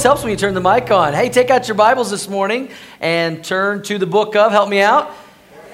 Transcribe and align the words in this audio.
Always 0.00 0.08
helps 0.08 0.22
when 0.22 0.30
you 0.30 0.38
turn 0.38 0.54
the 0.54 0.62
mic 0.62 0.90
on. 0.90 1.12
Hey, 1.12 1.28
take 1.28 1.50
out 1.50 1.68
your 1.68 1.74
Bibles 1.74 2.10
this 2.10 2.26
morning 2.26 2.70
and 3.00 3.44
turn 3.44 3.82
to 3.82 3.98
the 3.98 4.06
book 4.06 4.34
of, 4.34 4.50
help 4.50 4.70
me 4.70 4.80
out, 4.80 5.14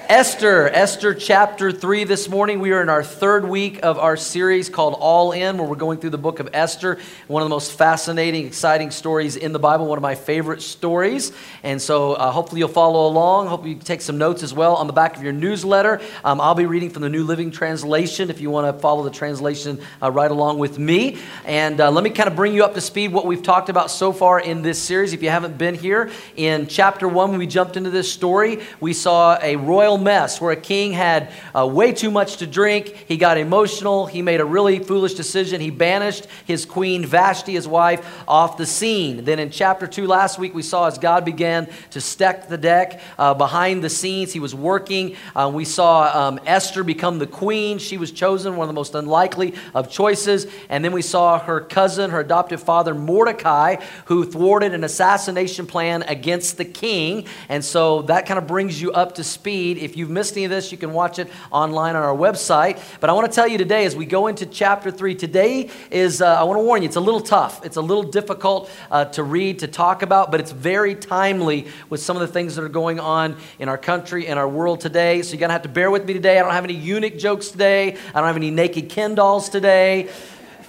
Esther, 0.09 0.69
Esther 0.69 1.13
chapter 1.13 1.69
3 1.69 2.05
this 2.05 2.29
morning. 2.29 2.61
We 2.61 2.71
are 2.71 2.81
in 2.81 2.87
our 2.87 3.03
third 3.03 3.45
week 3.45 3.83
of 3.83 3.99
our 3.99 4.15
series 4.15 4.69
called 4.69 4.95
All 4.97 5.33
In, 5.33 5.57
where 5.57 5.67
we're 5.67 5.75
going 5.75 5.99
through 5.99 6.11
the 6.11 6.17
book 6.17 6.39
of 6.39 6.47
Esther, 6.53 6.97
one 7.27 7.41
of 7.41 7.45
the 7.45 7.53
most 7.53 7.73
fascinating, 7.73 8.47
exciting 8.47 8.91
stories 8.91 9.35
in 9.35 9.51
the 9.51 9.59
Bible, 9.59 9.85
one 9.85 9.97
of 9.97 10.01
my 10.01 10.15
favorite 10.15 10.61
stories. 10.61 11.33
And 11.61 11.81
so 11.81 12.13
uh, 12.13 12.31
hopefully 12.31 12.59
you'll 12.59 12.69
follow 12.69 13.05
along. 13.05 13.47
Hope 13.47 13.65
you 13.65 13.75
take 13.75 13.99
some 13.99 14.17
notes 14.17 14.43
as 14.43 14.53
well 14.53 14.75
on 14.75 14.87
the 14.87 14.93
back 14.93 15.17
of 15.17 15.23
your 15.23 15.33
newsletter. 15.33 15.99
Um, 16.23 16.39
I'll 16.39 16.55
be 16.55 16.67
reading 16.67 16.89
from 16.89 17.01
the 17.01 17.09
New 17.09 17.25
Living 17.25 17.51
Translation 17.51 18.29
if 18.29 18.39
you 18.39 18.49
want 18.49 18.73
to 18.73 18.81
follow 18.81 19.03
the 19.03 19.11
translation 19.11 19.77
uh, 20.01 20.09
right 20.09 20.31
along 20.31 20.57
with 20.57 20.79
me. 20.79 21.17
And 21.43 21.81
uh, 21.81 21.91
let 21.91 22.05
me 22.05 22.11
kind 22.11 22.29
of 22.29 22.35
bring 22.37 22.53
you 22.53 22.63
up 22.63 22.75
to 22.75 22.81
speed 22.81 23.11
what 23.11 23.25
we've 23.25 23.43
talked 23.43 23.67
about 23.67 23.91
so 23.91 24.13
far 24.13 24.39
in 24.39 24.61
this 24.61 24.81
series. 24.81 25.11
If 25.11 25.21
you 25.21 25.29
haven't 25.29 25.57
been 25.57 25.75
here, 25.75 26.09
in 26.37 26.67
chapter 26.67 27.09
1, 27.09 27.31
when 27.31 27.39
we 27.39 27.47
jumped 27.47 27.75
into 27.75 27.89
this 27.89 28.09
story, 28.09 28.61
we 28.79 28.93
saw 28.93 29.37
a 29.41 29.57
royal 29.57 29.96
mess 29.97 30.39
where 30.39 30.51
a 30.51 30.57
king 30.57 30.93
had 30.93 31.31
uh, 31.55 31.65
way 31.65 31.91
too 31.91 32.11
much 32.11 32.37
to 32.37 32.47
drink. 32.47 33.05
He 33.07 33.17
got 33.17 33.37
emotional. 33.37 34.05
He 34.05 34.21
made 34.21 34.39
a 34.39 34.45
really 34.45 34.79
foolish 34.79 35.13
decision. 35.13 35.61
He 35.61 35.69
banished 35.69 36.27
his 36.45 36.65
queen 36.65 37.05
Vashti, 37.05 37.53
his 37.53 37.67
wife, 37.67 38.23
off 38.27 38.57
the 38.57 38.65
scene. 38.65 39.23
Then 39.23 39.39
in 39.39 39.49
chapter 39.49 39.87
2 39.87 40.07
last 40.07 40.39
week, 40.39 40.53
we 40.53 40.61
saw 40.61 40.87
as 40.87 40.97
God 40.97 41.25
began 41.25 41.69
to 41.91 42.01
stack 42.01 42.47
the 42.47 42.57
deck 42.57 43.01
uh, 43.17 43.33
behind 43.33 43.83
the 43.83 43.89
scenes. 43.89 44.33
He 44.33 44.39
was 44.39 44.53
working. 44.53 45.15
Uh, 45.35 45.51
we 45.53 45.65
saw 45.65 46.27
um, 46.27 46.39
Esther 46.45 46.83
become 46.83 47.19
the 47.19 47.27
queen. 47.27 47.77
She 47.77 47.97
was 47.97 48.11
chosen, 48.11 48.55
one 48.55 48.65
of 48.65 48.69
the 48.69 48.79
most 48.79 48.95
unlikely 48.95 49.55
of 49.73 49.89
choices. 49.89 50.47
And 50.69 50.83
then 50.83 50.91
we 50.91 51.01
saw 51.01 51.39
her 51.39 51.61
cousin, 51.61 52.11
her 52.11 52.21
adoptive 52.21 52.61
father, 52.61 52.93
Mordecai, 52.93 53.77
who 54.05 54.25
thwarted 54.25 54.73
an 54.73 54.83
assassination 54.83 55.65
plan 55.67 56.03
against 56.03 56.57
the 56.57 56.65
king. 56.65 57.25
And 57.49 57.63
so 57.63 58.03
that 58.03 58.25
kind 58.25 58.37
of 58.37 58.47
brings 58.47 58.81
you 58.81 58.91
up 58.91 59.15
to 59.15 59.23
speed. 59.23 59.77
If 59.87 59.95
you've 59.95 60.09
missed 60.09 60.35
any 60.35 60.43
of 60.43 60.51
this, 60.51 60.69
you 60.69 60.77
can 60.77 60.91
watch 60.91 61.17
it 61.17 61.29
online 61.49 61.95
on 61.95 62.03
our 62.03 62.13
website. 62.13 62.77
But 62.99 63.09
I 63.09 63.13
want 63.13 63.31
to 63.31 63.33
tell 63.33 63.47
you 63.47 63.57
today, 63.57 63.85
as 63.85 63.95
we 63.95 64.05
go 64.05 64.27
into 64.27 64.45
chapter 64.45 64.91
three, 64.91 65.15
today 65.15 65.69
is, 65.89 66.21
uh, 66.21 66.25
I 66.25 66.43
want 66.43 66.59
to 66.59 66.63
warn 66.63 66.81
you, 66.81 66.89
it's 66.89 66.97
a 66.97 66.99
little 66.99 67.21
tough. 67.21 67.65
It's 67.65 67.77
a 67.77 67.81
little 67.81 68.03
difficult 68.03 68.69
uh, 68.91 69.05
to 69.05 69.23
read, 69.23 69.59
to 69.59 69.67
talk 69.69 70.01
about, 70.01 70.29
but 70.29 70.41
it's 70.41 70.51
very 70.51 70.93
timely 70.93 71.67
with 71.89 72.01
some 72.01 72.17
of 72.17 72.19
the 72.19 72.27
things 72.27 72.57
that 72.57 72.65
are 72.65 72.69
going 72.69 72.99
on 72.99 73.37
in 73.59 73.69
our 73.69 73.77
country 73.77 74.27
and 74.27 74.37
our 74.37 74.49
world 74.49 74.81
today. 74.81 75.21
So 75.21 75.31
you're 75.31 75.39
going 75.39 75.49
to 75.49 75.53
have 75.53 75.61
to 75.61 75.69
bear 75.69 75.89
with 75.89 76.05
me 76.05 76.13
today. 76.13 76.37
I 76.37 76.43
don't 76.43 76.51
have 76.51 76.65
any 76.65 76.73
eunuch 76.73 77.17
jokes 77.17 77.47
today, 77.47 77.95
I 78.09 78.19
don't 78.19 78.27
have 78.27 78.35
any 78.35 78.51
naked 78.51 78.89
Ken 78.89 79.15
dolls 79.15 79.47
today. 79.47 80.09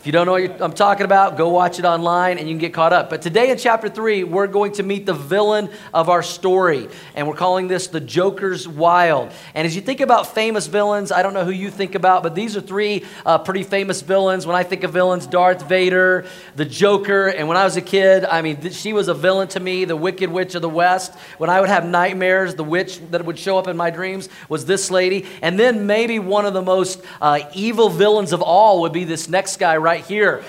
You 0.09 0.13
don't 0.13 0.25
know 0.25 0.33
what 0.33 0.63
I'm 0.63 0.73
talking 0.73 1.05
about, 1.05 1.37
go 1.37 1.51
watch 1.51 1.79
it 1.79 1.85
online 1.85 2.39
and 2.39 2.49
you 2.49 2.55
can 2.55 2.61
get 2.61 2.73
caught 2.73 2.95
up. 2.95 3.11
But 3.11 3.21
today 3.21 3.51
in 3.51 3.59
chapter 3.59 3.91
3, 3.91 4.25
we're 4.25 4.47
going 4.47 4.73
to 4.73 4.83
meet 4.83 5.05
the 5.05 5.13
villain 5.13 5.69
of 5.93 6.09
our 6.09 6.23
story. 6.23 6.89
And 7.15 7.29
we're 7.29 7.35
calling 7.35 7.69
this 7.69 7.89
the 7.89 8.01
Joker's 8.01 8.67
Wild. 8.67 9.31
And 9.53 9.67
as 9.67 9.77
you 9.77 9.83
think 9.83 10.01
about 10.01 10.35
famous 10.35 10.67
villains, 10.67 11.13
I 11.13 11.21
don't 11.23 11.35
know 11.35 11.45
who 11.45 11.51
you 11.51 11.71
think 11.71 11.95
about, 11.95 12.23
but 12.23 12.35
these 12.35 12.57
are 12.57 12.63
three 12.63 13.05
uh, 13.27 13.37
pretty 13.37 13.65
famous 13.65 14.01
villains. 14.01 14.47
When 14.47 14.57
I 14.57 14.63
think 14.63 14.83
of 14.83 14.95
villains, 14.95 15.27
Darth 15.27 15.69
Vader, 15.69 16.25
the 16.57 16.65
Joker. 16.65 17.27
And 17.27 17.47
when 17.47 17.59
I 17.59 17.65
was 17.65 17.77
a 17.77 17.83
kid, 17.83 18.25
I 18.25 18.41
mean, 18.41 18.63
th- 18.63 18.73
she 18.73 18.95
was 18.95 19.09
a 19.09 19.15
villain 19.15 19.49
to 19.49 19.61
me, 19.61 19.85
the 19.85 19.95
Wicked 19.95 20.31
Witch 20.31 20.55
of 20.55 20.63
the 20.63 20.71
West. 20.71 21.15
When 21.37 21.51
I 21.51 21.61
would 21.61 21.69
have 21.69 21.85
nightmares, 21.85 22.55
the 22.55 22.65
witch 22.65 22.99
that 23.11 23.27
would 23.27 23.39
show 23.39 23.59
up 23.59 23.69
in 23.69 23.77
my 23.77 23.91
dreams 23.91 24.31
was 24.49 24.65
this 24.65 24.91
lady. 24.91 25.27
And 25.43 25.59
then 25.59 25.87
maybe 25.87 26.19
one 26.19 26.47
of 26.47 26.55
the 26.55 26.63
most 26.63 27.05
uh, 27.21 27.41
evil 27.53 27.91
villains 27.91 28.33
of 28.33 28.41
all 28.41 28.81
would 28.81 28.95
be 28.95 29.05
this 29.05 29.29
next 29.29 29.59
guy 29.59 29.77
right 29.77 29.98
here. 30.05 30.43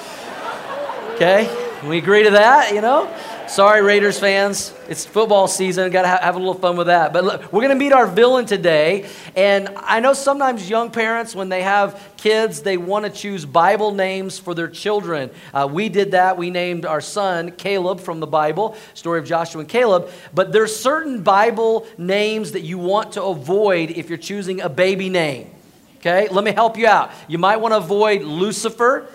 Okay? 1.15 1.49
We 1.85 1.97
agree 1.97 2.23
to 2.23 2.31
that, 2.31 2.73
you 2.73 2.81
know? 2.81 3.13
Sorry, 3.49 3.81
Raiders 3.81 4.19
fans. 4.19 4.75
It's 4.87 5.05
football 5.05 5.47
season. 5.47 5.89
Got 5.91 6.03
to 6.03 6.07
have, 6.07 6.19
have, 6.19 6.35
a 6.35 6.37
little 6.37 6.53
fun 6.53 6.77
with 6.77 6.85
that. 6.85 7.13
But 7.13 7.23
look, 7.23 7.51
we're 7.51 7.61
going 7.61 7.69
to 7.69 7.75
meet 7.75 7.91
our 7.91 8.05
villain 8.05 8.45
today. 8.45 9.09
And 9.35 9.69
I 9.75 10.01
know 10.01 10.13
sometimes 10.13 10.69
young 10.69 10.91
parents, 10.91 11.33
when 11.33 11.49
they 11.49 11.63
have 11.63 11.99
kids, 12.17 12.61
they 12.61 12.77
want 12.77 13.05
to 13.05 13.11
choose 13.11 13.45
Bible 13.45 13.91
names 13.91 14.37
for 14.37 14.53
their 14.53 14.67
children. 14.67 15.31
Uh, 15.51 15.67
we 15.71 15.89
did 15.89 16.11
that. 16.11 16.37
We 16.37 16.51
named 16.51 16.85
our 16.85 17.01
son 17.01 17.51
Caleb 17.51 18.01
from 18.01 18.19
the 18.19 18.27
Bible, 18.27 18.77
story 18.93 19.17
of 19.17 19.25
Joshua 19.25 19.61
and 19.61 19.69
Caleb. 19.69 20.11
But 20.31 20.51
there's 20.51 20.75
certain 20.75 21.23
Bible 21.23 21.87
names 21.97 22.51
that 22.51 22.61
you 22.61 22.77
want 22.77 23.13
to 23.13 23.23
avoid 23.23 23.89
if 23.89 24.09
you're 24.09 24.19
choosing 24.19 24.61
a 24.61 24.69
baby 24.69 25.09
name. 25.09 25.49
Okay? 25.97 26.27
Let 26.27 26.43
me 26.43 26.51
help 26.51 26.77
you 26.77 26.85
out. 26.85 27.11
You 27.27 27.39
might 27.39 27.57
want 27.57 27.73
to 27.73 27.77
avoid 27.77 28.21
Lucifer. 28.21 29.09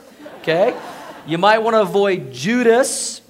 Okay? 0.44 0.78
You 1.26 1.38
might 1.38 1.60
want 1.60 1.72
to 1.72 1.80
avoid 1.80 2.30
Judas. 2.30 3.22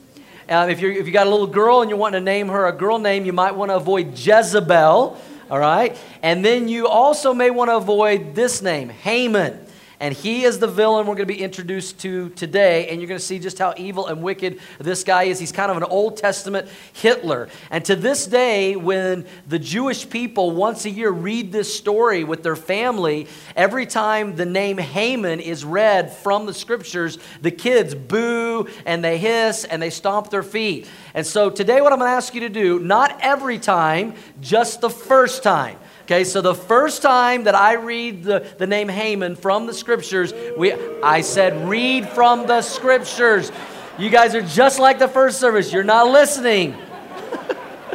Um, 0.48 0.68
if, 0.68 0.80
you're, 0.80 0.90
if 0.90 1.06
you 1.06 1.12
got 1.12 1.28
a 1.28 1.30
little 1.30 1.46
girl 1.46 1.80
and 1.80 1.88
you 1.88 1.96
want 1.96 2.14
to 2.14 2.20
name 2.20 2.48
her 2.48 2.66
a 2.66 2.72
girl 2.72 2.98
name, 2.98 3.24
you 3.24 3.32
might 3.32 3.54
want 3.54 3.70
to 3.70 3.76
avoid 3.76 4.18
Jezebel. 4.18 5.16
All 5.48 5.58
right? 5.60 5.96
And 6.24 6.44
then 6.44 6.66
you 6.66 6.88
also 6.88 7.32
may 7.32 7.50
want 7.50 7.70
to 7.70 7.76
avoid 7.76 8.34
this 8.34 8.62
name, 8.62 8.88
Haman. 8.88 9.63
And 10.04 10.14
he 10.14 10.44
is 10.44 10.58
the 10.58 10.66
villain 10.66 11.06
we're 11.06 11.14
going 11.14 11.26
to 11.26 11.34
be 11.34 11.42
introduced 11.42 11.98
to 12.00 12.28
today. 12.28 12.88
And 12.88 13.00
you're 13.00 13.08
going 13.08 13.18
to 13.18 13.24
see 13.24 13.38
just 13.38 13.58
how 13.58 13.72
evil 13.78 14.06
and 14.06 14.22
wicked 14.22 14.60
this 14.78 15.02
guy 15.02 15.22
is. 15.22 15.38
He's 15.38 15.50
kind 15.50 15.70
of 15.70 15.78
an 15.78 15.82
Old 15.84 16.18
Testament 16.18 16.68
Hitler. 16.92 17.48
And 17.70 17.82
to 17.86 17.96
this 17.96 18.26
day, 18.26 18.76
when 18.76 19.24
the 19.48 19.58
Jewish 19.58 20.10
people 20.10 20.50
once 20.50 20.84
a 20.84 20.90
year 20.90 21.10
read 21.10 21.52
this 21.52 21.74
story 21.74 22.22
with 22.22 22.42
their 22.42 22.54
family, 22.54 23.28
every 23.56 23.86
time 23.86 24.36
the 24.36 24.44
name 24.44 24.76
Haman 24.76 25.40
is 25.40 25.64
read 25.64 26.12
from 26.12 26.44
the 26.44 26.52
scriptures, 26.52 27.16
the 27.40 27.50
kids 27.50 27.94
boo 27.94 28.68
and 28.84 29.02
they 29.02 29.16
hiss 29.16 29.64
and 29.64 29.80
they 29.80 29.88
stomp 29.88 30.28
their 30.28 30.42
feet. 30.42 30.86
And 31.14 31.26
so 31.26 31.48
today, 31.48 31.80
what 31.80 31.94
I'm 31.94 31.98
going 31.98 32.10
to 32.10 32.14
ask 32.14 32.34
you 32.34 32.40
to 32.40 32.50
do, 32.50 32.78
not 32.78 33.16
every 33.22 33.58
time, 33.58 34.16
just 34.42 34.82
the 34.82 34.90
first 34.90 35.42
time. 35.42 35.78
Okay, 36.04 36.24
so 36.24 36.42
the 36.42 36.54
first 36.54 37.00
time 37.00 37.44
that 37.44 37.54
I 37.54 37.74
read 37.74 38.24
the, 38.24 38.46
the 38.58 38.66
name 38.66 38.90
Haman 38.90 39.36
from 39.36 39.66
the 39.66 39.72
scriptures, 39.72 40.34
we, 40.54 40.74
I 41.02 41.22
said, 41.22 41.66
read 41.66 42.06
from 42.10 42.46
the 42.46 42.60
scriptures. 42.60 43.50
You 43.98 44.10
guys 44.10 44.34
are 44.34 44.42
just 44.42 44.78
like 44.78 44.98
the 44.98 45.08
first 45.08 45.40
service. 45.40 45.72
You're 45.72 45.82
not 45.82 46.08
listening. 46.08 46.76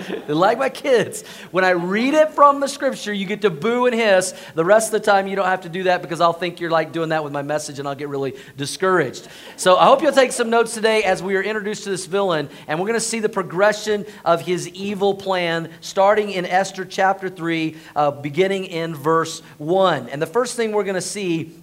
like 0.27 0.57
my 0.57 0.69
kids. 0.69 1.23
When 1.51 1.63
I 1.63 1.71
read 1.71 2.13
it 2.13 2.31
from 2.31 2.59
the 2.59 2.67
scripture, 2.67 3.13
you 3.13 3.25
get 3.25 3.41
to 3.41 3.49
boo 3.49 3.85
and 3.85 3.95
hiss. 3.95 4.33
The 4.55 4.65
rest 4.65 4.93
of 4.93 5.01
the 5.01 5.05
time, 5.05 5.27
you 5.27 5.35
don't 5.35 5.45
have 5.45 5.61
to 5.61 5.69
do 5.69 5.83
that 5.83 6.01
because 6.01 6.21
I'll 6.21 6.33
think 6.33 6.59
you're 6.59 6.69
like 6.69 6.91
doing 6.91 7.09
that 7.09 7.23
with 7.23 7.33
my 7.33 7.41
message 7.41 7.79
and 7.79 7.87
I'll 7.87 7.95
get 7.95 8.09
really 8.09 8.35
discouraged. 8.57 9.27
So 9.57 9.77
I 9.77 9.85
hope 9.85 10.01
you'll 10.01 10.11
take 10.11 10.31
some 10.31 10.49
notes 10.49 10.73
today 10.73 11.03
as 11.03 11.21
we 11.23 11.35
are 11.35 11.43
introduced 11.43 11.83
to 11.85 11.89
this 11.89 12.05
villain 12.05 12.49
and 12.67 12.79
we're 12.79 12.87
going 12.87 12.99
to 12.99 13.05
see 13.05 13.19
the 13.19 13.29
progression 13.29 14.05
of 14.25 14.41
his 14.41 14.67
evil 14.69 15.13
plan 15.13 15.71
starting 15.81 16.31
in 16.31 16.45
Esther 16.45 16.85
chapter 16.85 17.29
3, 17.29 17.75
uh, 17.95 18.11
beginning 18.11 18.65
in 18.65 18.95
verse 18.95 19.41
1. 19.57 20.09
And 20.09 20.21
the 20.21 20.27
first 20.27 20.55
thing 20.55 20.71
we're 20.71 20.83
going 20.83 20.95
to 20.95 21.01
see 21.01 21.58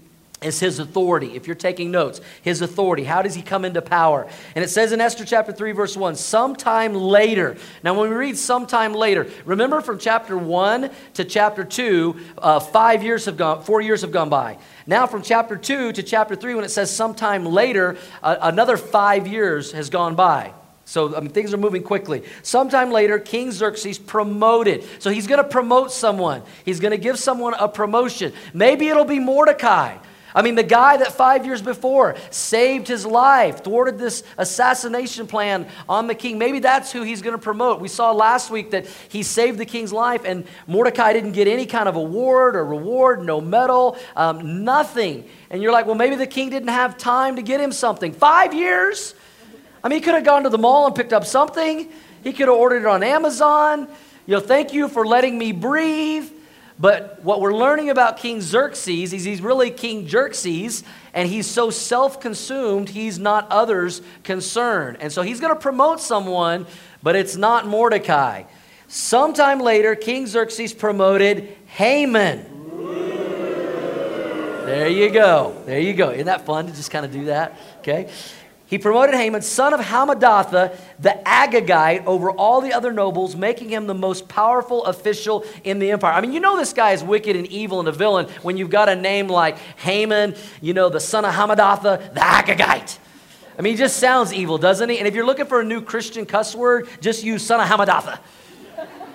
is 0.46 0.60
his 0.60 0.78
authority. 0.78 1.34
If 1.34 1.46
you're 1.46 1.56
taking 1.56 1.90
notes, 1.90 2.20
his 2.40 2.62
authority. 2.62 3.04
How 3.04 3.20
does 3.22 3.34
he 3.34 3.42
come 3.42 3.64
into 3.64 3.82
power? 3.82 4.28
And 4.54 4.64
it 4.64 4.68
says 4.68 4.92
in 4.92 5.00
Esther 5.00 5.24
chapter 5.24 5.52
3, 5.52 5.72
verse 5.72 5.96
1, 5.96 6.16
sometime 6.16 6.94
later. 6.94 7.56
Now, 7.82 7.98
when 7.98 8.08
we 8.08 8.16
read 8.16 8.38
sometime 8.38 8.94
later, 8.94 9.26
remember 9.44 9.80
from 9.80 9.98
chapter 9.98 10.38
1 10.38 10.90
to 11.14 11.24
chapter 11.24 11.64
2, 11.64 12.16
uh, 12.38 12.60
five 12.60 13.02
years 13.02 13.24
have 13.24 13.36
gone, 13.36 13.62
four 13.62 13.80
years 13.80 14.02
have 14.02 14.12
gone 14.12 14.30
by. 14.30 14.58
Now, 14.86 15.06
from 15.06 15.22
chapter 15.22 15.56
2 15.56 15.92
to 15.92 16.02
chapter 16.02 16.36
3, 16.36 16.54
when 16.54 16.64
it 16.64 16.70
says 16.70 16.94
sometime 16.94 17.44
later, 17.44 17.96
uh, 18.22 18.36
another 18.40 18.76
five 18.76 19.26
years 19.26 19.72
has 19.72 19.90
gone 19.90 20.14
by. 20.14 20.52
So 20.86 21.16
I 21.16 21.20
mean, 21.20 21.30
things 21.30 21.52
are 21.52 21.56
moving 21.56 21.82
quickly. 21.82 22.22
Sometime 22.44 22.92
later, 22.92 23.18
King 23.18 23.50
Xerxes 23.50 23.98
promoted. 23.98 24.84
So 25.00 25.10
he's 25.10 25.26
going 25.26 25.42
to 25.42 25.48
promote 25.48 25.90
someone. 25.90 26.42
He's 26.64 26.78
going 26.78 26.92
to 26.92 26.98
give 26.98 27.18
someone 27.18 27.54
a 27.54 27.68
promotion. 27.68 28.32
Maybe 28.54 28.86
it'll 28.86 29.04
be 29.04 29.18
Mordecai. 29.18 29.96
I 30.36 30.42
mean, 30.42 30.54
the 30.54 30.62
guy 30.62 30.98
that 30.98 31.12
five 31.12 31.46
years 31.46 31.62
before 31.62 32.14
saved 32.28 32.88
his 32.88 33.06
life, 33.06 33.64
thwarted 33.64 33.98
this 33.98 34.22
assassination 34.36 35.26
plan 35.26 35.66
on 35.88 36.08
the 36.08 36.14
king, 36.14 36.36
maybe 36.36 36.58
that's 36.58 36.92
who 36.92 37.02
he's 37.02 37.22
going 37.22 37.34
to 37.34 37.42
promote. 37.42 37.80
We 37.80 37.88
saw 37.88 38.12
last 38.12 38.50
week 38.50 38.72
that 38.72 38.86
he 39.08 39.22
saved 39.22 39.56
the 39.56 39.64
king's 39.64 39.94
life, 39.94 40.26
and 40.26 40.44
Mordecai 40.66 41.14
didn't 41.14 41.32
get 41.32 41.48
any 41.48 41.64
kind 41.64 41.88
of 41.88 41.96
award 41.96 42.54
or 42.54 42.66
reward, 42.66 43.24
no 43.24 43.40
medal, 43.40 43.96
um, 44.14 44.62
nothing. 44.62 45.26
And 45.48 45.62
you're 45.62 45.72
like, 45.72 45.86
well, 45.86 45.94
maybe 45.94 46.16
the 46.16 46.26
king 46.26 46.50
didn't 46.50 46.68
have 46.68 46.98
time 46.98 47.36
to 47.36 47.42
get 47.42 47.58
him 47.58 47.72
something. 47.72 48.12
Five 48.12 48.52
years? 48.52 49.14
I 49.82 49.88
mean, 49.88 50.00
he 50.00 50.04
could 50.04 50.16
have 50.16 50.24
gone 50.24 50.42
to 50.42 50.50
the 50.50 50.58
mall 50.58 50.86
and 50.86 50.94
picked 50.94 51.14
up 51.14 51.24
something. 51.24 51.90
He 52.22 52.32
could 52.34 52.48
have 52.48 52.58
ordered 52.58 52.80
it 52.80 52.86
on 52.86 53.02
Amazon. 53.02 53.88
You 54.26 54.34
know, 54.34 54.40
thank 54.40 54.74
you 54.74 54.88
for 54.88 55.06
letting 55.06 55.38
me 55.38 55.52
breathe. 55.52 56.30
But 56.78 57.22
what 57.22 57.40
we're 57.40 57.54
learning 57.54 57.88
about 57.88 58.18
King 58.18 58.42
Xerxes 58.42 59.12
is 59.12 59.24
he's 59.24 59.40
really 59.40 59.70
King 59.70 60.06
Xerxes, 60.06 60.84
and 61.14 61.28
he's 61.28 61.46
so 61.46 61.70
self 61.70 62.20
consumed, 62.20 62.90
he's 62.90 63.18
not 63.18 63.50
others 63.50 64.02
concerned. 64.24 64.98
And 65.00 65.10
so 65.10 65.22
he's 65.22 65.40
going 65.40 65.54
to 65.54 65.60
promote 65.60 66.00
someone, 66.00 66.66
but 67.02 67.16
it's 67.16 67.36
not 67.36 67.66
Mordecai. 67.66 68.44
Sometime 68.88 69.60
later, 69.60 69.94
King 69.94 70.26
Xerxes 70.26 70.74
promoted 70.74 71.56
Haman. 71.66 72.52
There 74.66 74.88
you 74.88 75.10
go. 75.10 75.62
There 75.64 75.78
you 75.78 75.94
go. 75.94 76.10
Isn't 76.10 76.26
that 76.26 76.44
fun 76.44 76.66
to 76.66 76.72
just 76.72 76.90
kind 76.90 77.06
of 77.06 77.12
do 77.12 77.26
that? 77.26 77.56
Okay. 77.78 78.10
He 78.66 78.78
promoted 78.78 79.14
Haman, 79.14 79.42
son 79.42 79.72
of 79.72 79.80
Hammedatha, 79.80 80.76
the 80.98 81.16
Agagite, 81.24 82.04
over 82.04 82.32
all 82.32 82.60
the 82.60 82.72
other 82.72 82.92
nobles, 82.92 83.36
making 83.36 83.68
him 83.68 83.86
the 83.86 83.94
most 83.94 84.28
powerful 84.28 84.84
official 84.86 85.44
in 85.62 85.78
the 85.78 85.92
empire. 85.92 86.12
I 86.12 86.20
mean, 86.20 86.32
you 86.32 86.40
know 86.40 86.56
this 86.56 86.72
guy 86.72 86.90
is 86.90 87.04
wicked 87.04 87.36
and 87.36 87.46
evil 87.46 87.78
and 87.78 87.88
a 87.88 87.92
villain 87.92 88.26
when 88.42 88.56
you've 88.56 88.70
got 88.70 88.88
a 88.88 88.96
name 88.96 89.28
like 89.28 89.56
Haman, 89.78 90.34
you 90.60 90.74
know, 90.74 90.88
the 90.88 90.98
son 90.98 91.24
of 91.24 91.32
Hammedatha, 91.32 92.12
the 92.12 92.20
Agagite. 92.20 92.98
I 93.56 93.62
mean, 93.62 93.74
he 93.74 93.78
just 93.78 93.98
sounds 93.98 94.34
evil, 94.34 94.58
doesn't 94.58 94.88
he? 94.88 94.98
And 94.98 95.06
if 95.06 95.14
you're 95.14 95.24
looking 95.24 95.46
for 95.46 95.60
a 95.60 95.64
new 95.64 95.80
Christian 95.80 96.26
cuss 96.26 96.54
word, 96.54 96.88
just 97.00 97.22
use 97.22 97.46
son 97.46 97.60
of 97.60 97.68
Hammedatha. 97.68 98.18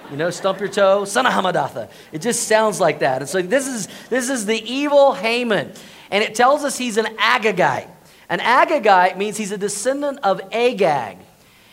You 0.09 0.17
know, 0.17 0.29
stump 0.29 0.59
your 0.59 0.69
toe, 0.69 1.03
son 1.03 1.25
of 1.25 1.33
Hammedatha. 1.33 1.89
It 2.13 2.21
just 2.21 2.47
sounds 2.47 2.79
like 2.79 2.99
that. 2.99 3.21
And 3.21 3.29
so 3.29 3.41
this 3.41 3.67
is 3.67 3.87
this 4.09 4.29
is 4.29 4.45
the 4.45 4.61
evil 4.61 5.13
Haman. 5.13 5.71
And 6.09 6.23
it 6.23 6.35
tells 6.35 6.63
us 6.63 6.77
he's 6.77 6.97
an 6.97 7.05
Agagite. 7.17 7.89
An 8.31 8.39
Agagite 8.39 9.17
means 9.17 9.35
he's 9.35 9.51
a 9.51 9.57
descendant 9.57 10.19
of 10.23 10.39
Agag. 10.53 11.17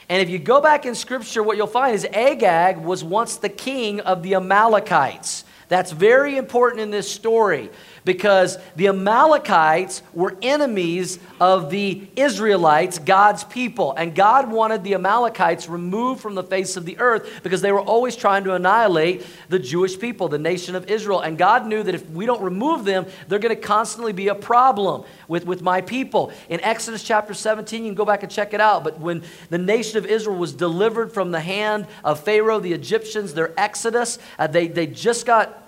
And 0.08 0.20
if 0.20 0.28
you 0.28 0.40
go 0.40 0.60
back 0.60 0.87
in 0.87 0.96
scripture, 0.96 1.40
what 1.40 1.56
you'll 1.56 1.69
find 1.69 1.94
is 1.94 2.05
Agag 2.05 2.78
was 2.78 3.05
once 3.05 3.37
the 3.37 3.49
king 3.49 4.00
of 4.00 4.25
the 4.25 4.34
Amalekites. 4.34 5.44
That's 5.69 5.93
very 5.93 6.37
important 6.37 6.81
in 6.81 6.90
this 6.90 7.08
story 7.08 7.70
because 8.08 8.56
the 8.75 8.88
Amalekites 8.88 10.02
were 10.14 10.34
enemies 10.40 11.19
of 11.43 11.69
the 11.69 12.08
Israelites, 12.16 12.99
God's 12.99 13.44
people. 13.44 13.93
And 13.93 14.14
God 14.14 14.50
wanted 14.50 14.82
the 14.82 14.94
Amalekites 14.94 15.69
removed 15.69 16.22
from 16.22 16.34
the 16.34 16.43
face 16.43 16.78
of 16.78 16.87
the 16.87 16.99
earth 17.00 17.43
because 17.43 17.60
they 17.60 17.70
were 17.70 17.82
always 17.82 18.16
trying 18.16 18.44
to 18.44 18.55
annihilate 18.55 19.26
the 19.50 19.58
Jewish 19.58 19.99
people, 19.99 20.26
the 20.28 20.38
nation 20.38 20.75
of 20.75 20.90
Israel. 20.90 21.20
And 21.20 21.37
God 21.37 21.66
knew 21.66 21.82
that 21.82 21.94
if 21.94 22.08
we 22.08 22.25
don't 22.25 22.40
remove 22.40 22.87
them, 22.87 23.05
they're 23.28 23.38
going 23.38 23.55
to 23.55 23.60
constantly 23.60 24.14
be 24.14 24.28
a 24.28 24.34
problem 24.34 25.05
with, 25.28 25.44
with 25.44 25.60
my 25.60 25.82
people. 25.82 26.32
In 26.49 26.62
Exodus 26.62 27.02
chapter 27.02 27.34
17, 27.34 27.84
you 27.84 27.90
can 27.90 27.94
go 27.94 28.06
back 28.06 28.22
and 28.22 28.32
check 28.32 28.55
it 28.55 28.60
out. 28.62 28.84
But 28.84 28.99
when 28.99 29.22
the 29.50 29.58
nation 29.58 29.99
of 29.99 30.06
Israel 30.06 30.38
was 30.38 30.55
delivered 30.55 31.12
from 31.12 31.31
the 31.31 31.40
hand 31.40 31.87
of 32.02 32.20
Pharaoh, 32.20 32.58
the 32.58 32.72
Egyptians, 32.72 33.34
their 33.34 33.52
exodus, 33.60 34.19
uh, 34.38 34.46
they, 34.46 34.66
they 34.66 34.87
just 34.87 35.26
got 35.26 35.68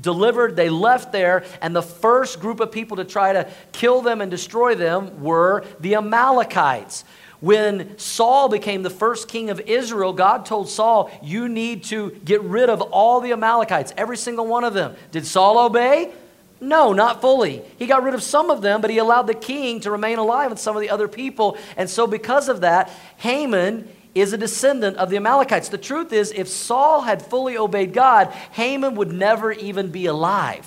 delivered, 0.00 0.56
they 0.56 0.70
left 0.70 1.12
there, 1.12 1.44
and 1.60 1.74
the 1.74 1.82
first 1.82 2.40
group 2.40 2.60
of 2.60 2.72
people 2.72 2.96
to 2.98 3.04
try 3.04 3.32
to 3.32 3.48
kill 3.72 4.00
them 4.00 4.20
and 4.20 4.30
destroy 4.30 4.74
them 4.74 5.22
were 5.22 5.64
the 5.80 5.94
Amalekites. 5.96 7.04
When 7.40 7.96
Saul 7.98 8.50
became 8.50 8.82
the 8.82 8.90
first 8.90 9.28
king 9.28 9.48
of 9.48 9.60
Israel, 9.60 10.12
God 10.12 10.44
told 10.44 10.68
Saul, 10.68 11.10
You 11.22 11.48
need 11.48 11.84
to 11.84 12.10
get 12.24 12.42
rid 12.42 12.68
of 12.68 12.82
all 12.82 13.20
the 13.20 13.32
Amalekites, 13.32 13.94
every 13.96 14.18
single 14.18 14.46
one 14.46 14.64
of 14.64 14.74
them. 14.74 14.94
Did 15.10 15.26
Saul 15.26 15.58
obey? 15.58 16.12
No, 16.60 16.92
not 16.92 17.22
fully. 17.22 17.62
He 17.78 17.86
got 17.86 18.02
rid 18.02 18.12
of 18.12 18.22
some 18.22 18.50
of 18.50 18.60
them, 18.60 18.82
but 18.82 18.90
he 18.90 18.98
allowed 18.98 19.22
the 19.22 19.34
king 19.34 19.80
to 19.80 19.90
remain 19.90 20.18
alive 20.18 20.50
and 20.50 20.60
some 20.60 20.76
of 20.76 20.82
the 20.82 20.90
other 20.90 21.08
people. 21.08 21.56
And 21.78 21.88
so, 21.88 22.06
because 22.06 22.50
of 22.50 22.60
that, 22.60 22.90
Haman 23.16 23.88
is 24.14 24.32
a 24.32 24.38
descendant 24.38 24.96
of 24.96 25.10
the 25.10 25.16
Amalekites. 25.16 25.68
The 25.68 25.78
truth 25.78 26.12
is, 26.12 26.32
if 26.32 26.48
Saul 26.48 27.02
had 27.02 27.22
fully 27.22 27.56
obeyed 27.56 27.92
God, 27.92 28.28
Haman 28.52 28.96
would 28.96 29.12
never 29.12 29.52
even 29.52 29.90
be 29.90 30.06
alive. 30.06 30.66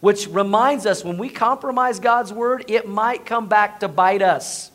Which 0.00 0.26
reminds 0.26 0.86
us 0.86 1.04
when 1.04 1.18
we 1.18 1.28
compromise 1.28 2.00
God's 2.00 2.32
word, 2.32 2.64
it 2.68 2.88
might 2.88 3.24
come 3.26 3.48
back 3.48 3.80
to 3.80 3.88
bite 3.88 4.22
us. 4.22 4.70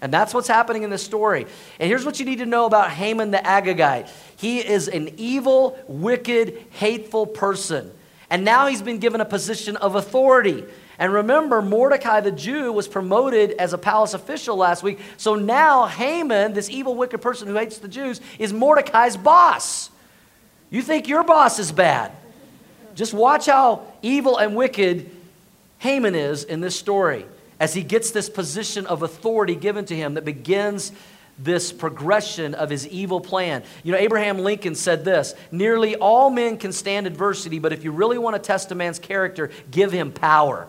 And 0.00 0.12
that's 0.12 0.32
what's 0.32 0.48
happening 0.48 0.82
in 0.82 0.90
this 0.90 1.04
story. 1.04 1.46
And 1.78 1.88
here's 1.88 2.06
what 2.06 2.18
you 2.18 2.24
need 2.24 2.38
to 2.38 2.46
know 2.46 2.64
about 2.64 2.90
Haman 2.90 3.30
the 3.30 3.38
Agagite 3.38 4.08
he 4.36 4.58
is 4.58 4.88
an 4.88 5.10
evil, 5.18 5.78
wicked, 5.86 6.56
hateful 6.70 7.26
person. 7.26 7.90
And 8.30 8.44
now 8.44 8.68
he's 8.68 8.80
been 8.80 8.98
given 8.98 9.20
a 9.20 9.26
position 9.26 9.76
of 9.76 9.96
authority. 9.96 10.64
And 11.00 11.14
remember, 11.14 11.62
Mordecai 11.62 12.20
the 12.20 12.30
Jew 12.30 12.72
was 12.72 12.86
promoted 12.86 13.52
as 13.52 13.72
a 13.72 13.78
palace 13.78 14.12
official 14.12 14.54
last 14.54 14.82
week. 14.82 15.00
So 15.16 15.34
now 15.34 15.86
Haman, 15.86 16.52
this 16.52 16.68
evil, 16.68 16.94
wicked 16.94 17.22
person 17.22 17.48
who 17.48 17.54
hates 17.54 17.78
the 17.78 17.88
Jews, 17.88 18.20
is 18.38 18.52
Mordecai's 18.52 19.16
boss. 19.16 19.90
You 20.68 20.82
think 20.82 21.08
your 21.08 21.24
boss 21.24 21.58
is 21.58 21.72
bad. 21.72 22.12
Just 22.94 23.14
watch 23.14 23.46
how 23.46 23.82
evil 24.02 24.36
and 24.36 24.54
wicked 24.54 25.10
Haman 25.78 26.14
is 26.14 26.44
in 26.44 26.60
this 26.60 26.78
story 26.78 27.24
as 27.58 27.72
he 27.72 27.82
gets 27.82 28.10
this 28.10 28.28
position 28.28 28.86
of 28.86 29.02
authority 29.02 29.54
given 29.54 29.86
to 29.86 29.96
him 29.96 30.14
that 30.14 30.26
begins 30.26 30.92
this 31.38 31.72
progression 31.72 32.54
of 32.54 32.68
his 32.68 32.86
evil 32.86 33.22
plan. 33.22 33.62
You 33.84 33.92
know, 33.92 33.98
Abraham 33.98 34.40
Lincoln 34.40 34.74
said 34.74 35.06
this 35.06 35.34
Nearly 35.50 35.96
all 35.96 36.28
men 36.28 36.58
can 36.58 36.72
stand 36.72 37.06
adversity, 37.06 37.58
but 37.58 37.72
if 37.72 37.84
you 37.84 37.90
really 37.90 38.18
want 38.18 38.36
to 38.36 38.42
test 38.42 38.70
a 38.70 38.74
man's 38.74 38.98
character, 38.98 39.50
give 39.70 39.92
him 39.92 40.12
power. 40.12 40.68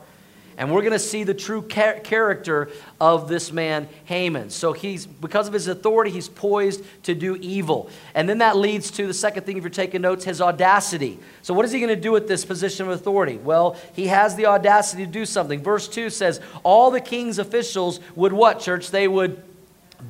And 0.61 0.71
we're 0.71 0.81
going 0.81 0.93
to 0.93 0.99
see 0.99 1.23
the 1.23 1.33
true 1.33 1.67
char- 1.67 2.01
character 2.01 2.69
of 2.99 3.27
this 3.27 3.51
man, 3.51 3.89
Haman. 4.05 4.51
So 4.51 4.73
he's, 4.73 5.07
because 5.07 5.47
of 5.47 5.55
his 5.55 5.67
authority, 5.67 6.11
he's 6.11 6.29
poised 6.29 6.83
to 7.05 7.15
do 7.15 7.35
evil. 7.37 7.89
And 8.13 8.29
then 8.29 8.37
that 8.37 8.55
leads 8.55 8.91
to 8.91 9.07
the 9.07 9.13
second 9.15 9.47
thing, 9.47 9.57
if 9.57 9.63
you're 9.63 9.71
taking 9.71 10.03
notes, 10.03 10.23
his 10.23 10.39
audacity. 10.39 11.17
So 11.41 11.55
what 11.55 11.65
is 11.65 11.71
he 11.71 11.79
going 11.79 11.89
to 11.89 11.99
do 11.99 12.11
with 12.11 12.27
this 12.27 12.45
position 12.45 12.85
of 12.85 12.91
authority? 12.91 13.37
Well, 13.37 13.75
he 13.93 14.05
has 14.05 14.35
the 14.35 14.45
audacity 14.45 15.03
to 15.07 15.11
do 15.11 15.25
something. 15.25 15.63
Verse 15.63 15.87
2 15.87 16.11
says, 16.11 16.39
All 16.61 16.91
the 16.91 17.01
king's 17.01 17.39
officials 17.39 17.99
would 18.15 18.31
what, 18.31 18.59
church? 18.59 18.91
They 18.91 19.07
would 19.07 19.41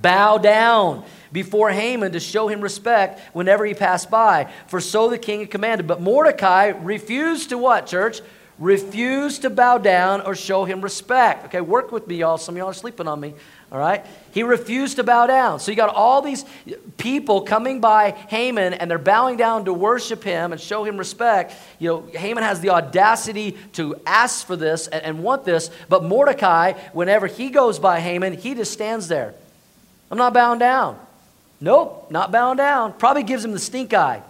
bow 0.02 0.38
down 0.38 1.06
before 1.32 1.70
Haman 1.70 2.12
to 2.12 2.20
show 2.20 2.50
him 2.50 2.60
respect 2.60 3.22
whenever 3.34 3.66
he 3.66 3.74
passed 3.74 4.12
by. 4.12 4.52
For 4.68 4.82
so 4.82 5.10
the 5.10 5.18
king 5.18 5.40
had 5.40 5.50
commanded. 5.50 5.88
But 5.88 6.02
Mordecai 6.02 6.74
refused 6.78 7.52
to 7.52 7.58
what, 7.58 7.88
church? 7.88 8.20
Refuse 8.62 9.40
to 9.40 9.50
bow 9.50 9.80
down 9.80 10.22
or 10.22 10.36
show 10.36 10.66
him 10.66 10.82
respect. 10.82 11.46
Okay, 11.46 11.62
work 11.62 11.92
with 11.92 12.08
me, 12.08 12.18
y'all. 12.18 12.38
Some 12.38 12.56
of 12.56 12.60
y'all 12.60 12.70
are 12.70 12.74
sleeping 12.74 13.08
on 13.08 13.20
me. 13.20 13.34
All 13.72 13.80
right? 13.80 14.06
He 14.34 14.44
refused 14.44 14.98
to 14.98 15.04
bow 15.04 15.26
down. 15.26 15.60
So 15.60 15.72
you 15.72 15.78
got 15.78 15.96
all 15.96 16.22
these 16.22 16.46
people 16.98 17.42
coming 17.42 17.82
by 17.82 18.12
Haman 18.12 18.76
and 18.76 18.92
they're 18.92 19.00
bowing 19.00 19.36
down 19.36 19.66
to 19.66 19.74
worship 19.74 20.24
him 20.24 20.52
and 20.52 20.62
show 20.62 20.84
him 20.84 20.98
respect. 20.98 21.54
You 21.80 21.90
know, 21.90 22.02
Haman 22.14 22.44
has 22.44 22.60
the 22.60 22.70
audacity 22.70 23.58
to 23.74 24.00
ask 24.06 24.46
for 24.46 24.56
this 24.56 24.88
and, 24.88 25.04
and 25.04 25.24
want 25.24 25.44
this, 25.44 25.72
but 25.90 26.04
Mordecai, 26.04 26.74
whenever 26.94 27.28
he 27.28 27.50
goes 27.50 27.80
by 27.80 28.00
Haman, 28.00 28.34
he 28.34 28.54
just 28.54 28.72
stands 28.72 29.08
there. 29.08 29.34
I'm 30.12 30.18
not 30.18 30.34
bowing 30.34 30.60
down. 30.60 31.00
Nope, 31.60 32.12
not 32.12 32.32
bowing 32.32 32.58
down. 32.58 32.94
Probably 32.94 33.24
gives 33.24 33.44
him 33.44 33.54
the 33.54 33.60
stink 33.60 33.94
eye. 33.94 34.22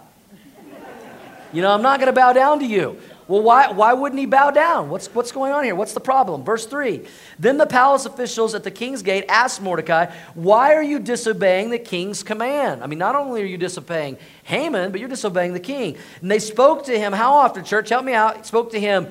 You 1.52 1.60
know, 1.60 1.70
I'm 1.70 1.82
not 1.82 1.98
going 1.98 2.06
to 2.06 2.18
bow 2.18 2.32
down 2.32 2.60
to 2.60 2.66
you. 2.66 2.98
Well, 3.32 3.40
why, 3.40 3.70
why 3.70 3.94
wouldn't 3.94 4.18
he 4.18 4.26
bow 4.26 4.50
down? 4.50 4.90
What's, 4.90 5.06
what's 5.14 5.32
going 5.32 5.52
on 5.52 5.64
here? 5.64 5.74
What's 5.74 5.94
the 5.94 6.00
problem? 6.00 6.44
Verse 6.44 6.66
3 6.66 7.00
Then 7.38 7.56
the 7.56 7.64
palace 7.64 8.04
officials 8.04 8.54
at 8.54 8.62
the 8.62 8.70
king's 8.70 9.00
gate 9.00 9.24
asked 9.26 9.62
Mordecai, 9.62 10.14
Why 10.34 10.74
are 10.74 10.82
you 10.82 10.98
disobeying 10.98 11.70
the 11.70 11.78
king's 11.78 12.22
command? 12.22 12.84
I 12.84 12.86
mean, 12.86 12.98
not 12.98 13.16
only 13.16 13.40
are 13.40 13.46
you 13.46 13.56
disobeying 13.56 14.18
Haman, 14.42 14.90
but 14.90 15.00
you're 15.00 15.08
disobeying 15.08 15.54
the 15.54 15.60
king. 15.60 15.96
And 16.20 16.30
they 16.30 16.40
spoke 16.40 16.84
to 16.84 16.98
him, 16.98 17.14
how 17.14 17.32
often, 17.32 17.64
church? 17.64 17.88
Help 17.88 18.04
me 18.04 18.12
out. 18.12 18.44
Spoke 18.44 18.72
to 18.72 18.78
him 18.78 19.08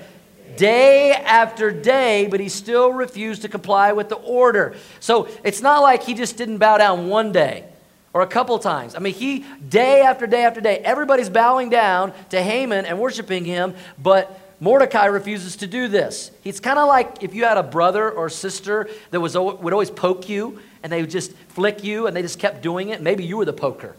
day 0.55 1.13
after 1.13 1.71
day, 1.71 2.27
but 2.29 2.39
he 2.39 2.47
still 2.47 2.93
refused 2.93 3.41
to 3.41 3.49
comply 3.49 3.91
with 3.93 4.09
the 4.09 4.17
order. 4.17 4.75
So 4.99 5.29
it's 5.43 5.63
not 5.63 5.81
like 5.81 6.03
he 6.03 6.13
just 6.13 6.37
didn't 6.37 6.59
bow 6.59 6.77
down 6.77 7.07
one 7.07 7.31
day 7.31 7.70
or 8.13 8.21
a 8.21 8.27
couple 8.27 8.57
times. 8.59 8.95
I 8.95 8.99
mean, 8.99 9.13
he, 9.13 9.45
day 9.67 10.01
after 10.01 10.27
day 10.27 10.43
after 10.43 10.61
day, 10.61 10.77
everybody's 10.79 11.29
bowing 11.29 11.69
down 11.69 12.13
to 12.29 12.41
Haman 12.41 12.85
and 12.85 12.99
worshiping 12.99 13.45
him, 13.45 13.73
but 14.01 14.39
Mordecai 14.59 15.05
refuses 15.05 15.55
to 15.57 15.67
do 15.67 15.87
this. 15.87 16.31
It's 16.43 16.59
kind 16.59 16.77
of 16.77 16.87
like 16.87 17.23
if 17.23 17.33
you 17.33 17.45
had 17.45 17.57
a 17.57 17.63
brother 17.63 18.11
or 18.11 18.29
sister 18.29 18.89
that 19.09 19.19
was, 19.19 19.35
would 19.35 19.73
always 19.73 19.89
poke 19.89 20.29
you 20.29 20.59
and 20.83 20.91
they 20.91 21.01
would 21.01 21.09
just 21.09 21.33
flick 21.49 21.83
you 21.83 22.07
and 22.07 22.15
they 22.15 22.21
just 22.21 22.37
kept 22.37 22.61
doing 22.61 22.89
it. 22.89 23.01
Maybe 23.01 23.23
you 23.23 23.37
were 23.37 23.45
the 23.45 23.53
poker. 23.53 23.95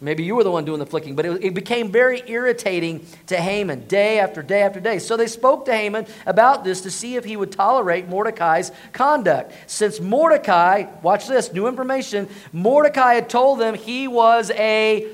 Maybe 0.00 0.24
you 0.24 0.34
were 0.34 0.44
the 0.44 0.50
one 0.50 0.64
doing 0.64 0.80
the 0.80 0.86
flicking, 0.86 1.14
but 1.14 1.24
it, 1.24 1.44
it, 1.44 1.54
became 1.54 1.90
very 1.90 2.22
irritating 2.26 3.06
to 3.28 3.36
Haman 3.36 3.86
day 3.86 4.18
after 4.18 4.42
day 4.42 4.62
after 4.62 4.80
day. 4.80 4.98
So 4.98 5.16
they 5.16 5.28
spoke 5.28 5.64
to 5.66 5.74
Haman 5.74 6.06
about 6.26 6.64
this 6.64 6.82
to 6.82 6.90
see 6.90 7.16
if 7.16 7.24
he 7.24 7.36
would 7.36 7.52
tolerate 7.52 8.08
Mordecai's 8.08 8.72
conduct. 8.92 9.52
Since 9.66 10.00
Mordecai, 10.00 10.86
watch 11.02 11.26
this, 11.28 11.52
new 11.52 11.68
information, 11.68 12.28
Mordecai 12.52 13.14
had 13.14 13.30
told 13.30 13.60
them 13.60 13.74
he 13.74 14.08
was 14.08 14.50
a 14.50 15.08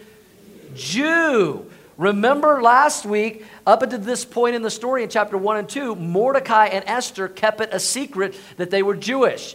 Jew. 0.75 1.71
Remember 1.97 2.63
last 2.63 3.05
week, 3.05 3.45
up 3.67 3.83
until 3.83 3.99
this 3.99 4.25
point 4.25 4.57
in 4.57 4.63
the 4.63 4.71
story 4.71 5.03
in 5.03 5.11
chapter 5.11 5.37
1 5.37 5.59
and 5.59 5.69
2, 5.69 5.95
Mordecai 5.95 6.67
and 6.67 6.83
Esther 6.87 7.29
kept 7.29 7.61
it 7.61 7.69
a 7.73 7.79
secret 7.79 8.35
that 8.57 8.71
they 8.71 8.83
were 8.83 8.97
Jewish. 8.97 9.55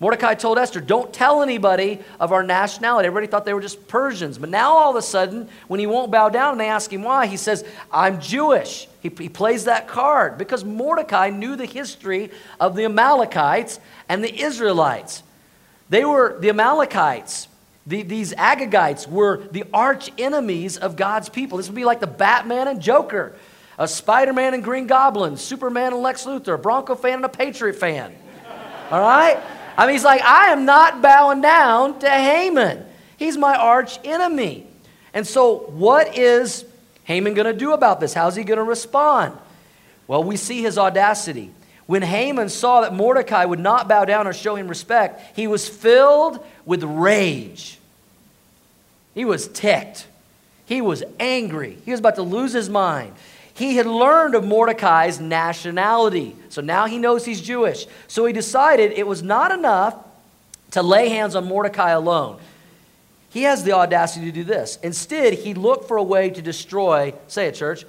Mordecai 0.00 0.34
told 0.34 0.58
Esther, 0.58 0.80
Don't 0.80 1.12
tell 1.12 1.42
anybody 1.42 2.00
of 2.18 2.32
our 2.32 2.42
nationality. 2.42 3.06
Everybody 3.06 3.30
thought 3.30 3.44
they 3.44 3.52
were 3.52 3.60
just 3.60 3.86
Persians. 3.86 4.38
But 4.38 4.48
now, 4.48 4.72
all 4.72 4.90
of 4.90 4.96
a 4.96 5.02
sudden, 5.02 5.48
when 5.68 5.78
he 5.78 5.86
won't 5.86 6.10
bow 6.10 6.30
down 6.30 6.52
and 6.52 6.60
they 6.60 6.68
ask 6.68 6.90
him 6.90 7.02
why, 7.02 7.26
he 7.26 7.36
says, 7.36 7.64
I'm 7.92 8.18
Jewish. 8.18 8.88
He, 9.02 9.10
he 9.10 9.28
plays 9.28 9.64
that 9.64 9.88
card 9.88 10.38
because 10.38 10.64
Mordecai 10.64 11.28
knew 11.28 11.54
the 11.54 11.66
history 11.66 12.30
of 12.58 12.74
the 12.74 12.86
Amalekites 12.86 13.78
and 14.08 14.24
the 14.24 14.40
Israelites. 14.42 15.22
They 15.90 16.06
were 16.06 16.38
the 16.40 16.48
Amalekites. 16.48 17.48
The, 17.86 18.02
these 18.02 18.32
Agagites 18.34 19.06
were 19.06 19.42
the 19.50 19.64
arch 19.72 20.10
enemies 20.16 20.78
of 20.78 20.96
God's 20.96 21.28
people. 21.28 21.58
This 21.58 21.68
would 21.68 21.76
be 21.76 21.84
like 21.84 22.00
the 22.00 22.06
Batman 22.06 22.68
and 22.68 22.80
Joker, 22.80 23.34
a 23.78 23.86
Spider 23.86 24.32
Man 24.32 24.54
and 24.54 24.64
Green 24.64 24.86
Goblin, 24.86 25.36
Superman 25.36 25.92
and 25.92 26.02
Lex 26.02 26.24
Luthor, 26.24 26.54
a 26.54 26.58
Bronco 26.58 26.94
fan 26.94 27.14
and 27.14 27.24
a 27.24 27.28
Patriot 27.28 27.74
fan. 27.74 28.14
All 28.90 29.00
right? 29.00 29.38
I 29.80 29.86
mean, 29.86 29.94
he's 29.94 30.04
like, 30.04 30.20
I 30.20 30.50
am 30.50 30.66
not 30.66 31.00
bowing 31.00 31.40
down 31.40 32.00
to 32.00 32.10
Haman. 32.10 32.84
He's 33.16 33.38
my 33.38 33.56
arch 33.56 33.98
enemy. 34.04 34.66
And 35.14 35.26
so, 35.26 35.60
what 35.70 36.18
is 36.18 36.66
Haman 37.04 37.32
going 37.32 37.46
to 37.46 37.58
do 37.58 37.72
about 37.72 37.98
this? 37.98 38.12
How's 38.12 38.36
he 38.36 38.44
going 38.44 38.58
to 38.58 38.62
respond? 38.62 39.38
Well, 40.06 40.22
we 40.22 40.36
see 40.36 40.60
his 40.60 40.76
audacity. 40.76 41.50
When 41.86 42.02
Haman 42.02 42.50
saw 42.50 42.82
that 42.82 42.92
Mordecai 42.92 43.46
would 43.46 43.58
not 43.58 43.88
bow 43.88 44.04
down 44.04 44.26
or 44.26 44.34
show 44.34 44.54
him 44.54 44.68
respect, 44.68 45.34
he 45.34 45.46
was 45.46 45.66
filled 45.66 46.44
with 46.66 46.84
rage. 46.84 47.78
He 49.14 49.24
was 49.24 49.48
ticked. 49.48 50.06
He 50.66 50.82
was 50.82 51.02
angry. 51.18 51.78
He 51.86 51.90
was 51.90 52.00
about 52.00 52.16
to 52.16 52.22
lose 52.22 52.52
his 52.52 52.68
mind. 52.68 53.14
He 53.60 53.76
had 53.76 53.84
learned 53.84 54.34
of 54.34 54.42
Mordecai's 54.42 55.20
nationality. 55.20 56.34
So 56.48 56.62
now 56.62 56.86
he 56.86 56.96
knows 56.96 57.26
he's 57.26 57.42
Jewish. 57.42 57.86
So 58.08 58.24
he 58.24 58.32
decided 58.32 58.92
it 58.92 59.06
was 59.06 59.22
not 59.22 59.52
enough 59.52 59.96
to 60.70 60.82
lay 60.82 61.10
hands 61.10 61.34
on 61.34 61.44
Mordecai 61.44 61.90
alone. 61.90 62.40
He 63.28 63.42
has 63.42 63.62
the 63.62 63.72
audacity 63.72 64.24
to 64.24 64.32
do 64.32 64.44
this. 64.44 64.78
Instead, 64.82 65.34
he 65.34 65.52
looked 65.52 65.88
for 65.88 65.98
a 65.98 66.02
way 66.02 66.30
to 66.30 66.40
destroy, 66.40 67.12
say 67.28 67.48
it, 67.48 67.54
church, 67.54 67.84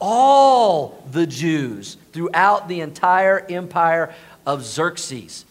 all 0.00 1.02
the 1.10 1.26
Jews 1.26 1.96
throughout 2.12 2.68
the 2.68 2.80
entire 2.80 3.44
empire 3.50 4.14
of 4.46 4.64
Xerxes. 4.64 5.44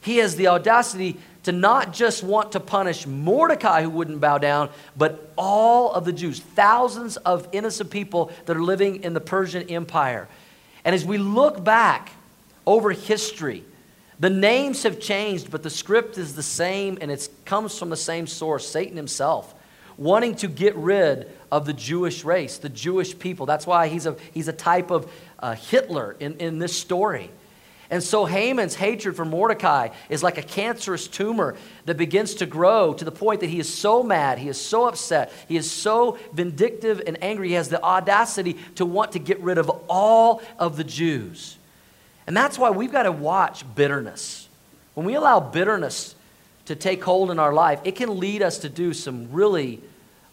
He 0.00 0.18
has 0.18 0.36
the 0.36 0.46
audacity 0.46 1.16
to 1.48 1.52
not 1.52 1.94
just 1.94 2.22
want 2.22 2.52
to 2.52 2.60
punish 2.60 3.06
Mordecai, 3.06 3.80
who 3.80 3.88
wouldn't 3.88 4.20
bow 4.20 4.36
down, 4.36 4.68
but 4.98 5.32
all 5.34 5.90
of 5.94 6.04
the 6.04 6.12
Jews, 6.12 6.40
thousands 6.40 7.16
of 7.16 7.48
innocent 7.52 7.90
people 7.90 8.30
that 8.44 8.54
are 8.54 8.62
living 8.62 9.02
in 9.02 9.14
the 9.14 9.20
Persian 9.22 9.62
Empire. 9.70 10.28
And 10.84 10.94
as 10.94 11.06
we 11.06 11.16
look 11.16 11.64
back 11.64 12.10
over 12.66 12.90
history, 12.90 13.64
the 14.20 14.28
names 14.28 14.82
have 14.82 15.00
changed, 15.00 15.50
but 15.50 15.62
the 15.62 15.70
script 15.70 16.18
is 16.18 16.34
the 16.34 16.42
same 16.42 16.98
and 17.00 17.10
it 17.10 17.26
comes 17.46 17.78
from 17.78 17.88
the 17.88 17.96
same 17.96 18.26
source 18.26 18.68
Satan 18.68 18.98
himself, 18.98 19.54
wanting 19.96 20.34
to 20.36 20.48
get 20.48 20.76
rid 20.76 21.34
of 21.50 21.64
the 21.64 21.72
Jewish 21.72 22.24
race, 22.24 22.58
the 22.58 22.68
Jewish 22.68 23.18
people. 23.18 23.46
That's 23.46 23.66
why 23.66 23.88
he's 23.88 24.04
a, 24.04 24.18
he's 24.34 24.48
a 24.48 24.52
type 24.52 24.90
of 24.90 25.10
uh, 25.38 25.54
Hitler 25.54 26.14
in, 26.20 26.36
in 26.36 26.58
this 26.58 26.78
story. 26.78 27.30
And 27.90 28.02
so 28.02 28.26
Haman's 28.26 28.74
hatred 28.74 29.16
for 29.16 29.24
Mordecai 29.24 29.88
is 30.10 30.22
like 30.22 30.36
a 30.36 30.42
cancerous 30.42 31.08
tumor 31.08 31.56
that 31.86 31.96
begins 31.96 32.34
to 32.34 32.46
grow 32.46 32.92
to 32.92 33.04
the 33.04 33.12
point 33.12 33.40
that 33.40 33.48
he 33.48 33.58
is 33.58 33.72
so 33.72 34.02
mad, 34.02 34.38
he 34.38 34.48
is 34.48 34.60
so 34.60 34.86
upset, 34.86 35.32
he 35.48 35.56
is 35.56 35.70
so 35.70 36.18
vindictive 36.32 37.02
and 37.06 37.22
angry, 37.22 37.48
he 37.48 37.54
has 37.54 37.70
the 37.70 37.82
audacity 37.82 38.58
to 38.74 38.84
want 38.84 39.12
to 39.12 39.18
get 39.18 39.40
rid 39.40 39.56
of 39.56 39.70
all 39.88 40.42
of 40.58 40.76
the 40.76 40.84
Jews. 40.84 41.56
And 42.26 42.36
that's 42.36 42.58
why 42.58 42.70
we've 42.70 42.92
got 42.92 43.04
to 43.04 43.12
watch 43.12 43.64
bitterness. 43.74 44.48
When 44.92 45.06
we 45.06 45.14
allow 45.14 45.40
bitterness 45.40 46.14
to 46.66 46.76
take 46.76 47.02
hold 47.02 47.30
in 47.30 47.38
our 47.38 47.54
life, 47.54 47.80
it 47.84 47.96
can 47.96 48.20
lead 48.20 48.42
us 48.42 48.58
to 48.58 48.68
do 48.68 48.92
some 48.92 49.32
really 49.32 49.80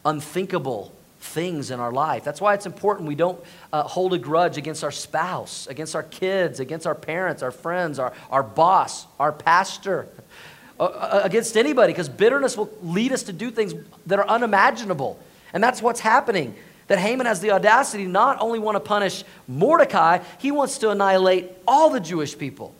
unthinkable 0.03 0.91
things 1.25 1.72
in 1.72 1.79
our 1.79 1.91
life. 1.91 2.24
That's 2.24 2.39
why 2.39 2.53
it's 2.53 2.65
important 2.65 3.08
we 3.08 3.15
don't 3.15 3.44
uh, 3.74 3.84
hold 3.84 4.13
a 4.13 4.17
grudge 4.17 4.58
against 4.58 4.84
our 4.84 4.91
spouse, 4.91 5.67
against 5.67 5.96
our 5.96 6.03
kids, 6.03 6.60
against 6.60 6.88
our 6.88 6.96
parents, 6.96 7.44
our 7.44 7.51
friends, 7.51 8.00
our, 8.00 8.13
our 8.29 8.44
boss, 8.44 9.08
our 9.20 9.32
pastor, 9.32 10.08
uh, 10.79 10.84
uh 10.84 11.22
against 11.24 11.58
anybody, 11.58 11.91
because 11.91 12.10
bitterness 12.10 12.58
will 12.58 12.72
lead 12.82 13.12
us 13.12 13.24
to 13.24 13.34
do 13.34 13.51
things 13.51 13.74
that 14.05 14.20
are 14.20 14.27
unimaginable. 14.27 15.20
And 15.53 15.63
that's 15.63 15.82
what's 15.82 16.00
happening. 16.00 16.55
That 16.88 17.00
Haman 17.00 17.25
has 17.25 17.39
the 17.39 17.51
audacity 17.51 18.05
not 18.05 18.39
only 18.41 18.60
want 18.60 18.75
to 18.75 18.79
punish 18.79 19.24
Mordecai, 19.48 20.20
he 20.39 20.51
wants 20.51 20.77
to 20.79 20.91
annihilate 20.91 21.51
all 21.67 21.89
the 21.89 22.00
Jewish 22.00 22.38
people. 22.38 22.75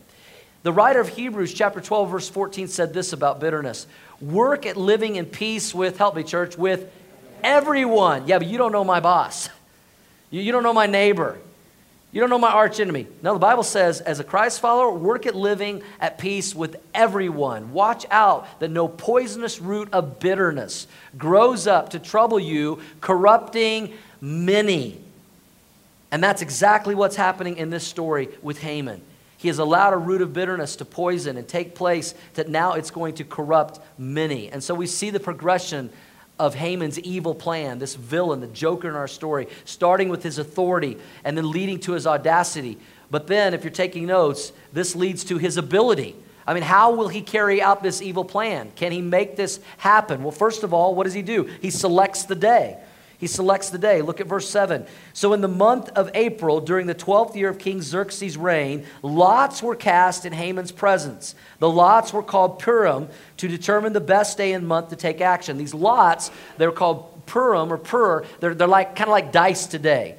The 0.62 0.72
writer 0.72 1.00
of 1.00 1.10
Hebrews, 1.10 1.54
chapter 1.54 1.82
12, 1.82 2.12
verse 2.12 2.30
14, 2.30 2.68
said 2.68 2.94
this 2.94 3.14
about 3.14 3.40
bitterness 3.40 3.88
Work 4.22 4.66
at 4.66 4.78
living 4.78 5.16
in 5.16 5.26
peace 5.26 5.74
with, 5.74 5.98
help 5.98 6.16
me, 6.16 6.24
church, 6.24 6.58
with 6.58 6.92
everyone. 7.44 8.28
Yeah, 8.28 8.38
but 8.40 8.48
you 8.48 8.58
don't 8.58 8.72
know 8.72 8.84
my 8.84 9.00
boss. 9.00 9.50
You, 10.30 10.42
you 10.42 10.52
don't 10.52 10.64
know 10.64 10.74
my 10.74 10.88
neighbor. 10.88 11.38
You 12.12 12.22
don't 12.22 12.30
know 12.30 12.40
my 12.40 12.52
arch 12.52 12.80
enemy. 12.80 13.08
No, 13.22 13.34
the 13.34 13.40
Bible 13.40 13.64
says, 13.64 14.00
as 14.00 14.22
a 14.22 14.24
Christ 14.24 14.62
follower, 14.62 14.90
work 14.90 15.26
at 15.26 15.36
living 15.36 15.84
at 16.00 16.18
peace 16.18 16.56
with 16.56 16.78
everyone. 16.94 17.74
Watch 17.74 18.06
out 18.10 18.62
that 18.62 18.72
no 18.72 18.88
poisonous 18.88 19.60
root 19.60 19.90
of 19.92 20.20
bitterness 20.22 20.88
grows 21.18 21.68
up 21.68 21.90
to 21.90 22.00
trouble 22.00 22.40
you, 22.40 22.80
corrupting 23.02 23.94
many. 24.22 25.02
And 26.10 26.24
that's 26.24 26.42
exactly 26.42 26.96
what's 26.96 27.18
happening 27.18 27.58
in 27.58 27.70
this 27.70 27.86
story 27.86 28.30
with 28.42 28.60
Haman. 28.60 29.02
He 29.38 29.50
has 29.50 29.60
allowed 29.60 29.94
a 29.94 29.98
root 29.98 30.22
of 30.22 30.32
bitterness 30.32 30.78
to 30.78 30.86
poison 30.86 31.36
and 31.36 31.46
take 31.46 31.76
place 31.76 32.16
that 32.36 32.48
now 32.48 32.74
it's 32.74 32.92
going 32.92 33.16
to 33.16 33.26
corrupt 33.26 33.80
many. 33.98 34.50
And 34.50 34.64
so 34.64 34.74
we 34.74 34.88
see 34.88 35.10
the 35.10 35.20
progression 35.20 35.90
of 36.38 36.56
Haman's 36.56 37.00
evil 37.00 37.34
plan, 37.34 37.80
this 37.80 37.96
villain, 37.96 38.42
the 38.42 38.48
joker 38.48 38.90
in 38.90 38.96
our 38.96 39.08
story, 39.08 39.48
starting 39.64 40.10
with 40.10 40.24
his 40.24 40.38
authority 40.38 40.98
and 41.24 41.38
then 41.38 41.50
leading 41.50 41.80
to 41.82 41.94
his 41.94 42.06
audacity. 42.06 42.78
But 43.10 43.28
then, 43.28 43.54
if 43.54 43.64
you're 43.64 43.72
taking 43.72 44.06
notes, 44.06 44.52
this 44.74 44.96
leads 44.96 45.24
to 45.26 45.38
his 45.38 45.58
ability. 45.58 46.16
I 46.48 46.54
mean, 46.54 46.64
how 46.64 46.94
will 46.94 47.08
he 47.08 47.22
carry 47.22 47.62
out 47.62 47.82
this 47.82 48.02
evil 48.02 48.26
plan? 48.26 48.72
Can 48.76 48.92
he 48.92 49.02
make 49.02 49.36
this 49.36 49.60
happen? 49.78 50.22
Well, 50.22 50.32
first 50.32 50.64
of 50.64 50.74
all, 50.74 50.94
what 50.94 51.06
does 51.06 51.14
he 51.14 51.22
do? 51.22 51.44
He 51.62 51.72
selects 51.72 52.24
the 52.24 52.36
day. 52.36 52.78
He 53.18 53.28
selects 53.28 53.70
the 53.70 53.78
day. 53.78 54.02
Look 54.02 54.20
at 54.20 54.28
verse 54.28 54.50
7. 54.50 54.86
So, 55.14 55.34
in 55.34 55.42
the 55.42 55.48
month 55.48 55.90
of 55.90 56.12
April, 56.14 56.60
during 56.60 56.88
the 56.88 56.96
12th 56.96 57.36
year 57.36 57.50
of 57.50 57.58
King 57.58 57.82
Xerxes' 57.82 58.38
reign, 58.38 58.86
lots 59.02 59.64
were 59.64 59.76
cast 59.76 60.26
in 60.26 60.34
Haman's 60.34 60.72
presence. 60.72 61.36
The 61.60 61.70
lots 61.70 62.12
were 62.12 62.24
called 62.24 62.60
Purim 62.60 63.08
to 63.38 63.48
determine 63.48 63.94
the 63.94 64.02
best 64.02 64.38
day 64.38 64.52
and 64.52 64.68
month 64.68 64.90
to 64.90 64.96
take 64.96 65.22
action. 65.22 65.58
These 65.58 65.74
lots, 65.74 66.30
they're 66.58 66.72
called 66.72 67.26
Purim 67.26 67.72
or 67.72 67.78
Pur, 67.78 68.26
they're, 68.40 68.54
they're 68.54 68.68
like, 68.68 68.96
kind 68.96 69.08
of 69.08 69.14
like 69.14 69.32
dice 69.32 69.66
today. 69.66 70.16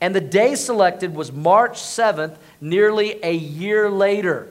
And 0.00 0.14
the 0.14 0.20
day 0.20 0.54
selected 0.54 1.14
was 1.14 1.30
March 1.30 1.78
7th, 1.78 2.36
nearly 2.60 3.22
a 3.22 3.32
year 3.32 3.90
later. 3.90 4.48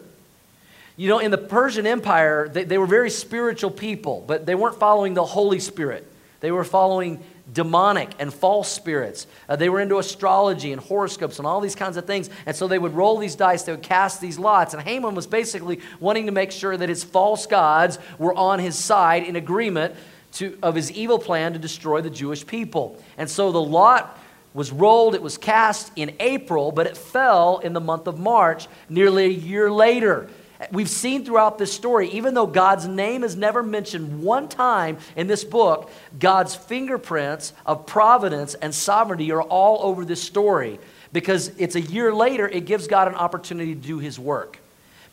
You 0.96 1.08
know, 1.08 1.20
in 1.20 1.32
the 1.32 1.38
Persian 1.38 1.88
Empire, 1.88 2.50
they, 2.50 2.66
they 2.66 2.78
were 2.78 2.86
very 2.86 3.10
spiritual 3.10 3.72
people, 3.72 4.24
but 4.28 4.46
they 4.46 4.54
weren't 4.54 4.78
following 4.78 5.14
the 5.14 5.26
Holy 5.26 5.60
Spirit. 5.60 6.06
They 6.42 6.52
were 6.52 6.64
following 6.64 7.24
demonic 7.54 8.12
and 8.20 8.34
false 8.34 8.72
spirits. 8.72 9.28
Uh, 9.48 9.56
they 9.56 9.70
were 9.70 9.80
into 9.80 9.98
astrology 9.98 10.72
and 10.72 10.82
horoscopes 10.82 11.40
and 11.40 11.48
all 11.48 11.62
these 11.62 11.76
kinds 11.76 11.98
of 11.98 12.06
things. 12.06 12.30
And 12.46 12.56
so 12.56 12.68
they 12.68 12.80
would 12.80 12.94
roll 12.94 13.18
these 13.18 13.36
dice, 13.36 13.64
they 13.64 13.72
would 13.72 13.82
cast 13.82 14.22
these 14.22 14.38
lots. 14.38 14.74
And 14.74 14.84
Haman 14.84 15.16
was 15.16 15.28
basically 15.28 15.80
wanting 16.00 16.26
to 16.28 16.32
make 16.32 16.52
sure 16.52 16.76
that 16.76 16.90
his 16.90 17.04
false 17.04 17.46
gods 17.46 18.00
were 18.18 18.34
on 18.36 18.60
his 18.60 18.76
side 18.76 19.24
in 19.24 19.36
agreement 19.36 19.96
to, 20.34 20.58
of 20.62 20.76
his 20.76 20.92
evil 20.92 21.20
plan 21.20 21.54
to 21.54 21.60
destroy 21.60 22.02
the 22.02 22.10
Jewish 22.10 22.46
people. 22.46 23.02
And 23.18 23.30
so 23.30 23.52
the 23.52 23.62
lot 23.62 24.20
was 24.54 24.72
rolled, 24.72 25.16
it 25.16 25.22
was 25.22 25.38
cast 25.38 25.92
in 25.96 26.16
April, 26.20 26.72
but 26.72 26.88
it 26.88 26.98
fell 26.98 27.60
in 27.60 27.74
the 27.74 27.80
month 27.80 28.08
of 28.08 28.20
March, 28.20 28.68
nearly 28.90 29.26
a 29.26 29.30
year 29.30 29.72
later. 29.72 30.28
We've 30.72 30.90
seen 30.90 31.24
throughout 31.24 31.58
this 31.58 31.72
story, 31.72 32.10
even 32.10 32.34
though 32.34 32.46
God's 32.46 32.86
name 32.86 33.24
is 33.24 33.36
never 33.36 33.64
mentioned 33.64 34.22
one 34.22 34.50
time 34.50 34.98
in 35.16 35.28
this 35.28 35.46
book, 35.46 35.90
God's 36.20 36.54
fingerprints 36.54 37.54
of 37.66 37.86
providence 37.86 38.56
and 38.56 38.76
sovereignty 38.76 39.32
are 39.32 39.42
all 39.42 39.80
over 39.84 40.04
this 40.04 40.22
story 40.22 40.80
because 41.14 41.48
it's 41.58 41.76
a 41.76 41.82
year 41.82 42.14
later, 42.14 42.48
it 42.48 42.66
gives 42.66 42.88
God 42.88 43.08
an 43.08 43.16
opportunity 43.16 43.74
to 43.74 43.80
do 43.80 44.00
his 44.00 44.20
work. 44.20 44.60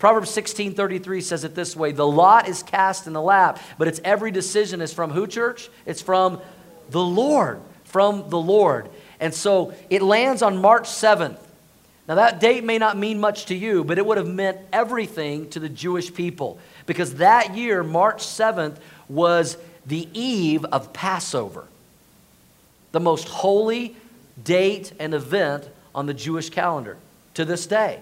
Proverbs 0.00 0.30
16:33 0.30 1.20
says 1.20 1.44
it 1.44 1.54
this 1.54 1.76
way, 1.76 1.92
"The 1.92 2.06
lot 2.06 2.48
is 2.48 2.62
cast 2.62 3.06
in 3.06 3.12
the 3.12 3.22
lap, 3.22 3.60
but 3.78 3.88
its 3.88 4.00
every 4.04 4.32
decision 4.32 4.80
is 4.80 4.92
from 4.92 5.10
who, 5.10 5.26
church? 5.26 5.70
It's 5.86 6.02
from 6.02 6.40
the 6.90 7.00
Lord, 7.00 7.60
from 7.84 8.28
the 8.28 8.38
Lord." 8.38 8.90
And 9.20 9.32
so 9.32 9.72
it 9.88 10.02
lands 10.02 10.42
on 10.42 10.60
March 10.60 10.88
7th. 10.88 11.38
Now, 12.08 12.14
that 12.16 12.38
date 12.38 12.62
may 12.62 12.78
not 12.78 12.96
mean 12.96 13.18
much 13.18 13.46
to 13.46 13.54
you, 13.54 13.82
but 13.82 13.98
it 13.98 14.06
would 14.06 14.16
have 14.16 14.28
meant 14.28 14.58
everything 14.72 15.50
to 15.50 15.60
the 15.60 15.68
Jewish 15.68 16.14
people 16.14 16.58
because 16.86 17.16
that 17.16 17.56
year, 17.56 17.82
March 17.82 18.18
7th, 18.18 18.76
was 19.08 19.56
the 19.84 20.08
eve 20.12 20.64
of 20.66 20.92
Passover, 20.92 21.64
the 22.92 23.00
most 23.00 23.28
holy 23.28 23.96
date 24.42 24.92
and 25.00 25.14
event 25.14 25.68
on 25.94 26.06
the 26.06 26.14
Jewish 26.14 26.50
calendar 26.50 26.96
to 27.34 27.44
this 27.44 27.66
day, 27.66 28.00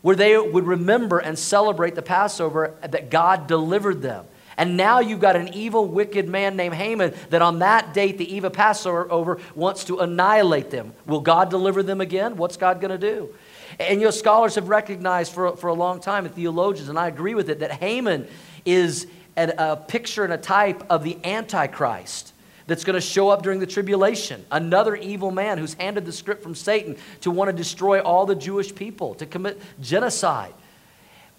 where 0.00 0.16
they 0.16 0.38
would 0.38 0.66
remember 0.66 1.18
and 1.18 1.38
celebrate 1.38 1.94
the 1.94 2.02
Passover 2.02 2.74
that 2.80 3.10
God 3.10 3.46
delivered 3.46 4.00
them. 4.00 4.24
And 4.62 4.76
now 4.76 5.00
you've 5.00 5.18
got 5.18 5.34
an 5.34 5.52
evil, 5.54 5.88
wicked 5.88 6.28
man 6.28 6.54
named 6.54 6.76
Haman 6.76 7.12
that 7.30 7.42
on 7.42 7.58
that 7.58 7.92
date, 7.94 8.16
the 8.16 8.32
eve 8.32 8.44
of 8.44 8.52
Passover, 8.52 9.40
wants 9.56 9.82
to 9.86 9.98
annihilate 9.98 10.70
them. 10.70 10.92
Will 11.04 11.18
God 11.18 11.50
deliver 11.50 11.82
them 11.82 12.00
again? 12.00 12.36
What's 12.36 12.56
God 12.56 12.80
going 12.80 12.92
to 12.92 12.96
do? 12.96 13.34
And 13.80 13.98
you 13.98 14.06
know, 14.06 14.12
scholars 14.12 14.54
have 14.54 14.68
recognized 14.68 15.32
for, 15.32 15.56
for 15.56 15.66
a 15.66 15.74
long 15.74 15.98
time, 15.98 16.26
and 16.26 16.32
theologians, 16.32 16.88
and 16.88 16.96
I 16.96 17.08
agree 17.08 17.34
with 17.34 17.50
it, 17.50 17.58
that 17.58 17.72
Haman 17.72 18.28
is 18.64 19.08
a 19.36 19.76
picture 19.76 20.22
and 20.22 20.32
a 20.32 20.38
type 20.38 20.84
of 20.88 21.02
the 21.02 21.18
Antichrist 21.24 22.32
that's 22.68 22.84
going 22.84 22.94
to 22.94 23.00
show 23.00 23.30
up 23.30 23.42
during 23.42 23.58
the 23.58 23.66
tribulation. 23.66 24.44
Another 24.52 24.94
evil 24.94 25.32
man 25.32 25.58
who's 25.58 25.74
handed 25.74 26.06
the 26.06 26.12
script 26.12 26.40
from 26.40 26.54
Satan 26.54 26.96
to 27.22 27.32
want 27.32 27.48
to 27.48 27.52
destroy 27.52 28.00
all 28.00 28.26
the 28.26 28.36
Jewish 28.36 28.72
people, 28.72 29.16
to 29.16 29.26
commit 29.26 29.60
genocide. 29.80 30.54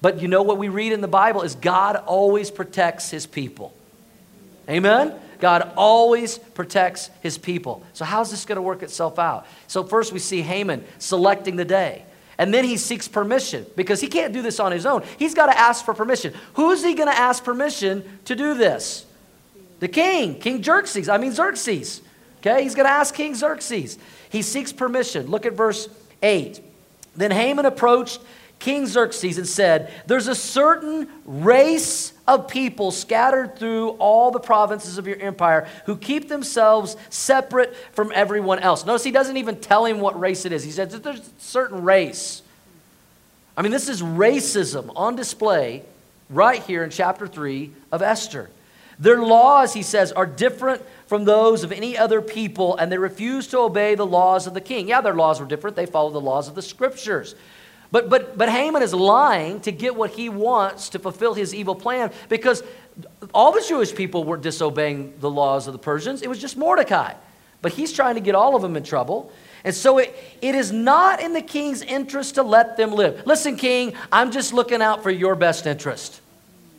But 0.03 0.21
you 0.21 0.27
know 0.27 0.43
what 0.43 0.57
we 0.57 0.67
read 0.67 0.91
in 0.91 0.99
the 0.99 1.07
Bible 1.07 1.43
is 1.43 1.55
God 1.55 1.95
always 1.95 2.51
protects 2.51 3.09
his 3.09 3.25
people. 3.25 3.73
Amen? 4.67 5.13
God 5.39 5.71
always 5.77 6.37
protects 6.37 7.09
his 7.21 7.37
people. 7.37 7.85
So, 7.93 8.03
how's 8.03 8.29
this 8.29 8.43
going 8.43 8.57
to 8.57 8.61
work 8.61 8.83
itself 8.83 9.17
out? 9.17 9.47
So, 9.67 9.85
first 9.85 10.11
we 10.11 10.19
see 10.19 10.41
Haman 10.41 10.83
selecting 10.99 11.55
the 11.55 11.63
day. 11.63 12.03
And 12.37 12.53
then 12.53 12.65
he 12.65 12.75
seeks 12.75 13.07
permission 13.07 13.65
because 13.77 14.01
he 14.01 14.07
can't 14.07 14.33
do 14.33 14.41
this 14.41 14.59
on 14.59 14.73
his 14.73 14.85
own. 14.85 15.03
He's 15.17 15.33
got 15.33 15.45
to 15.45 15.57
ask 15.57 15.85
for 15.85 15.93
permission. 15.93 16.33
Who's 16.55 16.83
he 16.83 16.95
going 16.95 17.09
to 17.09 17.17
ask 17.17 17.41
permission 17.41 18.03
to 18.25 18.35
do 18.35 18.55
this? 18.55 19.05
The 19.79 19.87
king, 19.87 20.37
King 20.37 20.61
Xerxes. 20.61 21.07
I 21.07 21.17
mean, 21.17 21.31
Xerxes. 21.31 22.01
Okay, 22.39 22.63
he's 22.63 22.75
going 22.75 22.87
to 22.87 22.93
ask 22.93 23.15
King 23.15 23.35
Xerxes. 23.35 23.97
He 24.29 24.41
seeks 24.41 24.73
permission. 24.73 25.27
Look 25.27 25.45
at 25.45 25.53
verse 25.53 25.87
8. 26.21 26.59
Then 27.15 27.31
Haman 27.31 27.65
approached 27.65 28.19
King 28.63 28.87
Xerxes 28.87 29.37
and 29.37 29.45
said, 29.45 29.91
There's 30.07 30.29
a 30.29 30.35
certain 30.35 31.09
race 31.25 32.13
of 32.25 32.47
people 32.47 32.91
scattered 32.91 33.57
through 33.57 33.89
all 33.99 34.31
the 34.31 34.39
provinces 34.39 34.97
of 34.97 35.05
your 35.05 35.17
empire 35.17 35.67
who 35.85 35.97
keep 35.97 36.29
themselves 36.29 36.95
separate 37.09 37.75
from 37.91 38.13
everyone 38.15 38.59
else. 38.59 38.85
Notice 38.85 39.03
he 39.03 39.11
doesn't 39.11 39.35
even 39.35 39.59
tell 39.59 39.83
him 39.83 39.99
what 39.99 40.17
race 40.17 40.45
it 40.45 40.53
is. 40.53 40.63
He 40.63 40.71
says 40.71 40.97
there's 41.01 41.19
a 41.19 41.31
certain 41.39 41.83
race. 41.83 42.41
I 43.57 43.63
mean, 43.63 43.73
this 43.73 43.89
is 43.89 44.01
racism 44.01 44.93
on 44.95 45.17
display 45.17 45.83
right 46.29 46.63
here 46.63 46.85
in 46.85 46.89
chapter 46.89 47.27
3 47.27 47.69
of 47.91 48.01
Esther. 48.01 48.49
Their 48.97 49.21
laws, 49.21 49.73
he 49.73 49.83
says, 49.83 50.13
are 50.13 50.25
different 50.25 50.81
from 51.07 51.25
those 51.25 51.65
of 51.65 51.73
any 51.73 51.97
other 51.97 52.21
people, 52.21 52.77
and 52.77 52.89
they 52.89 52.97
refuse 52.97 53.47
to 53.47 53.59
obey 53.59 53.95
the 53.95 54.05
laws 54.05 54.47
of 54.47 54.53
the 54.53 54.61
king. 54.61 54.87
Yeah, 54.87 55.01
their 55.01 55.15
laws 55.15 55.41
were 55.41 55.45
different. 55.45 55.75
They 55.75 55.85
follow 55.85 56.11
the 56.11 56.21
laws 56.21 56.47
of 56.47 56.55
the 56.55 56.61
scriptures. 56.61 57.35
But, 57.93 58.09
but, 58.09 58.39
but 58.39 58.49
Haman 58.49 58.81
is 58.81 58.91
lying 58.91 59.59
to 59.61 59.71
get 59.71 59.95
what 59.95 60.09
he 60.09 60.27
wants 60.27 60.89
to 60.89 60.99
fulfill 60.99 61.35
his 61.35 61.53
evil 61.53 61.75
plan 61.75 62.11
because 62.27 62.63
all 63.35 63.51
the 63.51 63.63
Jewish 63.69 63.93
people 63.93 64.23
weren't 64.23 64.41
disobeying 64.41 65.13
the 65.19 65.29
laws 65.29 65.67
of 65.67 65.73
the 65.73 65.79
Persians. 65.79 66.23
It 66.23 66.27
was 66.27 66.39
just 66.39 66.57
Mordecai. 66.57 67.13
But 67.61 67.73
he's 67.73 67.93
trying 67.93 68.15
to 68.15 68.21
get 68.21 68.33
all 68.33 68.55
of 68.55 68.63
them 68.63 68.75
in 68.75 68.81
trouble. 68.81 69.31
And 69.63 69.75
so 69.75 69.99
it, 69.99 70.15
it 70.41 70.55
is 70.55 70.71
not 70.71 71.21
in 71.21 71.33
the 71.33 71.41
king's 71.43 71.83
interest 71.83 72.33
to 72.33 72.41
let 72.41 72.77
them 72.77 72.93
live. 72.93 73.27
Listen, 73.27 73.57
king, 73.57 73.93
I'm 74.11 74.31
just 74.31 74.53
looking 74.53 74.81
out 74.81 75.03
for 75.03 75.11
your 75.11 75.35
best 75.35 75.67
interest. 75.67 76.19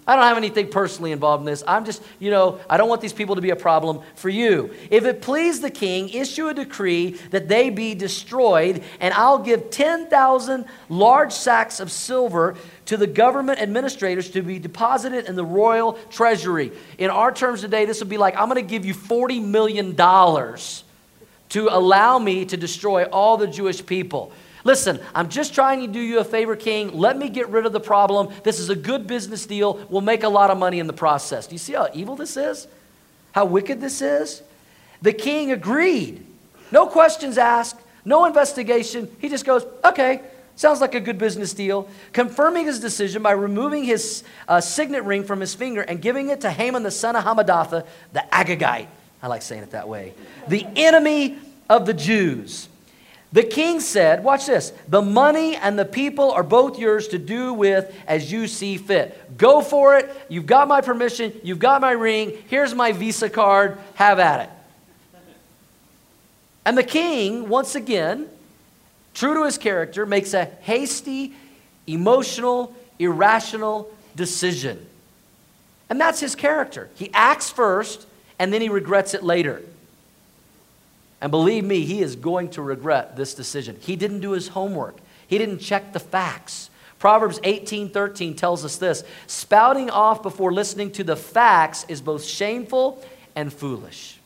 I 0.06 0.16
don't 0.16 0.25
have 0.25 0.37
anything 0.37 0.68
personally 0.68 1.12
involved 1.12 1.40
in 1.40 1.46
this. 1.46 1.62
I'm 1.66 1.87
just, 1.87 2.02
you 2.18 2.30
know, 2.30 2.61
I 2.68 2.76
don't 2.76 2.90
want 2.90 3.00
these 3.00 3.14
people 3.14 3.37
to 3.37 3.40
be 3.40 3.50
a 3.50 3.56
problem 3.56 4.00
for 4.16 4.28
you. 4.28 4.75
If 4.90 5.06
it 5.06 5.23
please 5.23 5.61
the 5.61 5.70
king, 5.70 6.11
issue 6.11 6.49
a 6.49 6.54
decree 6.54 7.12
that 7.30 7.49
they 7.49 7.70
be 7.70 7.94
destroyed, 7.94 8.82
and 9.00 9.14
I'll 9.14 9.38
give 9.38 9.70
10,000 9.70 10.66
large 10.90 11.33
sacks 11.33 11.81
of 11.81 11.90
silver 11.90 12.55
to 12.87 12.98
the 12.98 13.07
government 13.07 13.61
administrators 13.61 14.31
to 14.33 14.42
be 14.42 14.59
deposited 14.59 15.24
in 15.24 15.37
the 15.37 15.44
royal 15.44 15.94
treasury. 16.11 16.72
In 16.98 17.09
our 17.09 17.33
terms 17.33 17.62
today, 17.62 17.87
this 17.87 18.00
would 18.00 18.11
be 18.11 18.18
like 18.18 18.37
I'm 18.37 18.48
going 18.50 18.57
to 18.57 18.70
give 18.70 18.85
you 18.85 18.94
$40 18.94 19.42
million 19.42 19.96
to 19.96 21.68
allow 21.70 22.18
me 22.18 22.44
to 22.44 22.57
destroy 22.59 23.05
all 23.05 23.38
the 23.38 23.46
Jewish 23.46 23.85
people. 23.85 24.33
Listen, 24.64 24.98
I'm 25.14 25.29
just 25.29 25.55
trying 25.55 25.81
to 25.81 25.87
do 25.87 26.00
you 26.00 26.18
a 26.18 26.24
favor, 26.24 26.57
King. 26.57 26.96
Let 26.98 27.18
me 27.18 27.29
get 27.29 27.50
rid 27.50 27.66
of 27.66 27.72
the 27.72 27.81
problem. 27.81 28.33
This 28.42 28.59
is 28.59 28.70
a 28.70 28.74
good 28.74 29.07
business 29.07 29.44
deal. 29.44 29.87
We'll 29.90 30.00
make 30.00 30.22
a 30.22 30.29
lot 30.29 30.50
of 30.50 30.59
money 30.59 30.79
in 30.79 30.87
the 30.87 30.94
process. 30.94 31.46
Do 31.46 31.55
you 31.55 31.59
see 31.59 31.74
how 31.74 31.88
evil 31.92 32.16
this 32.16 32.37
is? 32.38 32.66
How 33.33 33.44
wicked 33.44 33.81
this 33.81 34.00
is? 34.00 34.42
The 35.03 35.12
king 35.12 35.53
agreed. 35.53 36.24
No 36.72 36.87
questions 36.87 37.37
asked, 37.37 37.79
no 38.07 38.24
investigation. 38.24 39.14
He 39.20 39.29
just 39.29 39.44
goes, 39.44 39.66
okay, 39.85 40.22
sounds 40.57 40.81
like 40.81 40.94
a 40.94 41.00
good 41.00 41.18
business 41.18 41.53
deal. 41.53 41.88
Confirming 42.12 42.64
his 42.64 42.81
decision 42.81 43.22
by 43.22 43.33
removing 43.33 43.85
his 43.85 44.24
uh, 44.48 44.62
signet 44.62 45.05
ring 45.05 45.24
from 45.24 45.40
his 45.40 45.55
finger 45.55 45.83
and 45.83 46.00
giving 46.00 46.31
it 46.31 46.40
to 46.40 46.50
Haman, 46.50 46.83
the 46.83 46.90
son 46.90 47.16
of 47.16 47.24
Hammedatha, 47.24 47.87
the 48.12 48.24
Agagite. 48.33 48.87
I 49.22 49.27
like 49.27 49.42
saying 49.42 49.62
it 49.62 49.72
that 49.72 49.88
way. 49.88 50.14
The 50.48 50.66
enemy 50.74 51.38
of 51.68 51.87
the 51.87 51.94
Jews. 51.94 52.68
The 53.35 53.42
king 53.42 53.81
said, 53.81 54.23
Watch 54.23 54.47
this, 54.47 54.73
the 54.87 55.03
money 55.03 55.57
and 55.57 55.77
the 55.77 55.85
people 55.85 56.31
are 56.31 56.44
both 56.44 56.79
yours 56.79 57.09
to 57.09 57.18
do 57.18 57.53
with 57.53 57.92
as 58.07 58.31
you 58.31 58.47
see 58.47 58.77
fit. 58.77 59.37
Go 59.37 59.61
for 59.61 59.99
it. 59.99 60.09
You've 60.29 60.47
got 60.47 60.68
my 60.68 60.81
permission. 60.81 61.33
You've 61.42 61.59
got 61.59 61.81
my 61.81 61.90
ring. 61.90 62.38
Here's 62.47 62.77
my 62.77 62.92
Visa 62.92 63.29
card. 63.29 63.77
Have 63.94 64.20
at 64.20 64.49
it. 64.49 64.51
And 66.64 66.79
the 66.79 66.85
king, 66.85 67.49
once 67.49 67.75
again, 67.75 68.29
true 69.14 69.35
to 69.35 69.44
his 69.47 69.59
character, 69.59 70.07
makes 70.07 70.33
a 70.33 70.44
hasty, 70.61 71.35
emotional, 71.88 72.73
irrational 73.01 73.92
decision. 74.14 74.87
And 75.90 76.01
that's 76.01 76.20
his 76.20 76.37
character. 76.37 76.88
He 76.94 77.11
acts 77.12 77.51
first, 77.51 78.07
and 78.38 78.53
then 78.53 78.61
he 78.61 78.68
regrets 78.68 79.12
it 79.12 79.25
later. 79.25 79.61
And 81.24 81.30
believe 81.30 81.64
me, 81.64 81.87
he 81.87 82.02
is 82.02 82.16
going 82.16 82.50
to 82.50 82.60
regret 82.60 83.16
this 83.16 83.32
decision. 83.32 83.78
He 83.80 83.96
didn't 83.96 84.20
do 84.20 84.32
his 84.32 84.48
homework, 84.48 84.98
he 85.26 85.38
didn't 85.38 85.60
check 85.60 85.94
the 85.94 85.98
facts. 85.98 86.68
Proverbs 86.98 87.40
18:13 87.44 88.37
tells 88.37 88.62
us 88.62 88.76
this, 88.76 89.04
spouting 89.26 89.88
off 89.88 90.22
before 90.22 90.52
listening 90.52 90.90
to 90.92 91.02
the 91.02 91.16
facts 91.16 91.87
is 91.88 92.02
both 92.02 92.24
shameful 92.24 93.02
and 93.34 93.50
foolish. 93.50 94.20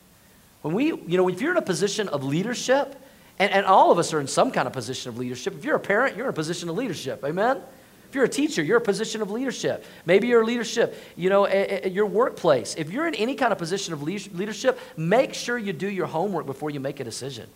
When 0.62 0.74
we, 0.74 0.86
you 0.86 1.16
know, 1.16 1.28
if 1.28 1.40
you're 1.40 1.52
in 1.52 1.56
a 1.56 1.62
position 1.62 2.08
of 2.08 2.24
leadership, 2.24 2.96
and, 3.38 3.52
and 3.52 3.64
all 3.64 3.92
of 3.92 3.98
us 4.00 4.12
are 4.12 4.18
in 4.18 4.26
some 4.26 4.50
kind 4.50 4.66
of 4.66 4.72
position 4.72 5.08
of 5.08 5.18
leadership. 5.18 5.54
If 5.54 5.64
you're 5.64 5.76
a 5.76 5.80
parent, 5.80 6.16
you're 6.16 6.26
in 6.26 6.30
a 6.30 6.32
position 6.32 6.68
of 6.68 6.76
leadership. 6.76 7.22
Amen? 7.24 7.62
If 8.08 8.14
you're 8.14 8.24
a 8.24 8.28
teacher, 8.28 8.62
you're 8.62 8.78
a 8.78 8.82
position 8.82 9.20
of 9.20 9.30
leadership. 9.30 9.84
Maybe 10.06 10.28
you're 10.28 10.44
leadership, 10.44 10.98
you 11.14 11.28
know, 11.28 11.46
at, 11.46 11.70
at 11.70 11.92
your 11.92 12.06
workplace. 12.06 12.74
If 12.76 12.90
you're 12.90 13.06
in 13.06 13.14
any 13.14 13.34
kind 13.34 13.52
of 13.52 13.58
position 13.58 13.92
of 13.92 14.02
leadership, 14.02 14.78
make 14.96 15.34
sure 15.34 15.58
you 15.58 15.74
do 15.74 15.88
your 15.88 16.06
homework 16.06 16.46
before 16.46 16.70
you 16.70 16.80
make 16.80 17.00
a 17.00 17.04
decision. 17.04 17.48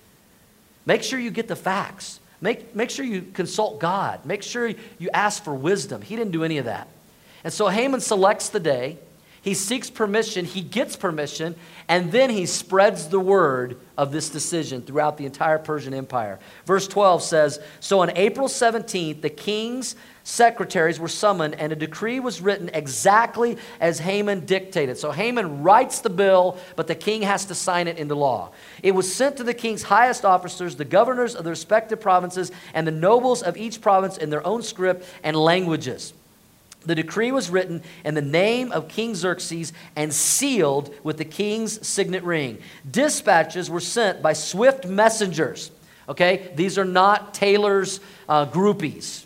Make 0.84 1.02
sure 1.02 1.18
you 1.18 1.30
get 1.30 1.48
the 1.48 1.56
facts. 1.56 2.20
Make, 2.42 2.74
make 2.76 2.90
sure 2.90 3.04
you 3.04 3.22
consult 3.22 3.80
God. 3.80 4.26
Make 4.26 4.42
sure 4.42 4.66
you 4.66 5.10
ask 5.14 5.42
for 5.42 5.54
wisdom. 5.54 6.02
He 6.02 6.16
didn't 6.16 6.32
do 6.32 6.44
any 6.44 6.58
of 6.58 6.66
that. 6.66 6.88
And 7.44 7.52
so 7.52 7.68
Haman 7.68 8.00
selects 8.00 8.50
the 8.50 8.60
day. 8.60 8.98
He 9.42 9.54
seeks 9.54 9.90
permission, 9.90 10.44
he 10.44 10.60
gets 10.60 10.94
permission, 10.94 11.56
and 11.88 12.12
then 12.12 12.30
he 12.30 12.46
spreads 12.46 13.08
the 13.08 13.18
word 13.18 13.76
of 13.98 14.12
this 14.12 14.28
decision 14.28 14.82
throughout 14.82 15.16
the 15.16 15.26
entire 15.26 15.58
Persian 15.58 15.92
Empire. 15.92 16.38
Verse 16.64 16.86
12 16.86 17.24
says 17.24 17.60
So 17.80 18.00
on 18.00 18.16
April 18.16 18.46
17th, 18.46 19.20
the 19.20 19.30
king's 19.30 19.96
secretaries 20.24 21.00
were 21.00 21.08
summoned, 21.08 21.54
and 21.56 21.72
a 21.72 21.76
decree 21.76 22.20
was 22.20 22.40
written 22.40 22.70
exactly 22.72 23.58
as 23.80 23.98
Haman 23.98 24.46
dictated. 24.46 24.98
So 24.98 25.10
Haman 25.10 25.62
writes 25.62 26.00
the 26.00 26.10
bill, 26.10 26.58
but 26.76 26.86
the 26.86 26.94
king 26.94 27.22
has 27.22 27.44
to 27.46 27.54
sign 27.54 27.88
it 27.88 27.98
into 27.98 28.14
law. 28.14 28.50
It 28.82 28.92
was 28.92 29.12
sent 29.12 29.36
to 29.38 29.44
the 29.44 29.54
king's 29.54 29.82
highest 29.82 30.24
officers, 30.24 30.76
the 30.76 30.84
governors 30.84 31.34
of 31.34 31.44
the 31.44 31.50
respective 31.50 32.00
provinces, 32.00 32.52
and 32.74 32.86
the 32.86 32.92
nobles 32.92 33.42
of 33.42 33.56
each 33.56 33.80
province 33.80 34.16
in 34.16 34.30
their 34.30 34.46
own 34.46 34.62
script 34.62 35.04
and 35.22 35.36
languages. 35.36 36.12
The 36.84 36.94
decree 36.94 37.30
was 37.30 37.48
written 37.48 37.82
in 38.04 38.14
the 38.14 38.22
name 38.22 38.72
of 38.72 38.88
King 38.88 39.14
Xerxes 39.14 39.72
and 39.94 40.12
sealed 40.12 40.92
with 41.04 41.16
the 41.16 41.24
king's 41.24 41.86
signet 41.86 42.24
ring. 42.24 42.58
Dispatches 42.90 43.70
were 43.70 43.80
sent 43.80 44.20
by 44.20 44.32
swift 44.32 44.86
messengers. 44.86 45.70
Okay, 46.08 46.50
these 46.56 46.78
are 46.78 46.84
not 46.84 47.34
Taylor's 47.34 48.00
uh, 48.28 48.46
groupies. 48.46 49.24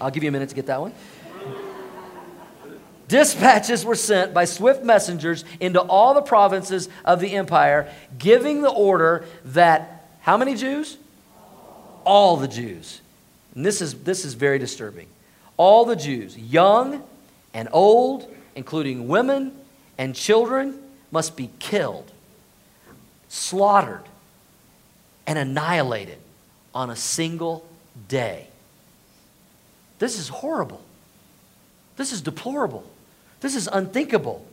I'll 0.00 0.10
give 0.10 0.22
you 0.22 0.28
a 0.28 0.32
minute 0.32 0.48
to 0.50 0.54
get 0.54 0.66
that 0.66 0.80
one. 0.80 0.92
Dispatches 3.08 3.84
were 3.84 3.94
sent 3.94 4.34
by 4.34 4.44
swift 4.44 4.84
messengers 4.84 5.44
into 5.60 5.80
all 5.80 6.12
the 6.12 6.20
provinces 6.22 6.88
of 7.04 7.20
the 7.20 7.34
empire, 7.34 7.90
giving 8.18 8.60
the 8.60 8.70
order 8.70 9.24
that 9.46 10.06
how 10.20 10.36
many 10.36 10.54
Jews? 10.54 10.98
All 12.04 12.36
the 12.36 12.48
Jews. 12.48 13.00
And 13.54 13.64
this 13.64 13.80
is, 13.80 13.94
this 14.02 14.24
is 14.26 14.34
very 14.34 14.58
disturbing 14.58 15.08
all 15.58 15.84
the 15.84 15.96
Jews, 15.96 16.38
young 16.38 17.02
and 17.52 17.68
old, 17.72 18.32
including 18.54 19.08
women 19.08 19.52
and 19.98 20.14
children, 20.14 20.80
must 21.10 21.36
be 21.36 21.50
killed, 21.58 22.10
slaughtered, 23.28 24.04
and 25.26 25.38
annihilated 25.38 26.18
on 26.74 26.88
a 26.88 26.96
single 26.96 27.66
day. 28.06 28.46
This 29.98 30.18
is 30.18 30.28
horrible. 30.28 30.82
This 31.96 32.12
is 32.12 32.20
deplorable. 32.20 32.88
This 33.40 33.54
is 33.54 33.68
unthinkable. 33.70 34.44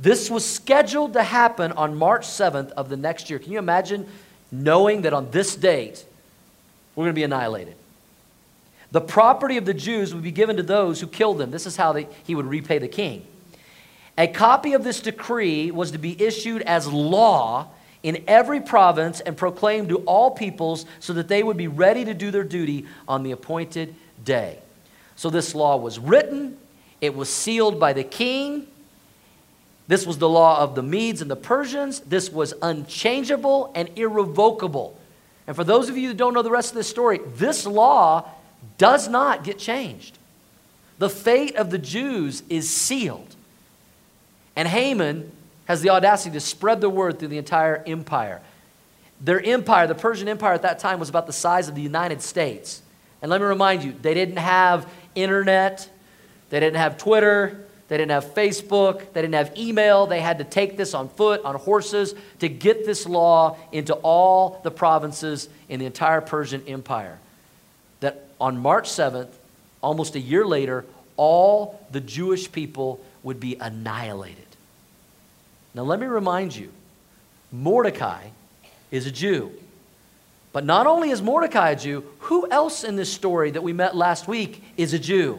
This 0.00 0.30
was 0.30 0.44
scheduled 0.44 1.14
to 1.14 1.22
happen 1.22 1.72
on 1.72 1.96
March 1.96 2.26
7th 2.26 2.70
of 2.72 2.88
the 2.88 2.96
next 2.96 3.30
year. 3.30 3.38
Can 3.38 3.52
you 3.52 3.58
imagine 3.58 4.06
knowing 4.50 5.02
that 5.02 5.12
on 5.12 5.30
this 5.30 5.56
date 5.56 6.04
we're 6.94 7.04
going 7.04 7.14
to 7.14 7.18
be 7.18 7.24
annihilated? 7.24 7.74
The 8.90 9.00
property 9.00 9.56
of 9.56 9.64
the 9.64 9.74
Jews 9.74 10.14
would 10.14 10.22
be 10.22 10.30
given 10.30 10.56
to 10.56 10.62
those 10.62 11.00
who 11.00 11.06
killed 11.06 11.38
them. 11.38 11.50
This 11.50 11.66
is 11.66 11.76
how 11.76 11.92
they, 11.92 12.06
he 12.24 12.34
would 12.34 12.46
repay 12.46 12.78
the 12.78 12.88
king. 12.88 13.26
A 14.16 14.26
copy 14.26 14.72
of 14.72 14.82
this 14.82 15.00
decree 15.00 15.70
was 15.70 15.90
to 15.92 15.98
be 15.98 16.20
issued 16.20 16.62
as 16.62 16.86
law 16.88 17.68
in 18.02 18.24
every 18.26 18.60
province 18.60 19.20
and 19.20 19.36
proclaimed 19.36 19.90
to 19.90 19.98
all 19.98 20.30
peoples 20.30 20.86
so 21.00 21.12
that 21.12 21.28
they 21.28 21.42
would 21.42 21.56
be 21.56 21.68
ready 21.68 22.04
to 22.04 22.14
do 22.14 22.30
their 22.30 22.44
duty 22.44 22.86
on 23.06 23.22
the 23.22 23.32
appointed 23.32 23.94
day. 24.24 24.58
So 25.18 25.30
this 25.30 25.52
law 25.52 25.76
was 25.76 25.98
written, 25.98 26.56
it 27.00 27.12
was 27.12 27.28
sealed 27.28 27.80
by 27.80 27.92
the 27.92 28.04
king. 28.04 28.68
This 29.88 30.06
was 30.06 30.18
the 30.18 30.28
law 30.28 30.60
of 30.60 30.76
the 30.76 30.82
Medes 30.82 31.20
and 31.20 31.28
the 31.28 31.34
Persians. 31.34 31.98
This 31.98 32.30
was 32.30 32.54
unchangeable 32.62 33.72
and 33.74 33.90
irrevocable. 33.96 34.96
And 35.48 35.56
for 35.56 35.64
those 35.64 35.88
of 35.88 35.96
you 35.96 36.06
that 36.08 36.16
don't 36.16 36.34
know 36.34 36.42
the 36.42 36.52
rest 36.52 36.70
of 36.70 36.76
this 36.76 36.88
story, 36.88 37.18
this 37.34 37.66
law 37.66 38.30
does 38.76 39.08
not 39.08 39.42
get 39.42 39.58
changed. 39.58 40.16
The 40.98 41.10
fate 41.10 41.56
of 41.56 41.70
the 41.70 41.78
Jews 41.78 42.44
is 42.48 42.70
sealed. 42.70 43.34
And 44.54 44.68
Haman 44.68 45.32
has 45.64 45.82
the 45.82 45.90
audacity 45.90 46.34
to 46.34 46.40
spread 46.40 46.80
the 46.80 46.90
word 46.90 47.18
through 47.18 47.28
the 47.28 47.38
entire 47.38 47.82
empire. 47.88 48.40
Their 49.20 49.44
empire, 49.44 49.88
the 49.88 49.96
Persian 49.96 50.28
Empire 50.28 50.52
at 50.52 50.62
that 50.62 50.78
time, 50.78 51.00
was 51.00 51.08
about 51.08 51.26
the 51.26 51.32
size 51.32 51.68
of 51.68 51.74
the 51.74 51.82
United 51.82 52.22
States. 52.22 52.82
And 53.20 53.30
let 53.30 53.40
me 53.40 53.48
remind 53.48 53.82
you, 53.82 53.94
they 54.00 54.14
didn't 54.14 54.36
have 54.36 54.88
internet, 55.14 55.88
they 56.50 56.60
didn't 56.60 56.76
have 56.76 56.98
Twitter, 56.98 57.64
they 57.88 57.96
didn't 57.96 58.10
have 58.10 58.34
Facebook, 58.34 59.12
they 59.12 59.22
didn't 59.22 59.34
have 59.34 59.56
email. 59.56 60.06
They 60.06 60.20
had 60.20 60.38
to 60.38 60.44
take 60.44 60.76
this 60.76 60.92
on 60.92 61.08
foot, 61.08 61.42
on 61.42 61.54
horses, 61.54 62.14
to 62.40 62.48
get 62.48 62.84
this 62.84 63.06
law 63.06 63.56
into 63.72 63.94
all 63.94 64.60
the 64.62 64.70
provinces 64.70 65.48
in 65.70 65.80
the 65.80 65.86
entire 65.86 66.20
Persian 66.20 66.62
Empire. 66.66 67.18
That 68.00 68.28
on 68.38 68.58
March 68.58 68.90
7th, 68.90 69.30
almost 69.80 70.14
a 70.16 70.20
year 70.20 70.44
later, 70.44 70.84
all 71.16 71.80
the 71.90 72.00
Jewish 72.00 72.52
people 72.52 73.00
would 73.22 73.40
be 73.40 73.56
annihilated. 73.56 74.44
Now, 75.74 75.82
let 75.82 75.98
me 75.98 76.06
remind 76.06 76.54
you 76.54 76.70
Mordecai 77.50 78.28
is 78.90 79.06
a 79.06 79.10
Jew. 79.10 79.52
But 80.58 80.64
not 80.64 80.88
only 80.88 81.10
is 81.10 81.22
Mordecai 81.22 81.70
a 81.70 81.76
Jew, 81.76 82.02
who 82.18 82.50
else 82.50 82.82
in 82.82 82.96
this 82.96 83.12
story 83.12 83.52
that 83.52 83.62
we 83.62 83.72
met 83.72 83.94
last 83.94 84.26
week 84.26 84.60
is 84.76 84.92
a 84.92 84.98
Jew? 84.98 85.38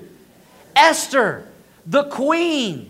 Esther, 0.78 1.46
the 1.86 2.06
queen. 2.06 2.90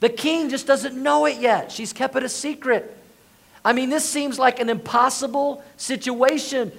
The 0.00 0.10
king 0.10 0.50
just 0.50 0.66
doesn't 0.66 0.94
know 0.94 1.24
it 1.24 1.38
yet. 1.38 1.72
She's 1.72 1.94
kept 1.94 2.16
it 2.16 2.22
a 2.22 2.28
secret. 2.28 2.94
I 3.64 3.72
mean, 3.72 3.88
this 3.88 4.06
seems 4.06 4.38
like 4.38 4.60
an 4.60 4.68
impossible 4.68 5.64
situation. 5.78 6.70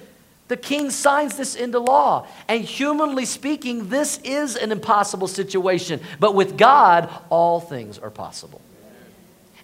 The 0.46 0.56
king 0.56 0.88
signs 0.90 1.36
this 1.36 1.56
into 1.56 1.80
law. 1.80 2.28
And 2.46 2.62
humanly 2.62 3.24
speaking, 3.24 3.88
this 3.88 4.20
is 4.22 4.54
an 4.54 4.70
impossible 4.70 5.26
situation. 5.26 5.98
But 6.20 6.36
with 6.36 6.56
God, 6.56 7.10
all 7.28 7.58
things 7.58 7.98
are 7.98 8.10
possible. 8.10 8.60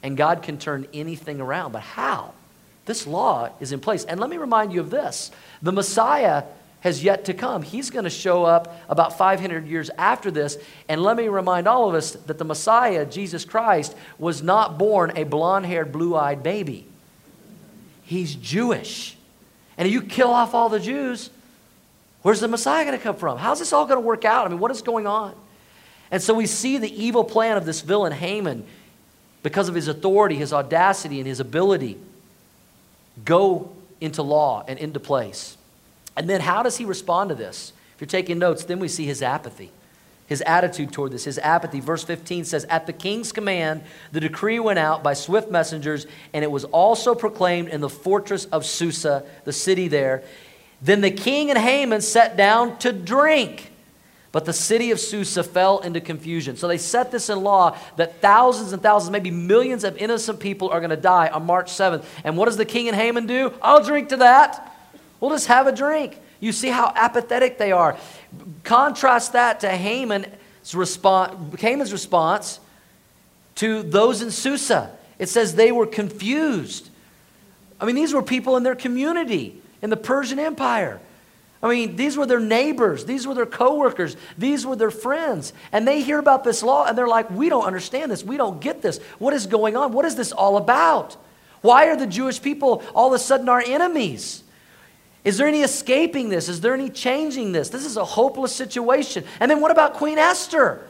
And 0.03 0.17
God 0.17 0.43
can 0.43 0.59
turn 0.59 0.89
anything 0.93 1.41
around. 1.41 1.71
But 1.71 1.83
how? 1.83 2.35
This 2.89 3.07
law 3.07 3.51
is 3.61 3.73
in 3.73 3.81
place. 3.81 4.07
And 4.07 4.19
let 4.19 4.31
me 4.31 4.39
remind 4.39 4.73
you 4.73 4.81
of 4.81 4.89
this 4.89 5.31
the 5.61 5.73
Messiah 5.73 6.45
has 6.81 7.05
yet 7.05 7.27
to 7.27 7.35
come. 7.35 7.61
He's 7.61 7.91
going 7.91 8.05
to 8.05 8.11
show 8.11 8.45
up 8.45 8.75
about 8.89 9.19
500 9.19 9.67
years 9.67 9.91
after 9.99 10.31
this. 10.31 10.57
And 10.89 11.03
let 11.03 11.17
me 11.17 11.29
remind 11.29 11.69
all 11.69 11.87
of 11.87 11.95
us 11.95 12.13
that 12.13 12.39
the 12.39 12.47
Messiah, 12.47 13.05
Jesus 13.05 13.45
Christ, 13.45 13.95
was 14.19 14.43
not 14.43 14.79
born 14.79 15.13
a 15.17 15.25
blonde 15.25 15.67
haired, 15.67 15.93
blue 15.93 16.17
eyed 16.17 16.43
baby. 16.43 16.87
He's 18.05 18.35
Jewish. 18.35 19.19
And 19.77 19.87
if 19.87 19.93
you 19.93 20.01
kill 20.01 20.31
off 20.31 20.55
all 20.55 20.71
the 20.71 20.81
Jews, 20.81 21.29
where's 22.23 22.41
the 22.41 22.49
Messiah 22.49 22.87
going 22.87 22.97
to 22.97 23.05
come 23.05 23.17
from? 23.17 23.37
How's 23.37 23.59
this 23.59 23.75
all 23.75 23.85
going 23.85 24.01
to 24.01 24.07
work 24.07 24.25
out? 24.25 24.47
I 24.47 24.49
mean, 24.49 24.61
what 24.61 24.71
is 24.71 24.81
going 24.81 25.07
on? 25.07 25.35
And 26.11 26.23
so 26.23 26.33
we 26.33 26.47
see 26.47 26.79
the 26.79 27.05
evil 27.05 27.23
plan 27.23 27.59
of 27.59 27.67
this 27.67 27.83
villain, 27.83 28.13
Haman, 28.13 28.65
because 29.43 29.69
of 29.69 29.75
his 29.75 29.89
authority, 29.89 30.37
his 30.37 30.55
audacity, 30.55 31.19
and 31.19 31.27
his 31.27 31.39
ability 31.39 31.99
go 33.25 33.71
into 34.01 34.23
law 34.23 34.65
and 34.67 34.79
into 34.79 35.01
place. 35.01 35.57
And 36.17 36.29
then 36.29 36.41
how 36.41 36.63
does 36.63 36.77
he 36.77 36.85
respond 36.85 37.29
to 37.29 37.35
this? 37.35 37.73
If 37.95 38.01
you're 38.01 38.07
taking 38.07 38.39
notes, 38.39 38.65
then 38.65 38.79
we 38.79 38.89
see 38.89 39.07
his 39.07 39.23
apathy, 39.23 39.71
his 40.27 40.41
attitude 40.43 40.93
toward 40.93 41.13
this, 41.13 41.25
his 41.25 41.39
apathy. 41.39 41.81
Verse 41.81 42.05
15 42.05 42.45
says, 42.45 42.65
At 42.67 42.87
the 42.87 42.93
king's 42.93 43.33
command, 43.33 43.83
the 44.13 44.21
decree 44.21 44.61
went 44.61 44.79
out 44.79 45.03
by 45.03 45.15
swift 45.15 45.51
messengers, 45.51 46.07
and 46.33 46.45
it 46.45 46.51
was 46.51 46.65
also 46.65 47.15
proclaimed 47.15 47.69
in 47.69 47.81
the 47.81 47.89
fortress 47.89 48.45
of 48.47 48.65
Susa, 48.65 49.25
the 49.45 49.53
city 49.53 49.89
there. 49.89 50.23
Then 50.81 51.01
the 51.01 51.11
king 51.11 51.51
and 51.51 51.59
Haman 51.59 52.01
sat 52.03 52.37
down 52.37 52.79
to 52.79 52.93
drink. 52.93 53.73
But 54.31 54.45
the 54.45 54.53
city 54.53 54.91
of 54.91 55.01
Susa 55.01 55.43
fell 55.43 55.79
into 55.79 56.01
confusion. 56.01 56.57
So 56.57 56.69
they 56.69 56.77
set 56.77 57.11
this 57.11 57.31
in 57.31 57.43
law 57.43 57.79
that 57.97 58.21
thousands 58.21 58.73
and 58.73 58.83
thousands, 58.83 59.11
maybe 59.11 59.31
millions 59.31 59.85
of 59.85 59.97
innocent 59.97 60.39
people 60.39 60.69
are 60.69 60.81
going 60.81 60.91
to 60.91 60.97
die 60.97 61.29
on 61.29 61.47
March 61.47 61.71
7th. 61.71 62.05
And 62.25 62.37
what 62.37 62.45
does 62.45 62.59
the 62.59 62.67
king 62.67 62.89
and 62.89 62.97
Haman 62.97 63.27
do? 63.27 63.55
I'll 63.63 63.83
drink 63.83 64.11
to 64.11 64.19
that. 64.19 64.75
We'll 65.19 65.31
just 65.31 65.47
have 65.47 65.67
a 65.67 65.73
drink. 65.73 66.19
You 66.41 66.53
see 66.53 66.69
how 66.69 66.93
apathetic 66.95 67.59
they 67.59 67.73
are. 67.73 67.97
Contrast 68.65 69.33
that 69.33 69.61
to 69.61 69.71
Haman's 69.71 70.75
response, 70.75 71.61
Haman's 71.61 71.93
response 71.93 72.61
to 73.57 73.83
those 73.83 74.21
in 74.23 74.31
Susa. 74.31 74.93
It 75.19 75.29
says 75.29 75.55
they 75.55 75.73
were 75.73 75.87
confused. 75.87 76.91
I 77.81 77.87
mean, 77.87 77.97
these 77.97 78.13
were 78.13 78.23
people 78.23 78.57
in 78.57 78.63
their 78.63 78.77
community 78.77 79.61
in 79.81 79.91
the 79.91 79.97
Persian 79.97 80.39
Empire. 80.39 81.01
I 81.63 81.69
mean, 81.69 81.97
these 81.97 82.17
were 82.17 82.27
their 82.27 82.41
neighbors, 82.41 83.05
these 83.05 83.27
were 83.27 83.35
their 83.35 83.47
coworkers, 83.47 84.17
these 84.37 84.65
were 84.65 84.77
their 84.77 84.93
friends. 84.93 85.53
And 85.73 85.89
they 85.89 86.03
hear 86.03 86.19
about 86.19 86.45
this 86.45 86.63
law 86.63 86.87
and 86.87 86.97
they're 86.97 87.09
like, 87.09 87.31
we 87.31 87.49
don't 87.49 87.65
understand 87.65 88.13
this. 88.13 88.23
We 88.23 88.37
don't 88.37 88.61
get 88.61 88.81
this. 88.81 88.99
What 89.19 89.35
is 89.35 89.47
going 89.47 89.77
on? 89.77 89.93
What 89.93 90.05
is 90.05 90.15
this 90.15 90.31
all 90.31 90.57
about? 90.57 91.17
Why 91.61 91.87
are 91.87 91.97
the 91.97 92.07
Jewish 92.07 92.41
people 92.41 92.85
all 92.95 93.09
of 93.09 93.13
a 93.15 93.19
sudden 93.19 93.49
our 93.49 93.61
enemies? 93.61 94.45
Is 95.25 95.37
there 95.37 95.49
any 95.49 95.63
escaping 95.63 96.29
this? 96.29 96.49
Is 96.49 96.61
there 96.61 96.75
any 96.75 96.91
changing 96.91 97.51
this? 97.51 97.71
This 97.71 97.85
is 97.85 97.97
a 97.97 98.05
hopeless 98.05 98.55
situation. 98.55 99.25
And 99.41 99.51
then 99.51 99.61
what 99.61 99.73
about 99.73 99.95
Queen 99.95 100.17
Esther? 100.17 100.81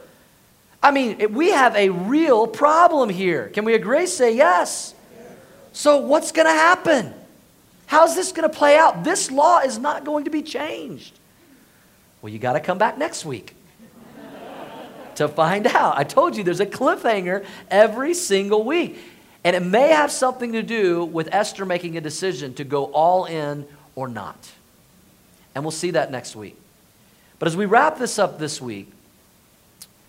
I 0.82 0.90
mean, 0.90 1.32
we 1.32 1.50
have 1.50 1.74
a 1.74 1.88
real 1.88 2.46
problem 2.46 3.08
here. 3.08 3.48
Can 3.48 3.64
we 3.64 3.74
agree? 3.74 4.06
Say 4.06 4.36
yes. 4.36 4.94
So, 5.72 5.98
what's 5.98 6.30
going 6.30 6.46
to 6.46 6.52
happen? 6.52 7.14
How's 7.88 8.14
this 8.14 8.32
going 8.32 8.48
to 8.48 8.54
play 8.54 8.76
out? 8.76 9.02
This 9.02 9.30
law 9.30 9.60
is 9.60 9.78
not 9.78 10.04
going 10.04 10.26
to 10.26 10.30
be 10.30 10.42
changed. 10.42 11.18
Well, 12.20 12.30
you 12.30 12.38
got 12.38 12.52
to 12.52 12.60
come 12.60 12.76
back 12.76 12.98
next 12.98 13.24
week 13.24 13.54
to 15.14 15.26
find 15.26 15.66
out. 15.66 15.96
I 15.96 16.04
told 16.04 16.36
you 16.36 16.44
there's 16.44 16.60
a 16.60 16.66
cliffhanger 16.66 17.46
every 17.70 18.12
single 18.12 18.62
week. 18.62 18.98
And 19.42 19.56
it 19.56 19.62
may 19.62 19.88
have 19.88 20.12
something 20.12 20.52
to 20.52 20.62
do 20.62 21.02
with 21.02 21.30
Esther 21.32 21.64
making 21.64 21.96
a 21.96 22.02
decision 22.02 22.52
to 22.54 22.64
go 22.64 22.84
all 22.84 23.24
in 23.24 23.66
or 23.94 24.06
not. 24.06 24.50
And 25.54 25.64
we'll 25.64 25.70
see 25.70 25.92
that 25.92 26.10
next 26.10 26.36
week. 26.36 26.56
But 27.38 27.48
as 27.48 27.56
we 27.56 27.64
wrap 27.64 27.96
this 27.96 28.18
up 28.18 28.38
this 28.38 28.60
week, 28.60 28.92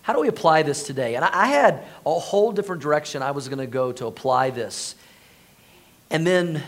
how 0.02 0.12
do 0.12 0.20
we 0.20 0.28
apply 0.28 0.64
this 0.64 0.82
today? 0.82 1.14
And 1.14 1.24
I 1.24 1.46
had 1.46 1.82
a 2.04 2.12
whole 2.12 2.52
different 2.52 2.82
direction 2.82 3.22
I 3.22 3.30
was 3.30 3.48
going 3.48 3.58
to 3.58 3.66
go 3.66 3.90
to 3.92 4.06
apply 4.06 4.50
this. 4.50 4.96
And 6.10 6.26
then 6.26 6.62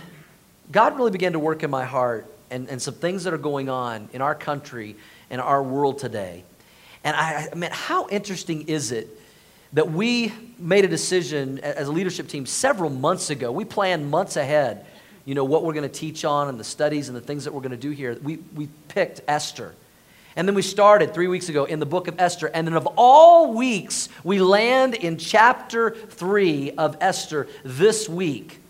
God 0.73 0.97
really 0.97 1.11
began 1.11 1.33
to 1.33 1.39
work 1.39 1.63
in 1.63 1.71
my 1.71 1.85
heart 1.85 2.27
and, 2.51 2.69
and 2.69 2.81
some 2.81 2.95
things 2.95 3.25
that 3.25 3.35
are 3.35 3.39
going 3.39 3.69
on 3.69 4.09
in 4.13 4.23
our 4.23 4.35
country 4.35 4.97
and 5.31 5.41
our 5.41 5.63
world 5.63 5.99
today. 5.99 6.45
And 7.05 7.15
I, 7.15 7.49
I 7.53 7.55
mean, 7.55 7.71
how 7.73 8.09
interesting 8.09 8.69
is 8.69 8.91
it 8.91 9.09
that 9.75 9.91
we 9.91 10.33
made 10.59 10.85
a 10.85 10.89
decision 10.89 11.59
as 11.61 11.89
a 11.89 11.93
leadership 11.93 12.29
team 12.29 12.47
several 12.47 12.91
months 12.91 13.31
ago? 13.31 13.53
We 13.53 13.65
planned 13.65 14.11
months 14.11 14.37
ahead, 14.37 14.87
you 15.25 15.35
know, 15.35 15.45
what 15.45 15.63
we're 15.65 15.75
going 15.75 15.89
to 15.89 15.95
teach 15.95 16.25
on 16.25 16.49
and 16.49 16.59
the 16.59 16.65
studies 16.65 17.09
and 17.09 17.17
the 17.17 17.21
things 17.21 17.45
that 17.45 17.53
we're 17.53 17.61
going 17.61 17.73
to 17.73 17.77
do 17.77 17.91
here. 17.91 18.19
We, 18.23 18.37
we 18.55 18.69
picked 18.89 19.21
Esther. 19.29 19.75
And 20.37 20.49
then 20.49 20.55
we 20.55 20.63
started 20.63 21.13
three 21.13 21.27
weeks 21.27 21.51
ago 21.51 21.65
in 21.67 21.81
the 21.81 21.87
book 21.87 22.09
of 22.09 22.19
Esther. 22.19 22.47
And 22.47 22.67
then 22.67 22.75
of 22.75 22.89
all 22.97 23.53
weeks, 23.53 24.09
we 24.25 24.41
land 24.41 24.95
in 24.95 25.19
chapter 25.19 25.91
three 25.91 26.71
of 26.73 26.97
Esther 27.01 27.49
this 27.65 28.09
week 28.09 28.62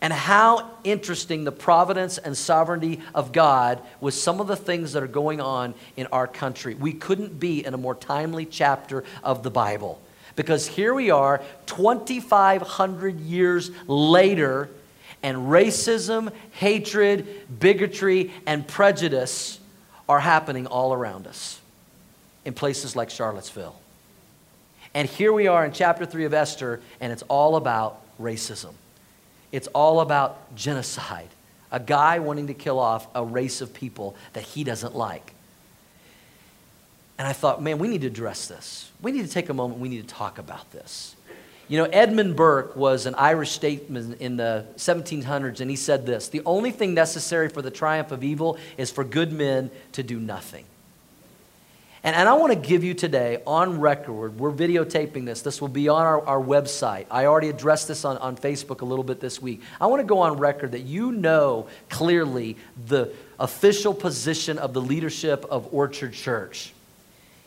and 0.00 0.12
how 0.12 0.70
interesting 0.82 1.44
the 1.44 1.52
providence 1.52 2.18
and 2.18 2.36
sovereignty 2.36 3.00
of 3.14 3.32
God 3.32 3.80
with 4.00 4.14
some 4.14 4.40
of 4.40 4.46
the 4.46 4.56
things 4.56 4.94
that 4.94 5.02
are 5.02 5.08
going 5.08 5.40
on 5.40 5.74
in 5.96 6.06
our 6.06 6.26
country. 6.26 6.74
We 6.74 6.92
couldn't 6.92 7.38
be 7.38 7.64
in 7.64 7.74
a 7.74 7.78
more 7.78 7.94
timely 7.94 8.46
chapter 8.46 9.04
of 9.22 9.42
the 9.42 9.50
Bible 9.50 10.00
because 10.36 10.66
here 10.66 10.94
we 10.94 11.10
are 11.10 11.42
2,500 11.66 13.20
years 13.20 13.70
later, 13.86 14.70
and 15.22 15.36
racism, 15.36 16.32
hatred, 16.52 17.26
bigotry, 17.60 18.32
and 18.46 18.66
prejudice 18.66 19.60
are 20.08 20.20
happening 20.20 20.66
all 20.66 20.94
around 20.94 21.26
us 21.26 21.60
in 22.46 22.54
places 22.54 22.96
like 22.96 23.10
Charlottesville. 23.10 23.78
And 24.94 25.08
here 25.08 25.32
we 25.32 25.46
are 25.46 25.64
in 25.64 25.72
chapter 25.72 26.06
3 26.06 26.24
of 26.24 26.32
Esther, 26.32 26.80
and 27.00 27.12
it's 27.12 27.22
all 27.28 27.56
about 27.56 28.00
racism. 28.18 28.72
It's 29.52 29.66
all 29.68 30.00
about 30.00 30.54
genocide. 30.54 31.28
A 31.72 31.80
guy 31.80 32.18
wanting 32.18 32.48
to 32.48 32.54
kill 32.54 32.78
off 32.78 33.06
a 33.14 33.24
race 33.24 33.60
of 33.60 33.72
people 33.72 34.16
that 34.32 34.42
he 34.42 34.64
doesn't 34.64 34.94
like. 34.94 35.34
And 37.18 37.28
I 37.28 37.32
thought, 37.32 37.62
man, 37.62 37.78
we 37.78 37.88
need 37.88 38.00
to 38.00 38.06
address 38.06 38.48
this. 38.48 38.90
We 39.02 39.12
need 39.12 39.26
to 39.26 39.30
take 39.30 39.50
a 39.50 39.54
moment. 39.54 39.80
We 39.80 39.88
need 39.88 40.08
to 40.08 40.14
talk 40.14 40.38
about 40.38 40.70
this. 40.72 41.14
You 41.68 41.78
know, 41.78 41.84
Edmund 41.84 42.34
Burke 42.34 42.74
was 42.74 43.06
an 43.06 43.14
Irish 43.14 43.52
statesman 43.52 44.16
in 44.18 44.36
the 44.36 44.66
1700s, 44.76 45.60
and 45.60 45.70
he 45.70 45.76
said 45.76 46.04
this 46.04 46.28
The 46.28 46.42
only 46.44 46.72
thing 46.72 46.94
necessary 46.94 47.48
for 47.48 47.62
the 47.62 47.70
triumph 47.70 48.10
of 48.10 48.24
evil 48.24 48.58
is 48.76 48.90
for 48.90 49.04
good 49.04 49.32
men 49.32 49.70
to 49.92 50.02
do 50.02 50.18
nothing. 50.18 50.64
And, 52.02 52.16
and 52.16 52.28
I 52.28 52.32
want 52.34 52.52
to 52.52 52.58
give 52.58 52.82
you 52.82 52.94
today 52.94 53.42
on 53.46 53.78
record, 53.78 54.38
we're 54.38 54.52
videotaping 54.52 55.26
this. 55.26 55.42
This 55.42 55.60
will 55.60 55.68
be 55.68 55.88
on 55.88 56.06
our, 56.06 56.26
our 56.26 56.40
website. 56.40 57.06
I 57.10 57.26
already 57.26 57.50
addressed 57.50 57.88
this 57.88 58.04
on, 58.06 58.16
on 58.18 58.36
Facebook 58.36 58.80
a 58.80 58.86
little 58.86 59.04
bit 59.04 59.20
this 59.20 59.42
week. 59.42 59.60
I 59.80 59.86
want 59.86 60.00
to 60.00 60.06
go 60.06 60.20
on 60.20 60.38
record 60.38 60.72
that 60.72 60.80
you 60.80 61.12
know 61.12 61.68
clearly 61.90 62.56
the 62.86 63.12
official 63.38 63.92
position 63.92 64.58
of 64.58 64.72
the 64.72 64.80
leadership 64.80 65.44
of 65.50 65.72
Orchard 65.74 66.14
Church 66.14 66.72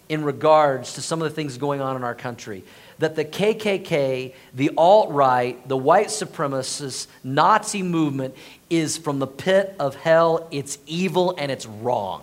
in 0.08 0.24
regards 0.24 0.94
to 0.94 1.02
some 1.02 1.22
of 1.22 1.30
the 1.30 1.34
things 1.34 1.58
going 1.58 1.82
on 1.82 1.96
in 1.96 2.04
our 2.04 2.14
country. 2.14 2.64
That 3.00 3.16
the 3.16 3.26
KKK, 3.26 4.36
the 4.54 4.72
alt 4.78 5.10
right, 5.12 5.68
the 5.68 5.78
white 5.78 6.08
supremacist 6.08 7.08
Nazi 7.24 7.82
movement 7.82 8.36
is 8.70 8.98
from 8.98 9.18
the 9.18 9.28
pit 9.28 9.76
of 9.80 9.96
hell. 9.96 10.48
It's 10.52 10.78
evil 10.86 11.34
and 11.40 11.52
it's 11.52 11.66
wrong. 11.66 12.22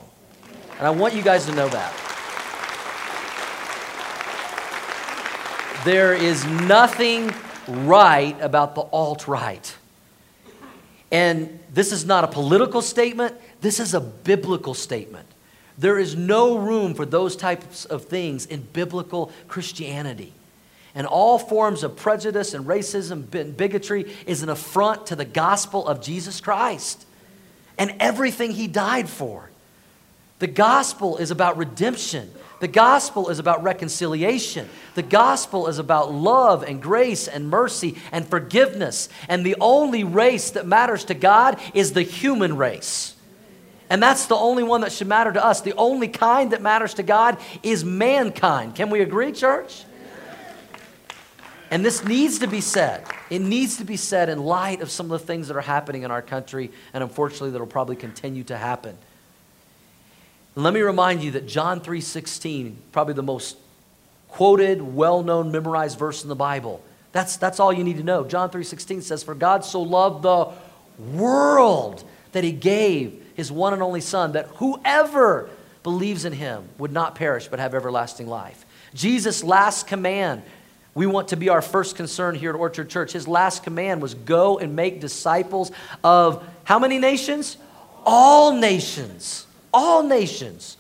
And 0.79 0.87
I 0.87 0.91
want 0.91 1.15
you 1.15 1.23
guys 1.23 1.47
to 1.47 1.53
know 1.53 1.69
that. 1.69 2.10
There 5.85 6.13
is 6.13 6.45
nothing 6.45 7.33
right 7.67 8.37
about 8.41 8.75
the 8.75 8.83
alt 8.83 9.27
right. 9.27 9.77
And 11.11 11.59
this 11.73 11.93
is 11.93 12.05
not 12.05 12.25
a 12.25 12.29
political 12.29 12.83
statement, 12.83 13.35
this 13.61 13.81
is 13.81 13.95
a 13.95 14.01
biblical 14.01 14.75
statement. 14.75 15.27
There 15.79 15.99
is 15.99 16.15
no 16.15 16.59
room 16.59 16.95
for 16.95 17.07
those 17.07 17.37
types 17.37 17.87
of 17.87 18.05
things 18.05 18.45
in 18.45 18.61
biblical 18.61 19.33
Christianity. 19.49 20.35
And 20.95 21.07
all 21.07 21.39
forms 21.39 21.83
of 21.83 21.97
prejudice 21.97 22.53
and 22.53 22.67
racism 22.67 23.33
and 23.35 23.57
bigotry 23.57 24.13
is 24.27 24.43
an 24.43 24.51
affront 24.51 25.07
to 25.07 25.17
the 25.17 25.25
gospel 25.25 25.87
of 25.87 26.03
Jesus 26.03 26.41
Christ 26.41 27.07
and 27.79 27.95
everything 28.01 28.51
he 28.51 28.67
died 28.67 29.09
for. 29.09 29.50
The 30.41 30.47
gospel 30.47 31.19
is 31.19 31.31
about 31.31 31.57
redemption. 31.57 32.33
The 32.61 32.69
gospel 32.69 33.29
is 33.29 33.39
about 33.39 33.63
reconciliation. 33.63 34.69
The 34.95 35.03
gospel 35.03 35.69
is 35.69 35.79
about 35.79 36.13
love 36.13 36.63
and 36.63 36.83
grace 36.83 37.29
and 37.29 37.49
mercy 37.49 37.97
and 38.11 38.27
forgiveness. 38.27 39.09
And 39.29 39.47
the 39.47 39.57
only 39.61 40.03
race 40.03 40.51
that 40.53 40.67
matters 40.67 41.05
to 41.05 41.15
God 41.15 41.61
is 41.73 41.93
the 41.93 42.03
human 42.03 42.57
race. 42.57 43.15
And 43.91 44.03
that's 44.03 44.27
the 44.27 44.37
only 44.37 44.63
one 44.63 44.83
that 44.83 44.93
should 44.93 45.09
matter 45.09 45.33
to 45.33 45.45
us. 45.45 45.61
The 45.61 45.75
only 45.75 46.09
kind 46.09 46.53
that 46.53 46.63
matters 46.63 46.95
to 46.95 47.03
God 47.03 47.39
is 47.63 47.85
mankind. 47.85 48.75
Can 48.75 48.89
we 48.89 49.01
agree, 49.01 49.33
church? 49.33 49.85
And 51.71 51.85
this 51.85 52.05
needs 52.05 52.39
to 52.41 52.47
be 52.47 52.61
said. 52.61 53.05
It 53.31 53.41
needs 53.41 53.77
to 53.77 53.85
be 53.85 53.97
said 53.97 54.29
in 54.29 54.43
light 54.43 54.81
of 54.81 54.91
some 54.91 55.11
of 55.11 55.21
the 55.21 55.27
things 55.27 55.49
that 55.49 55.57
are 55.57 55.61
happening 55.61 56.03
in 56.03 56.11
our 56.11 56.23
country, 56.23 56.71
and 56.93 57.03
unfortunately, 57.03 57.51
that 57.51 57.59
will 57.59 57.67
probably 57.67 57.97
continue 57.97 58.45
to 58.45 58.57
happen. 58.57 58.97
Let 60.55 60.75
me 60.75 60.81
remind 60.81 61.23
you 61.23 61.31
that 61.33 61.47
John 61.47 61.81
3:16, 61.81 62.77
probably 62.93 63.15
the 63.15 63.23
most 63.23 63.57
quoted, 64.29 64.83
well-known, 64.83 65.51
memorized 65.51 65.99
verse 65.99 66.23
in 66.23 66.29
the 66.29 66.37
Bible. 66.37 66.83
That's, 67.13 67.37
that's 67.37 67.59
all 67.59 67.73
you 67.73 67.83
need 67.83 67.97
to 67.97 68.05
know. 68.05 68.25
John 68.25 68.51
3:16 68.51 69.03
says, 69.03 69.23
"For 69.23 69.35
God 69.35 69.65
so 69.65 69.83
loved 69.83 70.23
the 70.23 70.49
world 70.99 72.05
that 72.33 72.45
he 72.45 72.53
gave 72.53 73.21
his 73.35 73.51
one 73.51 73.73
and 73.73 73.83
only 73.83 74.01
Son, 74.01 74.33
that 74.33 74.47
whoever 74.57 75.49
believes 75.83 76.25
in 76.25 76.33
him 76.33 76.69
would 76.79 76.93
not 76.93 77.15
perish 77.15 77.49
but 77.49 77.59
have 77.59 77.75
everlasting 77.75 78.27
life. 78.27 78.65
Jesus' 78.95 79.43
last 79.43 79.87
command, 79.87 80.43
we 80.95 81.07
want 81.07 81.29
to 81.29 81.37
be 81.37 81.49
our 81.49 81.63
first 81.63 81.97
concern 81.97 82.35
here 82.35 82.51
at 82.51 82.57
Orchard 82.57 82.91
Church. 82.91 83.13
His 83.13 83.27
last 83.27 83.63
command 83.63 84.03
was 84.03 84.15
go 84.15 84.59
and 84.59 84.77
make 84.77 85.01
disciples 85.01 85.71
of 86.05 86.45
how 86.65 86.79
many 86.79 86.99
nations? 86.99 87.57
All 88.05 88.53
nations. 88.53 89.47
All 89.73 90.03
nations. 90.03 90.77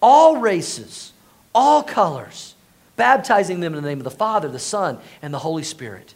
All 0.00 0.36
races. 0.36 1.12
All 1.54 1.82
colors. 1.82 2.54
Baptizing 2.96 3.60
them 3.60 3.74
in 3.74 3.82
the 3.82 3.88
name 3.88 3.98
of 3.98 4.04
the 4.04 4.10
Father, 4.10 4.48
the 4.48 4.58
Son, 4.58 4.98
and 5.22 5.34
the 5.34 5.38
Holy 5.38 5.62
Spirit. 5.62 6.14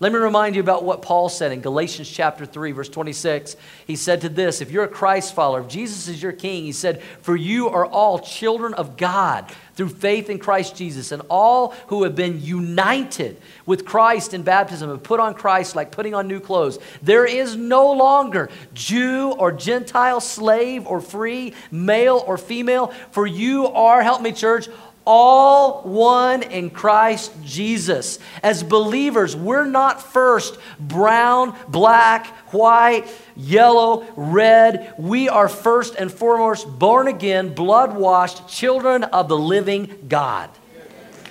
Let 0.00 0.12
me 0.12 0.18
remind 0.18 0.56
you 0.56 0.60
about 0.60 0.82
what 0.82 1.02
Paul 1.02 1.28
said 1.28 1.52
in 1.52 1.60
Galatians 1.60 2.10
chapter 2.10 2.44
3, 2.44 2.72
verse 2.72 2.88
26. 2.88 3.56
He 3.86 3.94
said 3.94 4.22
to 4.22 4.28
this 4.28 4.60
If 4.60 4.72
you're 4.72 4.84
a 4.84 4.88
Christ 4.88 5.34
follower, 5.34 5.60
if 5.60 5.68
Jesus 5.68 6.08
is 6.08 6.20
your 6.20 6.32
king, 6.32 6.64
he 6.64 6.72
said, 6.72 7.00
For 7.22 7.36
you 7.36 7.68
are 7.68 7.86
all 7.86 8.18
children 8.18 8.74
of 8.74 8.96
God 8.96 9.52
through 9.76 9.90
faith 9.90 10.28
in 10.30 10.40
Christ 10.40 10.74
Jesus. 10.74 11.12
And 11.12 11.22
all 11.30 11.74
who 11.86 12.02
have 12.02 12.16
been 12.16 12.42
united 12.42 13.40
with 13.66 13.84
Christ 13.84 14.34
in 14.34 14.42
baptism 14.42 14.90
have 14.90 15.04
put 15.04 15.20
on 15.20 15.32
Christ 15.32 15.76
like 15.76 15.92
putting 15.92 16.14
on 16.14 16.26
new 16.26 16.40
clothes. 16.40 16.80
There 17.00 17.24
is 17.24 17.54
no 17.54 17.92
longer 17.92 18.50
Jew 18.72 19.30
or 19.30 19.52
Gentile, 19.52 20.20
slave 20.20 20.88
or 20.88 21.00
free, 21.00 21.54
male 21.70 22.22
or 22.26 22.36
female, 22.36 22.88
for 23.12 23.28
you 23.28 23.68
are, 23.68 24.02
help 24.02 24.22
me, 24.22 24.32
church, 24.32 24.68
all 25.06 25.82
one 25.82 26.42
in 26.42 26.70
Christ 26.70 27.32
Jesus. 27.42 28.18
As 28.42 28.62
believers, 28.62 29.36
we're 29.36 29.66
not 29.66 30.02
first 30.02 30.58
brown, 30.80 31.56
black, 31.68 32.26
white, 32.52 33.06
yellow, 33.36 34.06
red. 34.16 34.94
We 34.98 35.28
are 35.28 35.48
first 35.48 35.94
and 35.96 36.10
foremost 36.10 36.66
born 36.78 37.08
again, 37.08 37.54
blood 37.54 37.94
washed 37.94 38.48
children 38.48 39.04
of 39.04 39.28
the 39.28 39.38
living 39.38 40.06
God. 40.08 40.50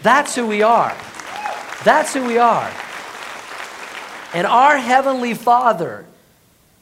That's 0.01 0.35
who 0.35 0.47
we 0.47 0.61
are. 0.61 0.95
That's 1.83 2.13
who 2.13 2.25
we 2.25 2.37
are. 2.37 2.71
And 4.33 4.47
our 4.47 4.77
Heavenly 4.77 5.33
Father 5.33 6.05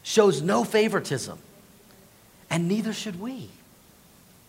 shows 0.03 0.41
no 0.41 0.63
favoritism, 0.63 1.37
and 2.49 2.67
neither 2.67 2.93
should 2.93 3.19
we. 3.19 3.49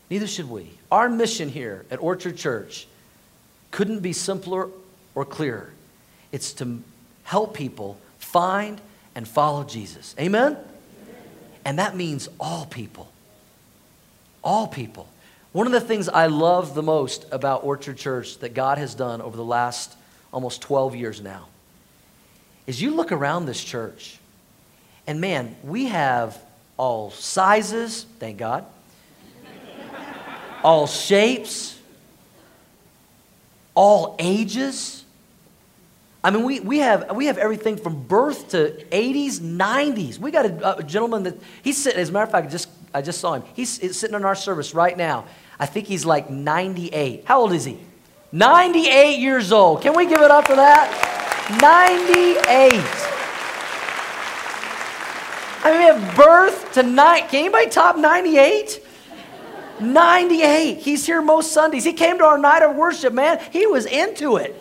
Neither 0.08 0.26
should 0.26 0.48
we. 0.48 0.70
Our 0.92 1.08
mission 1.08 1.48
here 1.48 1.86
at 1.90 2.02
Orchard 2.02 2.36
Church 2.36 2.86
couldn't 3.70 4.00
be 4.00 4.12
simpler 4.12 4.68
or 5.14 5.24
clearer. 5.24 5.70
It's 6.32 6.52
to 6.54 6.82
help 7.24 7.54
people 7.54 7.98
find 8.18 8.78
and 9.14 9.26
follow 9.26 9.64
Jesus. 9.64 10.14
Amen? 10.20 10.58
And 11.64 11.78
that 11.78 11.96
means 11.96 12.28
all 12.38 12.66
people. 12.66 13.10
All 14.44 14.66
people. 14.66 15.08
One 15.52 15.66
of 15.66 15.72
the 15.72 15.80
things 15.80 16.10
I 16.10 16.26
love 16.26 16.74
the 16.74 16.82
most 16.82 17.24
about 17.32 17.64
Orchard 17.64 17.96
Church 17.96 18.38
that 18.40 18.52
God 18.52 18.76
has 18.76 18.94
done 18.94 19.22
over 19.22 19.34
the 19.34 19.42
last 19.42 19.96
almost 20.30 20.60
12 20.60 20.94
years 20.94 21.22
now 21.22 21.48
is 22.66 22.82
you 22.82 22.90
look 22.90 23.12
around 23.12 23.46
this 23.46 23.64
church, 23.64 24.18
and 25.06 25.22
man, 25.22 25.56
we 25.64 25.86
have 25.86 26.38
all 26.76 27.10
sizes, 27.12 28.04
thank 28.18 28.36
God 28.36 28.66
all 30.62 30.86
shapes, 30.86 31.78
all 33.74 34.16
ages. 34.18 35.04
I 36.24 36.30
mean, 36.30 36.44
we, 36.44 36.60
we, 36.60 36.78
have, 36.78 37.16
we 37.16 37.26
have 37.26 37.38
everything 37.38 37.76
from 37.76 38.04
birth 38.04 38.50
to 38.50 38.84
80s, 38.90 39.40
90s. 39.40 40.18
We 40.18 40.30
got 40.30 40.46
a, 40.46 40.78
a 40.78 40.82
gentleman 40.82 41.24
that, 41.24 41.36
he's 41.62 41.82
sitting, 41.82 42.00
as 42.00 42.10
a 42.10 42.12
matter 42.12 42.24
of 42.24 42.30
fact, 42.30 42.46
I 42.46 42.50
just, 42.50 42.68
I 42.94 43.02
just 43.02 43.20
saw 43.20 43.34
him. 43.34 43.42
He's, 43.54 43.78
he's 43.78 43.98
sitting 43.98 44.14
in 44.14 44.24
our 44.24 44.36
service 44.36 44.72
right 44.74 44.96
now. 44.96 45.24
I 45.58 45.66
think 45.66 45.86
he's 45.86 46.04
like 46.04 46.30
98. 46.30 47.24
How 47.24 47.40
old 47.40 47.52
is 47.52 47.64
he? 47.64 47.78
98 48.30 49.18
years 49.18 49.52
old. 49.52 49.82
Can 49.82 49.96
we 49.96 50.06
give 50.06 50.20
it 50.22 50.30
up 50.30 50.46
for 50.46 50.56
that? 50.56 50.88
98. 51.60 52.72
I 55.64 55.70
mean, 55.70 55.78
we 55.78 55.84
have 55.84 56.16
birth 56.16 56.72
to 56.74 56.82
night. 56.82 57.28
Can 57.28 57.40
anybody 57.40 57.68
top 57.68 57.96
98? 57.96 58.80
98. 59.82 60.78
He's 60.78 61.04
here 61.04 61.20
most 61.20 61.52
Sundays. 61.52 61.84
He 61.84 61.92
came 61.92 62.18
to 62.18 62.24
our 62.24 62.38
night 62.38 62.62
of 62.62 62.76
worship, 62.76 63.12
man. 63.12 63.40
He 63.50 63.66
was 63.66 63.86
into 63.86 64.36
it. 64.36 64.54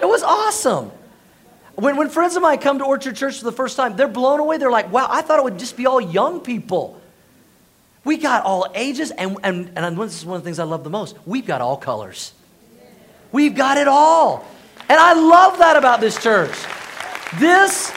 It 0.00 0.06
was 0.06 0.22
awesome. 0.22 0.90
When, 1.74 1.96
when 1.96 2.08
friends 2.10 2.36
of 2.36 2.42
mine 2.42 2.58
come 2.58 2.78
to 2.78 2.84
Orchard 2.84 3.16
Church 3.16 3.38
for 3.38 3.44
the 3.44 3.52
first 3.52 3.76
time, 3.76 3.96
they're 3.96 4.08
blown 4.08 4.40
away. 4.40 4.58
They're 4.58 4.70
like, 4.70 4.92
wow, 4.92 5.06
I 5.08 5.22
thought 5.22 5.38
it 5.38 5.44
would 5.44 5.58
just 5.58 5.76
be 5.76 5.86
all 5.86 6.00
young 6.00 6.40
people. 6.40 7.00
We 8.04 8.16
got 8.16 8.44
all 8.44 8.66
ages, 8.74 9.12
and, 9.12 9.38
and, 9.44 9.72
and 9.76 9.96
this 9.96 10.18
is 10.18 10.26
one 10.26 10.36
of 10.36 10.42
the 10.42 10.46
things 10.46 10.58
I 10.58 10.64
love 10.64 10.82
the 10.82 10.90
most. 10.90 11.16
We've 11.24 11.46
got 11.46 11.60
all 11.60 11.76
colors. 11.76 12.34
We've 13.30 13.54
got 13.54 13.78
it 13.78 13.88
all. 13.88 14.44
And 14.88 14.98
I 14.98 15.14
love 15.14 15.58
that 15.58 15.76
about 15.76 16.00
this 16.00 16.20
church. 16.20 16.54
This 17.38 17.92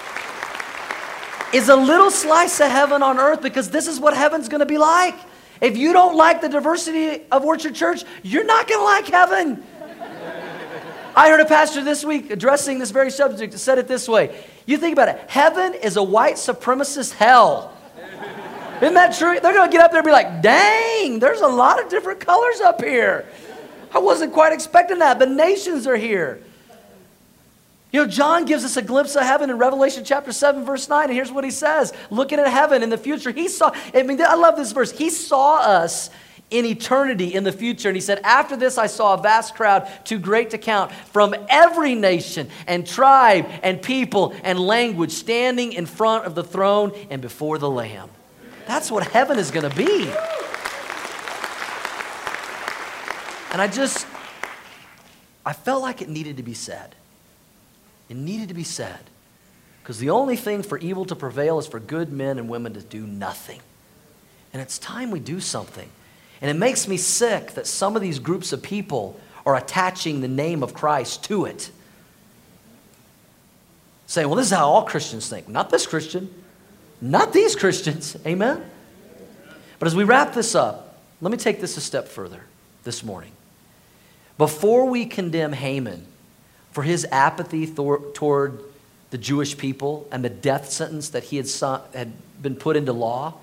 is 1.54 1.70
a 1.70 1.76
little 1.76 2.12
slice 2.12 2.60
of 2.60 2.70
heaven 2.70 3.02
on 3.02 3.20
earth 3.20 3.42
because 3.42 3.70
this 3.70 3.88
is 3.88 4.00
what 4.00 4.16
heaven's 4.16 4.48
going 4.48 4.60
to 4.60 4.66
be 4.66 4.78
like. 4.78 5.16
If 5.62 5.78
you 5.78 5.94
don't 5.94 6.16
like 6.16 6.42
the 6.42 6.50
diversity 6.50 7.24
of 7.32 7.46
Orchard 7.46 7.76
Church, 7.76 8.04
you're 8.24 8.46
not 8.46 8.68
going 8.68 8.80
to 8.80 8.84
like 8.84 9.08
heaven. 9.08 9.64
I 11.16 11.30
heard 11.30 11.40
a 11.40 11.46
pastor 11.46 11.82
this 11.82 12.04
week 12.04 12.30
addressing 12.30 12.78
this 12.78 12.92
very 12.92 13.10
subject 13.10 13.58
said 13.58 13.78
it 13.78 13.88
this 13.88 14.08
way. 14.08 14.44
You 14.66 14.78
think 14.78 14.94
about 14.94 15.08
it 15.10 15.30
heaven 15.30 15.74
is 15.74 15.96
a 15.96 16.04
white 16.04 16.36
supremacist 16.36 17.14
hell. 17.14 17.72
Isn't 18.82 18.96
that 18.96 19.18
true? 19.18 19.40
They're 19.40 19.54
going 19.54 19.70
to 19.70 19.72
get 19.72 19.86
up 19.86 19.92
there 19.92 20.02
and 20.02 20.06
be 20.06 20.12
like, 20.12 20.42
dang, 20.42 21.20
there's 21.20 21.40
a 21.40 21.48
lot 21.48 21.82
of 21.82 21.90
different 21.90 22.20
colors 22.20 22.60
up 22.60 22.84
here. 22.84 23.26
I 23.94 24.00
wasn't 24.00 24.34
quite 24.34 24.52
expecting 24.52 25.00
that. 25.00 25.18
The 25.18 25.26
nations 25.26 25.88
are 25.88 25.96
here. 25.96 26.42
You 27.92 28.02
know, 28.04 28.08
John 28.08 28.46
gives 28.46 28.66
us 28.66 28.76
a 28.76 28.82
glimpse 28.82 29.16
of 29.16 29.24
heaven 29.24 29.50
in 29.50 29.58
Revelation 29.58 30.04
chapter 30.04 30.32
7, 30.32 30.66
verse 30.66 30.90
9, 30.90 31.06
and 31.06 31.14
here's 31.14 31.32
what 31.32 31.44
he 31.44 31.52
says 31.52 31.94
looking 32.10 32.40
at 32.40 32.48
heaven 32.48 32.84
in 32.84 32.90
the 32.90 32.98
future. 32.98 33.32
He 33.32 33.48
saw, 33.48 33.72
I 33.94 34.04
mean, 34.04 34.22
I 34.22 34.36
love 34.36 34.58
this 34.58 34.72
verse. 34.72 34.92
He 34.92 35.10
saw 35.10 35.60
us 35.60 36.10
in 36.50 36.66
eternity 36.66 37.34
in 37.34 37.44
the 37.44 37.52
future. 37.52 37.90
And 37.90 37.96
he 37.96 38.02
said, 38.02 38.20
After 38.24 38.56
this, 38.56 38.78
I 38.78 38.88
saw 38.88 39.16
a 39.16 39.22
vast 39.22 39.56
crowd, 39.56 39.90
too 40.04 40.20
great 40.20 40.52
to 40.52 40.58
count, 40.58 40.92
from 40.92 41.36
every 41.50 41.96
nation 41.96 42.50
and 42.68 42.86
tribe 42.86 43.48
and 43.64 43.82
people 43.82 44.36
and 44.44 44.60
language 44.60 45.12
standing 45.12 45.74
in 45.74 45.86
front 45.86 46.26
of 46.26 46.36
the 46.36 46.44
throne 46.44 46.92
and 47.10 47.22
before 47.22 47.58
the 47.58 47.70
Lamb. 47.70 48.10
That's 48.68 48.92
what 48.92 49.08
heaven 49.08 49.38
is 49.38 49.52
going 49.52 49.70
to 49.70 49.76
be. 49.76 50.12
And 53.52 53.62
I 53.62 53.68
just, 53.68 54.06
I 55.46 55.54
felt 55.54 55.82
like 55.82 56.02
it 56.02 56.10
needed 56.10 56.38
to 56.38 56.44
be 56.44 56.54
said. 56.54 56.96
It 58.10 58.18
needed 58.18 58.48
to 58.50 58.54
be 58.54 58.64
said. 58.64 59.00
Because 59.82 60.00
the 60.00 60.10
only 60.10 60.36
thing 60.36 60.64
for 60.64 60.78
evil 60.80 61.06
to 61.06 61.16
prevail 61.16 61.60
is 61.60 61.68
for 61.68 61.80
good 61.80 62.12
men 62.12 62.40
and 62.40 62.50
women 62.50 62.74
to 62.74 62.82
do 62.82 63.06
nothing. 63.06 63.60
And 64.52 64.62
it's 64.62 64.80
time 64.80 65.12
we 65.12 65.20
do 65.20 65.40
something. 65.40 65.90
And 66.42 66.50
it 66.50 66.56
makes 66.56 66.88
me 66.88 66.98
sick 66.98 67.52
that 67.52 67.68
some 67.68 67.96
of 67.96 68.02
these 68.02 68.20
groups 68.20 68.52
of 68.52 68.62
people 68.62 69.20
are 69.46 69.56
attaching 69.56 70.22
the 70.22 70.28
name 70.28 70.64
of 70.64 70.74
Christ 70.74 71.24
to 71.26 71.46
it. 71.46 71.70
Saying, 74.08 74.28
well, 74.28 74.38
this 74.38 74.48
is 74.48 74.54
how 74.54 74.68
all 74.68 74.84
Christians 74.86 75.30
think. 75.30 75.48
Not 75.48 75.70
this 75.70 75.86
Christian, 75.86 76.34
not 77.02 77.34
these 77.34 77.56
Christians. 77.56 78.18
Amen? 78.26 78.64
But 79.78 79.88
as 79.88 79.96
we 79.96 80.04
wrap 80.04 80.34
this 80.34 80.56
up, 80.56 81.00
let 81.22 81.32
me 81.32 81.38
take 81.38 81.62
this 81.62 81.78
a 81.78 81.82
step 81.82 82.08
further 82.08 82.42
this 82.84 83.04
morning. 83.04 83.32
Before 84.38 84.86
we 84.86 85.06
condemn 85.06 85.54
Haman 85.54 86.06
for 86.76 86.84
his 86.84 87.08
apathy 87.10 87.66
toward 87.68 88.60
the 89.10 89.18
Jewish 89.18 89.58
people 89.58 90.10
and 90.12 90.26
the 90.26 90.30
death 90.30 90.70
sentence 90.70 91.08
that 91.12 91.24
he 91.24 91.38
had, 91.38 91.48
had 91.94 92.12
been 92.42 92.58
put 92.58 92.76
into 92.76 92.92
law, 92.92 93.36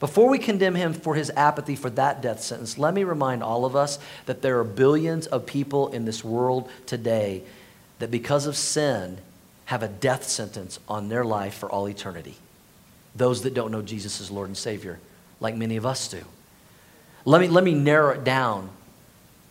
before 0.00 0.30
we 0.30 0.38
condemn 0.38 0.74
him 0.74 0.94
for 0.94 1.14
his 1.14 1.28
apathy 1.36 1.76
for 1.76 1.90
that 1.90 2.22
death 2.22 2.40
sentence, 2.40 2.78
let 2.78 2.94
me 2.94 3.04
remind 3.04 3.42
all 3.42 3.66
of 3.66 3.76
us 3.76 3.98
that 4.24 4.40
there 4.40 4.58
are 4.58 4.64
billions 4.64 5.26
of 5.26 5.44
people 5.44 5.88
in 5.88 6.06
this 6.06 6.24
world 6.24 6.70
today 6.86 7.42
that 7.98 8.10
because 8.10 8.46
of 8.46 8.56
sin 8.56 9.18
have 9.66 9.82
a 9.82 9.88
death 9.88 10.24
sentence 10.24 10.80
on 10.88 11.10
their 11.10 11.26
life 11.26 11.52
for 11.52 11.70
all 11.70 11.86
eternity. 11.86 12.36
Those 13.14 13.42
that 13.42 13.52
don't 13.52 13.70
know 13.70 13.82
Jesus 13.82 14.18
as 14.18 14.30
Lord 14.30 14.48
and 14.48 14.56
Savior, 14.56 14.98
like 15.40 15.54
many 15.54 15.76
of 15.76 15.84
us 15.84 16.08
do. 16.08 16.24
Let 17.26 17.42
me, 17.42 17.48
let 17.48 17.64
me 17.64 17.74
narrow 17.74 18.14
it 18.14 18.24
down 18.24 18.70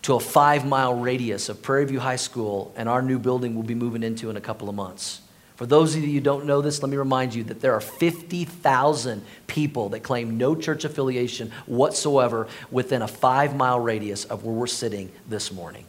to 0.02 0.14
a 0.14 0.20
five 0.20 0.66
mile 0.66 0.94
radius 0.94 1.48
of 1.48 1.62
Prairie 1.62 1.86
View 1.86 2.00
High 2.00 2.16
School 2.16 2.72
and 2.76 2.88
our 2.88 3.02
new 3.02 3.18
building 3.18 3.54
we'll 3.54 3.62
be 3.62 3.74
moving 3.74 4.02
into 4.02 4.30
in 4.30 4.36
a 4.36 4.40
couple 4.40 4.68
of 4.68 4.74
months. 4.74 5.20
For 5.56 5.66
those 5.66 5.94
of 5.94 6.02
you 6.02 6.12
who 6.14 6.20
don't 6.20 6.44
know 6.44 6.60
this, 6.60 6.82
let 6.82 6.90
me 6.90 6.96
remind 6.96 7.34
you 7.34 7.44
that 7.44 7.60
there 7.60 7.74
are 7.74 7.80
50,000 7.80 9.22
people 9.46 9.90
that 9.90 10.00
claim 10.00 10.36
no 10.36 10.56
church 10.56 10.84
affiliation 10.84 11.52
whatsoever 11.66 12.48
within 12.70 13.02
a 13.02 13.08
five 13.08 13.54
mile 13.54 13.78
radius 13.78 14.24
of 14.24 14.44
where 14.44 14.54
we're 14.54 14.66
sitting 14.66 15.12
this 15.28 15.52
morning. 15.52 15.84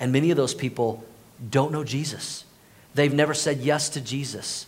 And 0.00 0.12
many 0.12 0.30
of 0.30 0.36
those 0.36 0.54
people 0.54 1.04
don't 1.50 1.70
know 1.70 1.84
Jesus. 1.84 2.44
They've 2.94 3.14
never 3.14 3.34
said 3.34 3.58
yes 3.58 3.90
to 3.90 4.00
Jesus. 4.00 4.66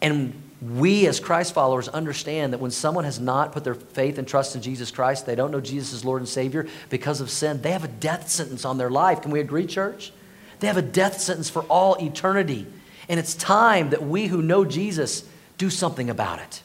And 0.00 0.40
we, 0.62 1.08
as 1.08 1.18
Christ 1.18 1.54
followers, 1.54 1.88
understand 1.88 2.52
that 2.52 2.60
when 2.60 2.70
someone 2.70 3.04
has 3.04 3.18
not 3.18 3.52
put 3.52 3.64
their 3.64 3.74
faith 3.74 4.16
and 4.18 4.28
trust 4.28 4.54
in 4.54 4.62
Jesus 4.62 4.92
Christ, 4.92 5.26
they 5.26 5.34
don't 5.34 5.50
know 5.50 5.60
Jesus 5.60 5.92
as 5.92 6.04
Lord 6.04 6.22
and 6.22 6.28
Savior 6.28 6.68
because 6.88 7.20
of 7.20 7.30
sin, 7.30 7.60
they 7.62 7.72
have 7.72 7.82
a 7.82 7.88
death 7.88 8.30
sentence 8.30 8.64
on 8.64 8.78
their 8.78 8.90
life. 8.90 9.22
Can 9.22 9.32
we 9.32 9.40
agree, 9.40 9.66
church? 9.66 10.12
They 10.60 10.68
have 10.68 10.76
a 10.76 10.82
death 10.82 11.20
sentence 11.20 11.50
for 11.50 11.62
all 11.64 11.96
eternity. 11.96 12.66
And 13.08 13.18
it's 13.18 13.34
time 13.34 13.90
that 13.90 14.04
we 14.04 14.28
who 14.28 14.40
know 14.40 14.64
Jesus 14.64 15.24
do 15.58 15.68
something 15.68 16.08
about 16.08 16.38
it. 16.38 16.62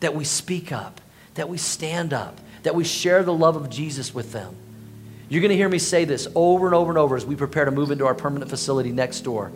That 0.00 0.16
we 0.16 0.24
speak 0.24 0.72
up, 0.72 1.00
that 1.34 1.48
we 1.48 1.56
stand 1.56 2.12
up, 2.12 2.40
that 2.64 2.74
we 2.74 2.82
share 2.82 3.22
the 3.22 3.32
love 3.32 3.54
of 3.54 3.70
Jesus 3.70 4.12
with 4.12 4.32
them. 4.32 4.56
You're 5.28 5.40
going 5.40 5.50
to 5.50 5.56
hear 5.56 5.68
me 5.68 5.78
say 5.78 6.04
this 6.04 6.26
over 6.34 6.66
and 6.66 6.74
over 6.74 6.90
and 6.90 6.98
over 6.98 7.14
as 7.14 7.24
we 7.24 7.36
prepare 7.36 7.64
to 7.64 7.70
move 7.70 7.92
into 7.92 8.06
our 8.06 8.14
permanent 8.14 8.50
facility 8.50 8.90
next 8.90 9.20
door. 9.20 9.52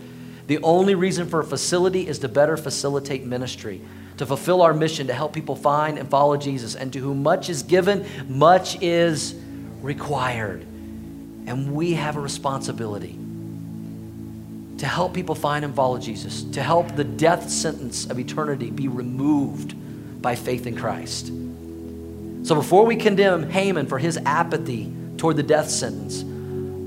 The 0.49 0.59
only 0.63 0.95
reason 0.95 1.29
for 1.29 1.41
a 1.41 1.45
facility 1.45 2.09
is 2.09 2.21
to 2.21 2.29
better 2.29 2.57
facilitate 2.57 3.23
ministry, 3.23 3.83
to 4.17 4.25
fulfill 4.25 4.63
our 4.63 4.73
mission 4.73 5.07
to 5.09 5.13
help 5.13 5.35
people 5.35 5.55
find 5.55 5.99
and 5.99 6.09
follow 6.09 6.39
Jesus. 6.39 6.75
And 6.75 6.91
to 6.95 6.99
whom 6.99 7.23
much 7.23 7.51
is 7.51 7.63
given, 7.63 8.07
much 8.27 8.81
is 8.83 9.35
required. 9.83 10.63
And 10.63 11.75
we 11.75 11.93
have 11.93 12.17
a 12.17 12.21
responsibility 12.21 13.19
to 14.79 14.87
help 14.87 15.13
people 15.13 15.35
find 15.35 15.67
and 15.67 15.75
follow 15.75 15.99
Jesus, 15.99 16.45
to 16.45 16.63
help 16.63 16.97
the 16.97 17.05
death 17.05 17.51
sentence 17.51 18.07
of 18.07 18.19
eternity 18.19 18.71
be 18.71 18.89
removed 18.89 19.75
by 20.23 20.35
faith 20.35 20.67
in 20.67 20.77
Christ. 20.77 21.27
So 22.47 22.55
before 22.55 22.87
we 22.87 22.97
condemn 22.97 23.51
Haman 23.51 23.87
for 23.87 23.99
his 23.99 24.17
apathy 24.25 24.91
toward 25.19 25.37
the 25.37 25.43
death 25.43 25.69
sentence, 25.69 26.23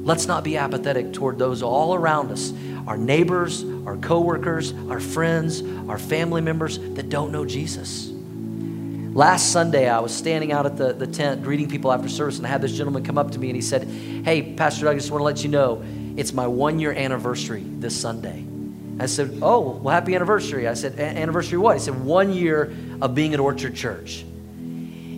let's 0.04 0.26
not 0.26 0.44
be 0.44 0.58
apathetic 0.58 1.14
toward 1.14 1.38
those 1.38 1.62
all 1.62 1.94
around 1.94 2.32
us 2.32 2.52
our 2.88 2.98
neighbors, 2.98 3.64
our 3.86 3.98
coworkers, 3.98 4.74
our 4.90 5.00
friends, 5.00 5.62
our 5.90 5.98
family 5.98 6.42
members 6.42 6.80
that 6.80 7.10
don't 7.10 7.32
know 7.32 7.46
Jesus. 7.46 8.12
Last 9.14 9.52
Sunday, 9.52 9.90
I 9.90 10.00
was 10.00 10.16
standing 10.16 10.54
out 10.54 10.66
at 10.66 10.78
the, 10.78 10.94
the 10.94 11.08
tent 11.08 11.44
greeting 11.44 11.68
people 11.68 11.92
after 11.92 12.08
service, 12.08 12.38
and 12.38 12.48
I 12.48 12.50
had 12.50 12.62
this 12.62 12.72
gentleman 12.72 13.04
come 13.04 13.18
up 13.18 13.32
to 13.32 13.40
me 13.40 13.48
and 13.48 13.56
he 13.56 13.62
said, 13.62 13.84
Hey, 13.84 14.54
Pastor 14.54 14.86
Doug, 14.86 14.96
I 14.96 14.98
just 14.98 15.12
want 15.12 15.20
to 15.20 15.26
let 15.26 15.44
you 15.44 15.50
know 15.50 15.84
it's 16.16 16.32
my 16.32 16.48
one 16.48 16.80
year 16.80 16.94
anniversary 16.94 17.62
this 17.62 18.00
Sunday. 18.00 18.46
I 19.00 19.08
said, 19.08 19.40
Oh, 19.42 19.72
well, 19.72 19.94
happy 19.94 20.16
anniversary. 20.16 20.68
I 20.68 20.76
said, 20.76 20.98
Anniversary 20.98 21.58
what? 21.58 21.78
He 21.78 21.84
said, 21.84 22.02
One 22.04 22.32
year 22.32 22.74
of 23.02 23.14
being 23.14 23.34
at 23.34 23.40
Orchard 23.40 23.76
Church. 23.76 24.24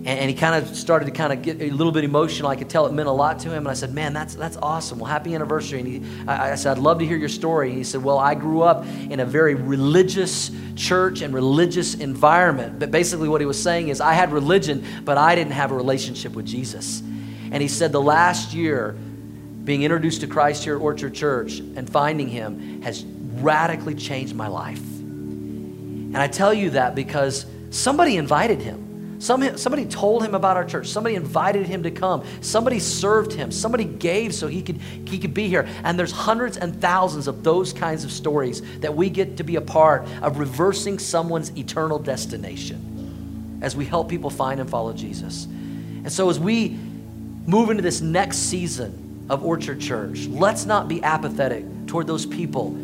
And, 0.05 0.29
he 0.29 0.35
kind 0.35 0.61
of 0.61 0.75
started 0.75 1.05
to 1.05 1.11
kind 1.11 1.31
of 1.31 1.41
get 1.41 1.61
a 1.61 1.69
little 1.69 1.93
bit 1.93 2.03
emotional. 2.03 2.49
I 2.49 2.57
could 2.57 2.69
tell 2.69 2.85
it 2.85 2.91
meant 2.91 3.07
a 3.07 3.13
lot 3.13 3.39
to 3.39 3.49
him. 3.49 3.59
And 3.59 3.69
I 3.69 3.73
said, 3.73 3.93
Man, 3.93 4.11
that's, 4.11 4.35
that's 4.35 4.57
awesome. 4.57 4.99
Well, 4.99 5.09
happy 5.09 5.33
anniversary. 5.33 5.79
And 5.79 5.87
he, 5.87 6.03
I, 6.27 6.51
I 6.51 6.55
said, 6.55 6.77
I'd 6.77 6.83
love 6.83 6.99
to 6.99 7.05
hear 7.05 7.15
your 7.15 7.29
story. 7.29 7.69
And 7.69 7.77
he 7.77 7.83
said, 7.85 8.03
Well, 8.03 8.19
I 8.19 8.35
grew 8.35 8.61
up 8.63 8.85
in 8.85 9.21
a 9.21 9.25
very 9.25 9.55
religious 9.55 10.51
church 10.75 11.21
and 11.21 11.33
religious 11.33 11.95
environment. 11.95 12.79
But 12.79 12.91
basically, 12.91 13.29
what 13.29 13.39
he 13.39 13.47
was 13.47 13.61
saying 13.61 13.87
is, 13.87 14.01
I 14.01 14.13
had 14.13 14.33
religion, 14.33 14.83
but 15.05 15.17
I 15.17 15.35
didn't 15.35 15.53
have 15.53 15.71
a 15.71 15.75
relationship 15.75 16.33
with 16.33 16.45
Jesus. 16.45 17.01
And 17.51 17.61
he 17.61 17.69
said, 17.69 17.93
The 17.93 18.01
last 18.01 18.53
year, 18.53 18.97
being 19.63 19.83
introduced 19.83 20.21
to 20.21 20.27
Christ 20.27 20.65
here 20.65 20.75
at 20.75 20.81
Orchard 20.81 21.13
Church 21.13 21.59
and 21.59 21.89
finding 21.89 22.27
Him 22.27 22.81
has 22.81 23.05
radically 23.05 23.95
changed 23.95 24.35
my 24.35 24.47
life. 24.47 24.81
And 26.13 26.17
I 26.17 26.27
tell 26.27 26.53
you 26.53 26.71
that 26.71 26.93
because 26.93 27.45
somebody 27.71 28.17
invited 28.17 28.61
him. 28.61 28.82
Some, 29.23 29.57
somebody 29.57 29.85
told 29.85 30.25
him 30.25 30.35
about 30.35 30.57
our 30.57 30.65
church. 30.65 30.87
Somebody 30.87 31.15
invited 31.15 31.65
him 31.65 31.83
to 31.83 31.91
come. 31.91 32.25
Somebody 32.41 32.79
served 32.79 33.31
him. 33.31 33.51
Somebody 33.51 33.85
gave 33.85 34.35
so 34.35 34.47
he 34.47 34.61
could, 34.61 34.81
he 35.05 35.17
could 35.17 35.33
be 35.33 35.47
here. 35.47 35.65
And 35.85 35.97
there's 35.97 36.11
hundreds 36.11 36.57
and 36.57 36.81
thousands 36.81 37.29
of 37.29 37.41
those 37.41 37.71
kinds 37.71 38.03
of 38.03 38.11
stories 38.11 38.61
that 38.79 38.93
we 38.93 39.09
get 39.09 39.37
to 39.37 39.45
be 39.45 39.55
a 39.55 39.61
part 39.61 40.05
of 40.21 40.39
reversing 40.39 40.99
someone's 40.99 41.57
eternal 41.57 41.99
destination 41.99 43.59
as 43.61 43.77
we 43.77 43.85
help 43.85 44.09
people 44.09 44.29
find 44.29 44.59
and 44.59 44.69
follow 44.69 44.91
Jesus. 44.91 45.45
And 45.45 46.11
so 46.11 46.29
as 46.29 46.37
we 46.37 46.77
move 47.47 47.69
into 47.69 47.81
this 47.81 48.01
next 48.01 48.39
season, 48.39 48.99
of 49.29 49.43
Orchard 49.45 49.79
Church. 49.79 50.27
Let's 50.27 50.65
not 50.65 50.87
be 50.89 51.01
apathetic 51.01 51.65
toward 51.87 52.07
those 52.07 52.25
people 52.25 52.75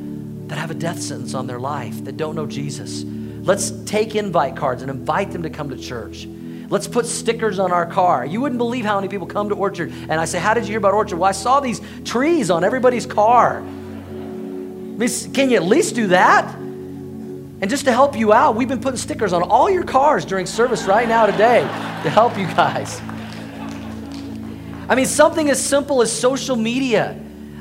that 0.47 0.57
have 0.57 0.71
a 0.71 0.73
death 0.73 1.01
sentence 1.01 1.33
on 1.33 1.47
their 1.47 1.59
life, 1.59 2.05
that 2.05 2.17
don't 2.17 2.35
know 2.35 2.47
Jesus. 2.47 3.03
Let's 3.41 3.71
take 3.85 4.15
invite 4.15 4.55
cards 4.55 4.81
and 4.81 4.91
invite 4.91 5.31
them 5.31 5.43
to 5.43 5.49
come 5.49 5.69
to 5.69 5.77
church. 5.77 6.27
Let's 6.69 6.87
put 6.87 7.05
stickers 7.07 7.57
on 7.57 7.71
our 7.71 7.85
car. 7.85 8.25
You 8.25 8.41
wouldn't 8.41 8.59
believe 8.59 8.85
how 8.85 8.95
many 8.95 9.07
people 9.07 9.25
come 9.25 9.49
to 9.49 9.55
Orchard. 9.55 9.91
And 9.91 10.13
I 10.13 10.25
say, 10.25 10.39
How 10.39 10.53
did 10.53 10.63
you 10.63 10.69
hear 10.69 10.77
about 10.77 10.93
Orchard? 10.93 11.17
Well, 11.17 11.29
I 11.29 11.31
saw 11.31 11.59
these 11.59 11.81
trees 12.05 12.51
on 12.51 12.63
everybody's 12.63 13.05
car. 13.05 13.61
Can 13.61 15.49
you 15.49 15.55
at 15.55 15.63
least 15.63 15.95
do 15.95 16.07
that? 16.07 16.53
And 17.61 17.69
just 17.69 17.85
to 17.85 17.91
help 17.91 18.17
you 18.17 18.31
out, 18.31 18.55
we've 18.55 18.67
been 18.67 18.81
putting 18.81 18.97
stickers 18.97 19.33
on 19.33 19.43
all 19.43 19.69
your 19.69 19.83
cars 19.83 20.25
during 20.25 20.45
service 20.45 20.83
right 20.83 21.07
now 21.07 21.25
today 21.25 21.61
to 22.03 22.09
help 22.09 22.37
you 22.37 22.45
guys. 22.47 23.01
I 24.87 24.95
mean, 24.95 25.05
something 25.05 25.49
as 25.49 25.63
simple 25.63 26.01
as 26.01 26.11
social 26.11 26.55
media. 26.55 27.19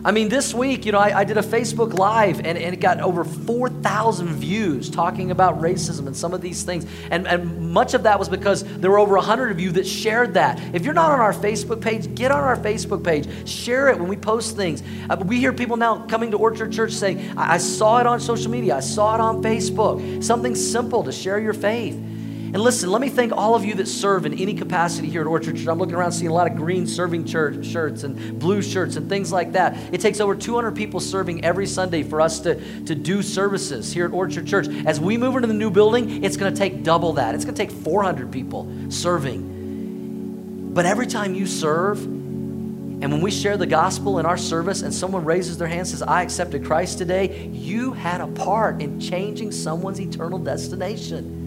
I 0.09 0.11
mean, 0.11 0.31
this 0.31 0.55
week, 0.55 0.87
you 0.87 0.93
know, 0.93 0.99
I, 0.99 1.19
I 1.19 1.25
did 1.25 1.37
a 1.37 1.43
Facebook 1.43 1.93
Live 1.93 2.39
and, 2.39 2.57
and 2.57 2.73
it 2.73 2.81
got 2.81 2.99
over 3.03 3.25
4,000 3.25 4.29
views 4.37 4.89
talking 4.89 5.31
about 5.31 5.61
racism 5.61 6.07
and 6.07 6.17
some 6.17 6.33
of 6.33 6.41
these 6.41 6.63
things. 6.63 6.87
And, 7.11 7.29
and 7.29 7.71
much 7.75 7.93
of 7.93 8.05
that 8.05 8.19
was 8.19 8.27
because 8.27 8.65
there 8.79 8.91
were 8.91 8.99
over 8.99 9.17
100 9.17 9.51
of 9.51 9.61
you 9.61 9.71
that 9.73 9.87
shared 9.87 10.33
that. 10.33 10.59
If 10.75 10.87
you're 10.87 10.95
not 10.95 11.11
on 11.11 11.21
our 11.21 11.35
Facebook 11.35 11.83
page, 11.83 12.15
get 12.15 12.31
on 12.31 12.43
our 12.43 12.57
Facebook 12.57 13.05
page. 13.05 13.47
Share 13.47 13.89
it 13.89 13.99
when 13.99 14.09
we 14.09 14.17
post 14.17 14.57
things. 14.57 14.83
Uh, 15.11 15.23
we 15.27 15.41
hear 15.41 15.53
people 15.53 15.77
now 15.77 16.07
coming 16.07 16.31
to 16.31 16.39
Orchard 16.39 16.73
Church 16.73 16.93
saying, 16.93 17.37
I, 17.37 17.57
I 17.57 17.59
saw 17.59 17.99
it 17.99 18.07
on 18.07 18.19
social 18.19 18.51
media, 18.51 18.77
I 18.77 18.81
saw 18.81 19.15
it 19.15 19.21
on 19.21 19.43
Facebook. 19.43 20.25
Something 20.25 20.55
simple 20.55 21.05
to 21.05 21.13
share 21.13 21.39
your 21.39 21.53
faith. 21.53 22.03
And 22.51 22.63
listen, 22.63 22.91
let 22.91 23.03
me 23.03 23.11
thank 23.11 23.31
all 23.33 23.55
of 23.55 23.63
you 23.63 23.75
that 23.75 23.89
serve 23.89 24.25
in 24.25 24.33
any 24.39 24.55
capacity 24.55 25.11
here 25.11 25.21
at 25.21 25.27
Orchard 25.27 25.57
Church. 25.57 25.67
I'm 25.69 25.79
looking 25.79 25.95
around 25.95 26.13
seeing 26.13 26.31
a 26.31 26.33
lot 26.33 26.51
of 26.51 26.57
green 26.57 26.87
serving 26.87 27.27
church 27.27 27.67
shirts 27.67 28.05
and 28.05 28.39
blue 28.39 28.63
shirts 28.63 28.97
and 28.97 29.07
things 29.07 29.31
like 29.31 29.53
that. 29.53 29.77
It 29.93 30.01
takes 30.01 30.19
over 30.19 30.35
200 30.35 30.75
people 30.75 30.99
serving 30.99 31.45
every 31.45 31.67
Sunday 31.67 32.03
for 32.03 32.23
us 32.23 32.41
to, 32.41 32.55
to 32.87 32.95
do 32.95 33.21
services 33.21 33.93
here 33.93 34.07
at 34.07 34.13
Orchard 34.13 34.47
Church. 34.47 34.67
As 34.87 34.99
we 34.99 35.19
move 35.19 35.37
into 35.37 35.47
the 35.47 35.53
new 35.53 35.71
building, 35.71 36.25
it's 36.25 36.39
going 36.39 36.51
to 36.51 36.59
take 36.59 36.83
double 36.83 37.13
that. 37.15 37.35
It's 37.35 37.45
going 37.45 37.55
to 37.55 37.67
take 37.67 37.71
400 37.71 38.33
people 38.33 38.67
serving 38.89 40.73
But 40.73 40.87
every 40.87 41.07
time 41.07 41.35
you 41.35 41.47
serve, 41.47 42.03
and 42.03 43.13
when 43.13 43.21
we 43.21 43.31
share 43.31 43.59
the 43.59 43.67
gospel 43.67 44.19
in 44.21 44.25
our 44.25 44.39
service 44.39 44.81
and 44.81 44.95
someone 44.95 45.27
raises 45.27 45.59
their 45.59 45.69
hand 45.69 45.81
and 45.81 45.89
says, 45.89 46.01
I 46.01 46.23
accepted 46.23 46.65
Christ 46.65 46.97
today, 46.97 47.47
you 47.49 47.93
had 47.93 48.23
a 48.23 48.27
part 48.27 48.81
in 48.81 48.99
changing 48.99 49.53
someone's 49.53 50.01
eternal 50.01 50.39
destination. 50.39 51.38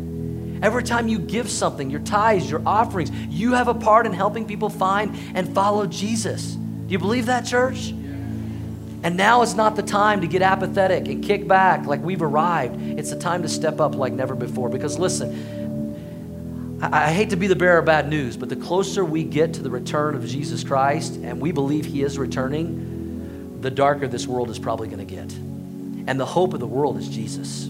Every 0.61 0.83
time 0.83 1.07
you 1.07 1.17
give 1.17 1.49
something, 1.49 1.89
your 1.89 2.01
tithes, 2.01 2.49
your 2.49 2.61
offerings, 2.65 3.09
you 3.11 3.53
have 3.53 3.67
a 3.67 3.73
part 3.73 4.05
in 4.05 4.13
helping 4.13 4.45
people 4.45 4.69
find 4.69 5.15
and 5.33 5.53
follow 5.55 5.87
Jesus. 5.87 6.53
Do 6.53 6.91
you 6.91 6.99
believe 6.99 7.25
that, 7.25 7.45
church? 7.45 7.89
And 9.03 9.17
now 9.17 9.41
is 9.41 9.55
not 9.55 9.75
the 9.75 9.81
time 9.81 10.21
to 10.21 10.27
get 10.27 10.43
apathetic 10.43 11.07
and 11.07 11.23
kick 11.23 11.47
back 11.47 11.87
like 11.87 12.01
we've 12.03 12.21
arrived. 12.21 12.79
It's 12.99 13.09
the 13.09 13.19
time 13.19 13.41
to 13.41 13.49
step 13.49 13.79
up 13.79 13.95
like 13.95 14.13
never 14.13 14.35
before. 14.35 14.69
Because 14.69 14.99
listen, 14.99 16.79
I, 16.81 17.05
I 17.05 17.11
hate 17.11 17.31
to 17.31 17.35
be 17.35 17.47
the 17.47 17.55
bearer 17.55 17.79
of 17.79 17.85
bad 17.85 18.07
news, 18.07 18.37
but 18.37 18.49
the 18.49 18.55
closer 18.55 19.03
we 19.03 19.23
get 19.23 19.55
to 19.55 19.63
the 19.63 19.71
return 19.71 20.13
of 20.13 20.27
Jesus 20.27 20.63
Christ, 20.63 21.15
and 21.15 21.41
we 21.41 21.51
believe 21.51 21.85
he 21.85 22.03
is 22.03 22.19
returning, 22.19 23.59
the 23.61 23.71
darker 23.71 24.07
this 24.07 24.27
world 24.27 24.51
is 24.51 24.59
probably 24.59 24.87
going 24.87 25.05
to 25.05 25.15
get. 25.15 25.31
And 26.07 26.19
the 26.19 26.25
hope 26.25 26.53
of 26.53 26.59
the 26.59 26.67
world 26.67 26.97
is 26.97 27.07
Jesus. 27.09 27.69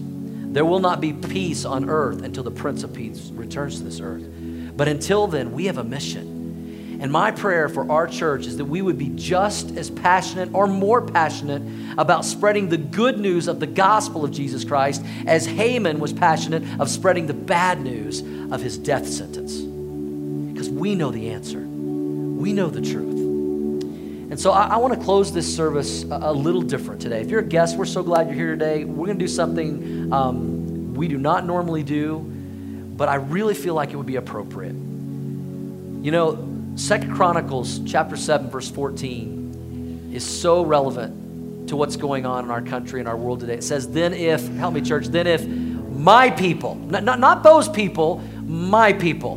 There 0.52 0.66
will 0.66 0.80
not 0.80 1.00
be 1.00 1.14
peace 1.14 1.64
on 1.64 1.88
earth 1.88 2.22
until 2.22 2.44
the 2.44 2.50
Prince 2.50 2.82
of 2.82 2.92
Peace 2.92 3.30
returns 3.32 3.78
to 3.78 3.84
this 3.84 4.00
earth. 4.00 4.28
But 4.76 4.86
until 4.86 5.26
then, 5.26 5.52
we 5.52 5.64
have 5.64 5.78
a 5.78 5.84
mission. 5.84 6.98
And 7.00 7.10
my 7.10 7.30
prayer 7.30 7.68
for 7.70 7.90
our 7.90 8.06
church 8.06 8.46
is 8.46 8.58
that 8.58 8.66
we 8.66 8.82
would 8.82 8.98
be 8.98 9.08
just 9.08 9.76
as 9.76 9.90
passionate 9.90 10.50
or 10.52 10.66
more 10.66 11.00
passionate 11.00 11.62
about 11.98 12.24
spreading 12.24 12.68
the 12.68 12.76
good 12.76 13.18
news 13.18 13.48
of 13.48 13.60
the 13.60 13.66
gospel 13.66 14.24
of 14.24 14.30
Jesus 14.30 14.64
Christ 14.64 15.02
as 15.26 15.46
Haman 15.46 15.98
was 15.98 16.12
passionate 16.12 16.62
of 16.78 16.88
spreading 16.88 17.26
the 17.26 17.34
bad 17.34 17.80
news 17.80 18.20
of 18.52 18.60
his 18.60 18.76
death 18.78 19.08
sentence. 19.08 19.56
Because 19.60 20.68
we 20.68 20.94
know 20.94 21.10
the 21.10 21.30
answer, 21.30 21.58
we 21.60 22.52
know 22.52 22.68
the 22.68 22.82
truth. 22.82 23.12
And 24.32 24.40
so 24.40 24.50
I, 24.50 24.68
I 24.68 24.76
want 24.78 24.94
to 24.94 25.00
close 25.04 25.30
this 25.30 25.54
service 25.54 26.04
a, 26.04 26.18
a, 26.22 26.32
little 26.32 26.62
different 26.62 27.02
today. 27.02 27.20
If 27.20 27.28
you're 27.28 27.40
a 27.40 27.44
guest, 27.44 27.76
we're 27.76 27.84
so 27.84 28.02
glad 28.02 28.28
you're 28.28 28.34
here 28.34 28.52
today. 28.52 28.84
We're 28.84 29.04
going 29.04 29.18
to 29.18 29.24
do 29.24 29.28
something 29.28 30.01
um, 30.12 30.94
we 30.94 31.08
do 31.08 31.18
not 31.18 31.46
normally 31.46 31.82
do, 31.82 32.18
but 32.18 33.08
I 33.08 33.16
really 33.16 33.54
feel 33.54 33.74
like 33.74 33.92
it 33.92 33.96
would 33.96 34.06
be 34.06 34.16
appropriate. 34.16 34.74
You 34.74 36.10
know, 36.10 36.48
Second 36.76 37.14
Chronicles 37.14 37.80
chapter 37.86 38.16
7 38.16 38.50
verse 38.50 38.70
14 38.70 40.10
is 40.12 40.24
so 40.24 40.64
relevant 40.64 41.68
to 41.68 41.76
what's 41.76 41.96
going 41.96 42.26
on 42.26 42.44
in 42.44 42.50
our 42.50 42.60
country 42.60 43.00
and 43.00 43.08
our 43.08 43.16
world 43.16 43.40
today. 43.40 43.54
It 43.54 43.64
says, 43.64 43.88
"Then 43.88 44.12
if, 44.12 44.46
help 44.56 44.74
me 44.74 44.80
church, 44.82 45.06
then 45.06 45.26
if 45.26 45.46
my 45.46 46.30
people, 46.30 46.74
not, 46.74 47.04
not, 47.04 47.18
not 47.18 47.42
those 47.42 47.68
people, 47.68 48.18
my 48.44 48.92
people, 48.92 49.36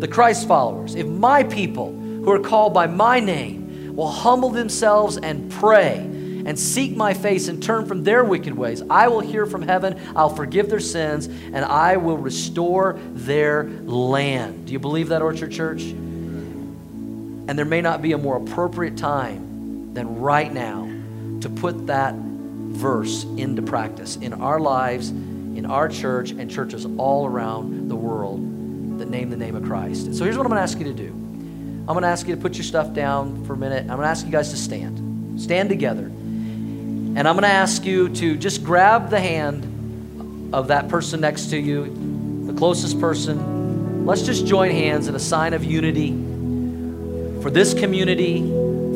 the 0.00 0.08
Christ 0.08 0.46
followers, 0.48 0.94
if 0.94 1.06
my 1.06 1.42
people 1.44 1.92
who 1.92 2.30
are 2.30 2.40
called 2.40 2.74
by 2.74 2.86
my 2.86 3.20
name 3.20 3.94
will 3.94 4.10
humble 4.10 4.50
themselves 4.50 5.16
and 5.16 5.50
pray 5.50 6.08
and 6.48 6.58
seek 6.58 6.96
my 6.96 7.12
face 7.12 7.48
and 7.48 7.62
turn 7.62 7.84
from 7.84 8.04
their 8.04 8.24
wicked 8.24 8.54
ways, 8.54 8.82
I 8.88 9.08
will 9.08 9.20
hear 9.20 9.44
from 9.44 9.60
heaven, 9.60 10.00
I'll 10.16 10.34
forgive 10.34 10.70
their 10.70 10.80
sins, 10.80 11.26
and 11.26 11.62
I 11.62 11.98
will 11.98 12.16
restore 12.16 12.94
their 13.12 13.64
land. 13.64 14.66
Do 14.66 14.72
you 14.72 14.78
believe 14.78 15.08
that, 15.08 15.20
Orchard 15.20 15.52
Church? 15.52 15.82
And 15.82 17.50
there 17.50 17.66
may 17.66 17.82
not 17.82 18.00
be 18.00 18.12
a 18.12 18.18
more 18.18 18.38
appropriate 18.38 18.96
time 18.96 19.92
than 19.92 20.20
right 20.20 20.50
now 20.50 20.90
to 21.42 21.50
put 21.50 21.88
that 21.88 22.14
verse 22.14 23.24
into 23.24 23.60
practice 23.60 24.16
in 24.16 24.32
our 24.32 24.58
lives, 24.58 25.10
in 25.10 25.66
our 25.66 25.86
church, 25.90 26.30
and 26.30 26.50
churches 26.50 26.86
all 26.96 27.26
around 27.26 27.90
the 27.90 27.96
world 27.96 28.98
that 29.00 29.10
name 29.10 29.28
the 29.28 29.36
name 29.36 29.54
of 29.54 29.64
Christ. 29.64 30.06
And 30.06 30.16
so 30.16 30.24
here's 30.24 30.38
what 30.38 30.46
I'm 30.46 30.50
going 30.50 30.60
to 30.60 30.62
ask 30.62 30.78
you 30.78 30.84
to 30.84 30.94
do 30.94 31.08
I'm 31.10 31.94
going 31.94 32.04
to 32.04 32.08
ask 32.08 32.26
you 32.26 32.34
to 32.34 32.40
put 32.40 32.54
your 32.54 32.64
stuff 32.64 32.94
down 32.94 33.44
for 33.44 33.52
a 33.52 33.58
minute. 33.58 33.82
I'm 33.82 33.98
going 33.98 34.00
to 34.00 34.06
ask 34.06 34.24
you 34.24 34.32
guys 34.32 34.48
to 34.52 34.56
stand. 34.56 35.38
Stand 35.38 35.68
together. 35.68 36.10
And 37.18 37.26
I'm 37.26 37.34
going 37.34 37.42
to 37.42 37.48
ask 37.48 37.84
you 37.84 38.10
to 38.10 38.36
just 38.36 38.62
grab 38.62 39.10
the 39.10 39.18
hand 39.18 40.54
of 40.54 40.68
that 40.68 40.88
person 40.88 41.20
next 41.20 41.46
to 41.46 41.58
you, 41.58 42.46
the 42.46 42.52
closest 42.52 43.00
person. 43.00 44.06
Let's 44.06 44.22
just 44.22 44.46
join 44.46 44.70
hands 44.70 45.08
in 45.08 45.16
a 45.16 45.18
sign 45.18 45.52
of 45.52 45.64
unity 45.64 46.12
for 47.42 47.50
this 47.50 47.74
community, 47.74 48.42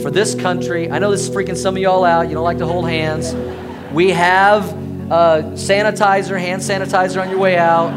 for 0.05 0.13
this 0.13 0.37
country. 0.37 0.89
I 0.89 1.01
know 1.01 1.11
this 1.11 1.29
is 1.29 1.35
freaking 1.35 1.57
some 1.57 1.75
of 1.75 1.83
y'all 1.83 2.05
out. 2.05 2.29
You 2.29 2.35
don't 2.35 2.45
like 2.45 2.59
to 2.59 2.67
hold 2.67 2.89
hands. 2.89 3.35
We 3.93 4.11
have 4.11 4.69
uh, 5.11 5.43
sanitizer, 5.55 6.39
hand 6.39 6.63
sanitizer 6.63 7.21
on 7.21 7.29
your 7.29 7.41
way 7.41 7.59
out. 7.59 7.93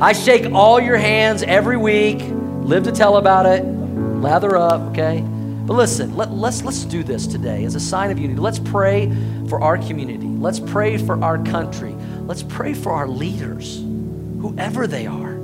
I 0.00 0.14
shake 0.14 0.50
all 0.54 0.80
your 0.80 0.96
hands 0.96 1.42
every 1.42 1.76
week. 1.76 2.22
Live 2.22 2.84
to 2.84 2.92
tell 2.92 3.18
about 3.18 3.44
it. 3.44 3.62
Lather 3.62 4.56
up, 4.56 4.80
okay? 4.92 5.22
But 5.70 5.76
listen, 5.76 6.16
let, 6.16 6.32
let's, 6.32 6.64
let's 6.64 6.82
do 6.82 7.04
this 7.04 7.28
today 7.28 7.62
as 7.62 7.76
a 7.76 7.80
sign 7.80 8.10
of 8.10 8.18
unity. 8.18 8.40
Let's 8.40 8.58
pray 8.58 9.08
for 9.48 9.62
our 9.62 9.78
community. 9.78 10.26
Let's 10.26 10.58
pray 10.58 10.96
for 10.96 11.22
our 11.22 11.38
country. 11.44 11.92
Let's 12.22 12.42
pray 12.42 12.74
for 12.74 12.90
our 12.90 13.06
leaders, 13.06 13.76
whoever 13.78 14.88
they 14.88 15.06
are, 15.06 15.34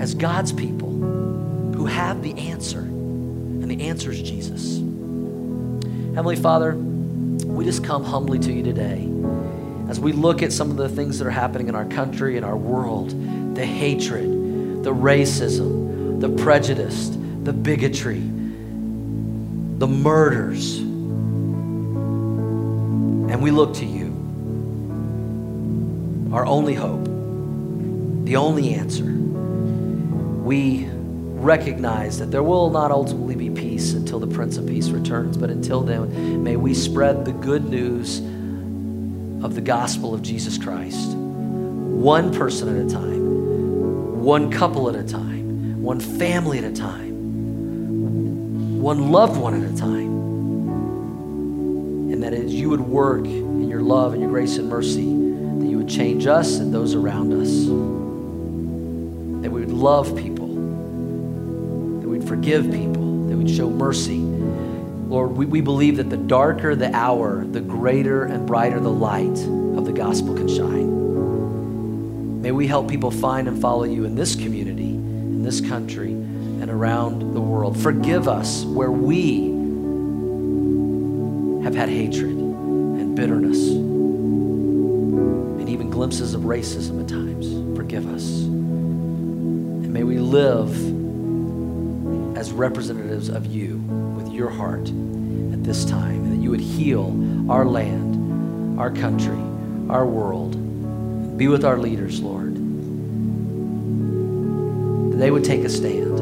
as 0.00 0.14
God's 0.14 0.52
people 0.52 0.92
who 0.92 1.86
have 1.86 2.22
the 2.22 2.38
answer. 2.38 2.78
And 2.78 3.68
the 3.68 3.88
answer 3.88 4.12
is 4.12 4.22
Jesus. 4.22 4.76
Heavenly 6.14 6.36
Father, 6.36 6.76
we 6.76 7.64
just 7.64 7.82
come 7.82 8.04
humbly 8.04 8.38
to 8.38 8.52
you 8.52 8.62
today 8.62 9.08
as 9.88 9.98
we 9.98 10.12
look 10.12 10.40
at 10.40 10.52
some 10.52 10.70
of 10.70 10.76
the 10.76 10.88
things 10.88 11.18
that 11.18 11.26
are 11.26 11.32
happening 11.32 11.66
in 11.66 11.74
our 11.74 11.86
country 11.86 12.36
and 12.36 12.46
our 12.46 12.56
world 12.56 13.10
the 13.56 13.66
hatred, 13.66 14.84
the 14.84 14.94
racism, 14.94 16.20
the 16.20 16.28
prejudice, 16.44 17.10
the 17.42 17.52
bigotry, 17.52 18.22
the 19.78 19.86
murders. 19.86 20.78
And 23.30 23.42
we 23.42 23.50
look 23.50 23.74
to 23.74 23.84
you, 23.84 24.12
our 26.32 26.46
only 26.46 26.74
hope, 26.74 27.04
the 28.24 28.36
only 28.36 28.74
answer. 28.74 29.04
We 29.04 30.88
recognize 31.44 32.18
that 32.18 32.30
there 32.30 32.42
will 32.42 32.70
not 32.70 32.90
ultimately 32.90 33.34
be 33.34 33.50
peace 33.50 33.92
until 33.92 34.18
the 34.18 34.26
Prince 34.26 34.56
of 34.56 34.66
Peace 34.66 34.88
returns. 34.88 35.36
But 35.36 35.50
until 35.50 35.82
then, 35.82 36.42
may 36.42 36.56
we 36.56 36.72
spread 36.74 37.24
the 37.24 37.32
good 37.32 37.68
news 37.68 38.20
of 39.44 39.54
the 39.54 39.60
gospel 39.60 40.14
of 40.14 40.22
Jesus 40.22 40.56
Christ, 40.56 41.10
one 41.16 42.32
person 42.32 42.68
at 42.68 42.86
a 42.86 42.88
time, 42.88 44.22
one 44.22 44.50
couple 44.50 44.88
at 44.88 44.96
a 44.96 45.02
time, 45.02 45.82
one 45.82 46.00
family 46.00 46.56
at 46.58 46.64
a 46.64 46.72
time, 46.72 47.13
one 48.84 49.10
loved 49.10 49.40
one 49.40 49.54
at 49.54 49.72
a 49.72 49.74
time. 49.74 50.12
And 52.12 52.22
that 52.22 52.34
as 52.34 52.52
you 52.52 52.68
would 52.68 52.82
work 52.82 53.24
in 53.24 53.66
your 53.70 53.80
love 53.80 54.12
and 54.12 54.20
your 54.20 54.30
grace 54.30 54.58
and 54.58 54.68
mercy, 54.68 55.06
that 55.06 55.66
you 55.66 55.78
would 55.78 55.88
change 55.88 56.26
us 56.26 56.58
and 56.58 56.72
those 56.72 56.94
around 56.94 57.32
us. 57.32 57.48
That 59.42 59.50
we 59.50 59.60
would 59.60 59.72
love 59.72 60.14
people 60.14 60.44
that 62.04 62.10
we'd 62.10 62.28
forgive 62.28 62.70
people, 62.70 63.28
that 63.28 63.36
we'd 63.38 63.48
show 63.48 63.70
mercy. 63.70 64.18
Lord, 64.18 65.32
we, 65.32 65.46
we 65.46 65.62
believe 65.62 65.96
that 65.96 66.10
the 66.10 66.18
darker 66.18 66.76
the 66.76 66.94
hour, 66.94 67.46
the 67.46 67.62
greater 67.62 68.24
and 68.24 68.46
brighter 68.46 68.78
the 68.78 68.90
light 68.90 69.38
of 69.78 69.86
the 69.86 69.92
gospel 69.92 70.34
can 70.34 70.46
shine. 70.46 72.42
May 72.42 72.50
we 72.50 72.66
help 72.66 72.90
people 72.90 73.10
find 73.10 73.48
and 73.48 73.58
follow 73.58 73.84
you 73.84 74.04
in 74.04 74.14
this 74.14 74.34
community, 74.34 74.90
in 74.90 75.42
this 75.42 75.62
country, 75.62 76.10
around 76.74 77.34
the 77.34 77.40
world. 77.40 77.78
Forgive 77.78 78.28
us 78.28 78.64
where 78.64 78.90
we 78.90 79.52
have 81.64 81.74
had 81.74 81.88
hatred 81.88 82.36
and 82.36 83.14
bitterness 83.14 83.68
and 83.68 85.68
even 85.68 85.88
glimpses 85.88 86.34
of 86.34 86.42
racism 86.42 87.00
at 87.00 87.08
times. 87.08 87.76
Forgive 87.76 88.12
us. 88.12 88.42
And 88.42 89.92
may 89.92 90.02
we 90.02 90.18
live 90.18 90.72
as 92.36 92.50
representatives 92.50 93.28
of 93.28 93.46
you 93.46 93.76
with 94.16 94.32
your 94.32 94.50
heart 94.50 94.88
at 94.88 95.62
this 95.62 95.84
time, 95.84 96.24
and 96.24 96.32
that 96.32 96.42
you 96.42 96.50
would 96.50 96.60
heal 96.60 97.50
our 97.50 97.64
land, 97.64 98.80
our 98.80 98.90
country, 98.90 99.38
our 99.88 100.04
world. 100.04 100.58
Be 101.38 101.46
with 101.48 101.64
our 101.64 101.78
leaders, 101.78 102.20
Lord. 102.20 102.54
That 105.12 105.18
they 105.18 105.30
would 105.30 105.44
take 105.44 105.62
a 105.62 105.68
stand. 105.68 106.13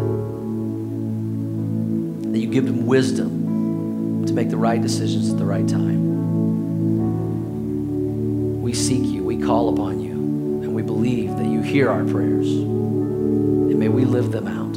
Give 2.53 2.67
them 2.67 2.87
wisdom 2.87 4.27
to 4.27 4.33
make 4.35 4.51
the 4.51 4.59
right 4.59 4.81
decisions 4.81 5.31
at 5.31 5.39
the 5.39 5.45
right 5.47 5.67
time. 5.67 6.21
We 8.61 8.75
seek 8.75 9.05
you, 9.05 9.25
we 9.25 9.39
call 9.39 9.73
upon 9.73 10.01
you, 10.01 10.13
and 10.13 10.75
we 10.75 10.83
believe 10.83 11.35
that 11.39 11.47
you 11.47 11.63
hear 11.63 11.89
our 11.89 12.05
prayers. 12.05 12.47
And 12.49 13.79
may 13.79 13.89
we 13.89 14.05
live 14.05 14.33
them 14.33 14.47
out 14.47 14.77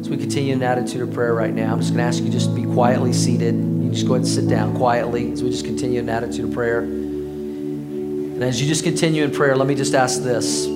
As 0.00 0.08
we 0.08 0.16
continue 0.16 0.52
in 0.52 0.62
an 0.62 0.68
attitude 0.68 1.00
of 1.00 1.12
prayer 1.12 1.34
right 1.34 1.52
now, 1.52 1.72
I'm 1.72 1.80
just 1.80 1.92
going 1.92 1.98
to 1.98 2.04
ask 2.04 2.22
you 2.22 2.30
just 2.30 2.50
to 2.50 2.54
be 2.54 2.62
quietly 2.62 3.12
seated. 3.12 3.56
You 3.56 3.90
just 3.90 4.06
go 4.06 4.14
ahead 4.14 4.24
and 4.24 4.32
sit 4.32 4.48
down 4.48 4.76
quietly 4.76 5.32
as 5.32 5.42
we 5.42 5.50
just 5.50 5.64
continue 5.64 5.98
in 5.98 6.08
an 6.08 6.14
attitude 6.14 6.44
of 6.44 6.52
prayer. 6.52 6.80
And 6.80 8.44
as 8.44 8.60
you 8.60 8.68
just 8.68 8.84
continue 8.84 9.24
in 9.24 9.32
prayer, 9.32 9.56
let 9.56 9.66
me 9.66 9.74
just 9.74 9.94
ask 9.94 10.22
this. 10.22 10.66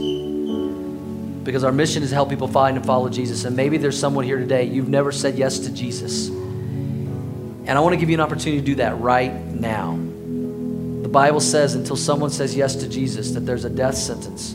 Because 1.49 1.65
our 1.65 1.73
mission 1.73 2.03
is 2.03 2.11
to 2.11 2.15
help 2.15 2.29
people 2.29 2.47
find 2.47 2.77
and 2.77 2.85
follow 2.85 3.09
Jesus. 3.09 3.47
And 3.47 3.57
maybe 3.57 3.79
there's 3.79 3.99
someone 3.99 4.23
here 4.23 4.39
today, 4.39 4.65
you've 4.65 4.91
never 4.91 5.11
said 5.11 5.39
yes 5.39 5.61
to 5.61 5.73
Jesus. 5.73 6.29
And 6.29 7.71
I 7.71 7.81
want 7.81 7.95
to 7.95 7.97
give 7.97 8.11
you 8.11 8.17
an 8.17 8.21
opportunity 8.21 8.61
to 8.61 8.67
do 8.67 8.75
that 8.75 9.01
right 9.01 9.33
now. 9.33 9.93
The 9.93 11.09
Bible 11.09 11.41
says 11.41 11.75
until 11.75 11.97
someone 11.97 12.29
says 12.29 12.55
yes 12.55 12.77
to 12.77 12.87
Jesus, 12.87 13.31
that 13.31 13.47
there's 13.47 13.65
a 13.65 13.71
death 13.71 13.95
sentence 13.95 14.55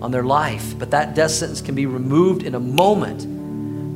on 0.00 0.12
their 0.12 0.22
life. 0.22 0.78
But 0.78 0.92
that 0.92 1.14
death 1.14 1.32
sentence 1.32 1.60
can 1.60 1.74
be 1.74 1.84
removed 1.84 2.42
in 2.42 2.54
a 2.54 2.60
moment 2.60 3.26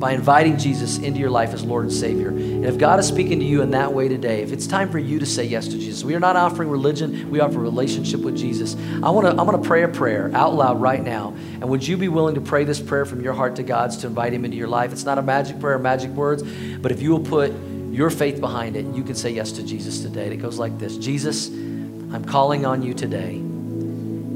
by 0.05 0.11
inviting 0.11 0.55
Jesus 0.55 0.99
into 0.99 1.19
your 1.19 1.31
life 1.31 1.51
as 1.51 1.63
Lord 1.63 1.85
and 1.85 1.91
Savior. 1.91 2.29
And 2.29 2.63
if 2.63 2.77
God 2.77 2.99
is 2.99 3.07
speaking 3.07 3.39
to 3.39 3.45
you 3.45 3.63
in 3.63 3.71
that 3.71 3.91
way 3.91 4.07
today, 4.07 4.43
if 4.43 4.51
it's 4.51 4.67
time 4.67 4.91
for 4.91 4.99
you 4.99 5.17
to 5.17 5.25
say 5.25 5.45
yes 5.45 5.67
to 5.69 5.79
Jesus, 5.79 6.03
we 6.03 6.13
are 6.13 6.19
not 6.19 6.35
offering 6.35 6.69
religion, 6.69 7.31
we 7.31 7.39
offer 7.39 7.57
relationship 7.57 8.19
with 8.19 8.37
Jesus. 8.37 8.75
I 9.01 9.09
want 9.09 9.25
to 9.25 9.31
I'm 9.31 9.47
going 9.47 9.59
to 9.59 9.67
pray 9.67 9.81
a 9.81 9.87
prayer 9.87 10.29
out 10.35 10.53
loud 10.53 10.79
right 10.79 11.03
now. 11.03 11.33
And 11.53 11.69
would 11.69 11.87
you 11.87 11.97
be 11.97 12.07
willing 12.07 12.35
to 12.35 12.41
pray 12.41 12.65
this 12.65 12.79
prayer 12.79 13.05
from 13.05 13.21
your 13.21 13.33
heart 13.33 13.55
to 13.55 13.63
God's 13.63 13.97
to 13.97 14.05
invite 14.05 14.31
him 14.31 14.45
into 14.45 14.57
your 14.57 14.67
life? 14.67 14.91
It's 14.91 15.05
not 15.05 15.17
a 15.17 15.23
magic 15.23 15.59
prayer, 15.59 15.79
magic 15.79 16.11
words, 16.11 16.43
but 16.77 16.91
if 16.91 17.01
you 17.01 17.09
will 17.09 17.25
put 17.25 17.51
your 17.89 18.11
faith 18.11 18.39
behind 18.39 18.75
it, 18.75 18.85
you 18.93 19.03
can 19.03 19.15
say 19.15 19.31
yes 19.31 19.53
to 19.53 19.63
Jesus 19.63 20.03
today. 20.03 20.27
it 20.27 20.37
goes 20.37 20.59
like 20.59 20.77
this. 20.77 20.97
Jesus, 20.97 21.47
I'm 21.47 22.25
calling 22.25 22.63
on 22.63 22.83
you 22.83 22.93
today. 22.93 23.41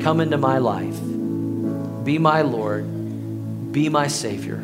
Come 0.03 0.20
into 0.20 0.39
my 0.39 0.57
life. 0.57 0.99
Be 2.03 2.17
my 2.17 2.41
Lord. 2.41 3.72
Be 3.72 3.88
my 3.88 4.07
Savior. 4.07 4.63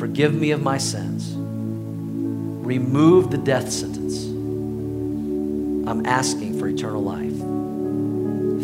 Forgive 0.00 0.34
me 0.34 0.52
of 0.52 0.62
my 0.62 0.78
sins. 0.78 1.34
Remove 2.64 3.30
the 3.30 3.36
death 3.36 3.70
sentence. 3.70 4.24
I'm 5.86 6.06
asking 6.06 6.58
for 6.58 6.68
eternal 6.68 7.02
life. 7.02 7.36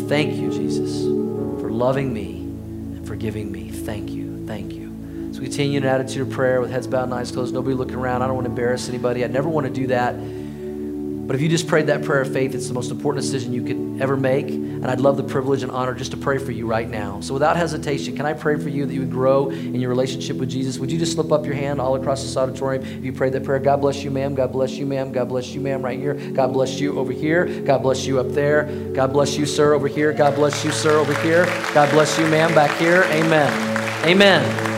Thank 0.09 0.33
you, 0.33 0.49
Jesus, 0.49 1.03
for 1.61 1.69
loving 1.69 2.11
me 2.11 2.37
and 2.37 3.05
forgiving 3.05 3.51
me. 3.51 3.69
Thank 3.69 4.09
you. 4.09 4.47
Thank 4.47 4.73
you. 4.73 5.31
So 5.31 5.41
we 5.41 5.45
continue 5.45 5.77
in 5.77 5.83
an 5.83 5.89
attitude 5.89 6.23
of 6.23 6.33
prayer 6.33 6.59
with 6.59 6.71
heads 6.71 6.87
bowed 6.87 7.03
and 7.03 7.13
eyes 7.13 7.31
closed, 7.31 7.53
nobody 7.53 7.75
looking 7.75 7.97
around. 7.97 8.23
I 8.23 8.25
don't 8.25 8.35
want 8.35 8.45
to 8.45 8.49
embarrass 8.49 8.89
anybody. 8.89 9.23
I 9.23 9.27
never 9.27 9.47
want 9.47 9.67
to 9.67 9.71
do 9.71 9.85
that. 9.87 10.15
But 11.27 11.35
if 11.35 11.41
you 11.41 11.49
just 11.49 11.67
prayed 11.67 11.87
that 11.87 12.03
prayer 12.03 12.21
of 12.21 12.31
faith, 12.31 12.55
it's 12.55 12.69
the 12.69 12.73
most 12.73 12.89
important 12.89 13.21
decision 13.21 13.51
you 13.51 13.61
could 13.61 14.01
ever 14.01 14.15
make. 14.15 14.47
And 14.47 14.85
I'd 14.85 15.01
love 15.01 15.17
the 15.17 15.23
privilege 15.23 15.61
and 15.61 15.69
honor 15.71 15.93
just 15.93 16.11
to 16.11 16.17
pray 16.17 16.37
for 16.37 16.53
you 16.53 16.65
right 16.65 16.89
now. 16.89 17.19
So 17.19 17.33
without 17.33 17.57
hesitation, 17.57 18.15
can 18.15 18.25
I 18.25 18.31
pray 18.31 18.57
for 18.57 18.69
you 18.69 18.85
that 18.85 18.93
you 18.93 19.01
would 19.01 19.11
grow 19.11 19.49
in 19.49 19.75
your 19.75 19.89
relationship 19.89 20.37
with 20.37 20.49
Jesus? 20.49 20.79
Would 20.79 20.89
you 20.89 20.97
just 20.97 21.13
slip 21.13 21.33
up 21.33 21.45
your 21.45 21.55
hand 21.55 21.81
all 21.81 21.95
across 21.95 22.23
this 22.23 22.37
auditorium 22.37 22.85
if 22.85 23.03
you 23.03 23.11
prayed 23.11 23.33
that 23.33 23.43
prayer? 23.43 23.59
God 23.59 23.81
bless 23.81 24.03
you, 24.03 24.09
ma'am. 24.09 24.35
God 24.35 24.53
bless 24.53 24.71
you, 24.77 24.85
ma'am. 24.85 25.11
God 25.11 25.27
bless 25.27 25.49
you, 25.49 25.59
ma'am, 25.59 25.81
right 25.81 25.99
here. 25.99 26.13
God 26.13 26.53
bless 26.53 26.79
you 26.79 26.97
over 26.97 27.11
here. 27.11 27.45
God 27.61 27.79
bless 27.79 28.05
you 28.05 28.21
up 28.21 28.29
there. 28.29 28.63
God 28.93 29.11
bless 29.11 29.37
you, 29.37 29.45
sir, 29.45 29.73
over 29.73 29.89
here. 29.89 30.13
God 30.13 30.35
bless 30.35 30.63
you, 30.63 30.71
sir, 30.71 30.97
over 30.97 31.13
here. 31.21 31.45
God 31.73 31.91
bless 31.91 32.17
you, 32.17 32.25
ma'am, 32.27 32.55
back 32.55 32.77
here. 32.79 33.03
Amen. 33.09 34.05
Amen. 34.05 34.76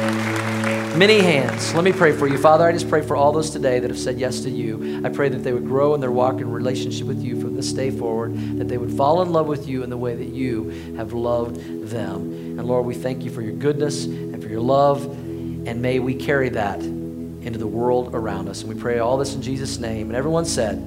Many 0.99 1.21
hands. 1.21 1.73
Let 1.73 1.85
me 1.85 1.93
pray 1.93 2.11
for 2.11 2.27
you. 2.27 2.37
Father, 2.37 2.67
I 2.67 2.73
just 2.73 2.89
pray 2.89 3.01
for 3.01 3.15
all 3.15 3.31
those 3.31 3.51
today 3.51 3.79
that 3.79 3.89
have 3.89 3.97
said 3.97 4.19
yes 4.19 4.41
to 4.41 4.49
you. 4.49 5.01
I 5.05 5.07
pray 5.07 5.29
that 5.29 5.45
they 5.45 5.53
would 5.53 5.65
grow 5.65 5.95
in 5.95 6.01
their 6.01 6.11
walk 6.11 6.41
and 6.41 6.53
relationship 6.53 7.07
with 7.07 7.23
you 7.23 7.39
from 7.39 7.55
this 7.55 7.71
day 7.71 7.89
forward, 7.89 8.37
that 8.59 8.67
they 8.67 8.77
would 8.77 8.91
fall 8.91 9.21
in 9.21 9.31
love 9.31 9.47
with 9.47 9.65
you 9.65 9.81
in 9.83 9.89
the 9.89 9.95
way 9.95 10.13
that 10.13 10.27
you 10.27 10.95
have 10.97 11.13
loved 11.13 11.55
them. 11.89 12.33
And 12.59 12.65
Lord, 12.65 12.85
we 12.85 12.95
thank 12.95 13.23
you 13.23 13.31
for 13.31 13.41
your 13.41 13.53
goodness 13.53 14.03
and 14.03 14.43
for 14.43 14.49
your 14.49 14.59
love, 14.59 15.05
and 15.05 15.81
may 15.81 15.99
we 15.99 16.15
carry 16.15 16.49
that 16.49 16.81
into 16.81 17.57
the 17.57 17.65
world 17.65 18.13
around 18.13 18.49
us. 18.49 18.59
And 18.63 18.67
we 18.67 18.77
pray 18.77 18.99
all 18.99 19.17
this 19.17 19.35
in 19.35 19.41
Jesus' 19.41 19.77
name. 19.77 20.07
And 20.07 20.17
everyone 20.17 20.43
said, 20.43 20.79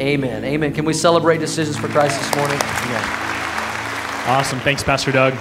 Amen. 0.00 0.44
Amen. 0.46 0.72
Can 0.72 0.86
we 0.86 0.94
celebrate 0.94 1.40
decisions 1.40 1.76
for 1.76 1.88
Christ 1.88 2.18
this 2.18 2.34
morning? 2.36 2.58
Yeah. 2.58 4.24
Awesome. 4.28 4.60
Thanks, 4.60 4.82
Pastor 4.82 5.12
Doug. 5.12 5.34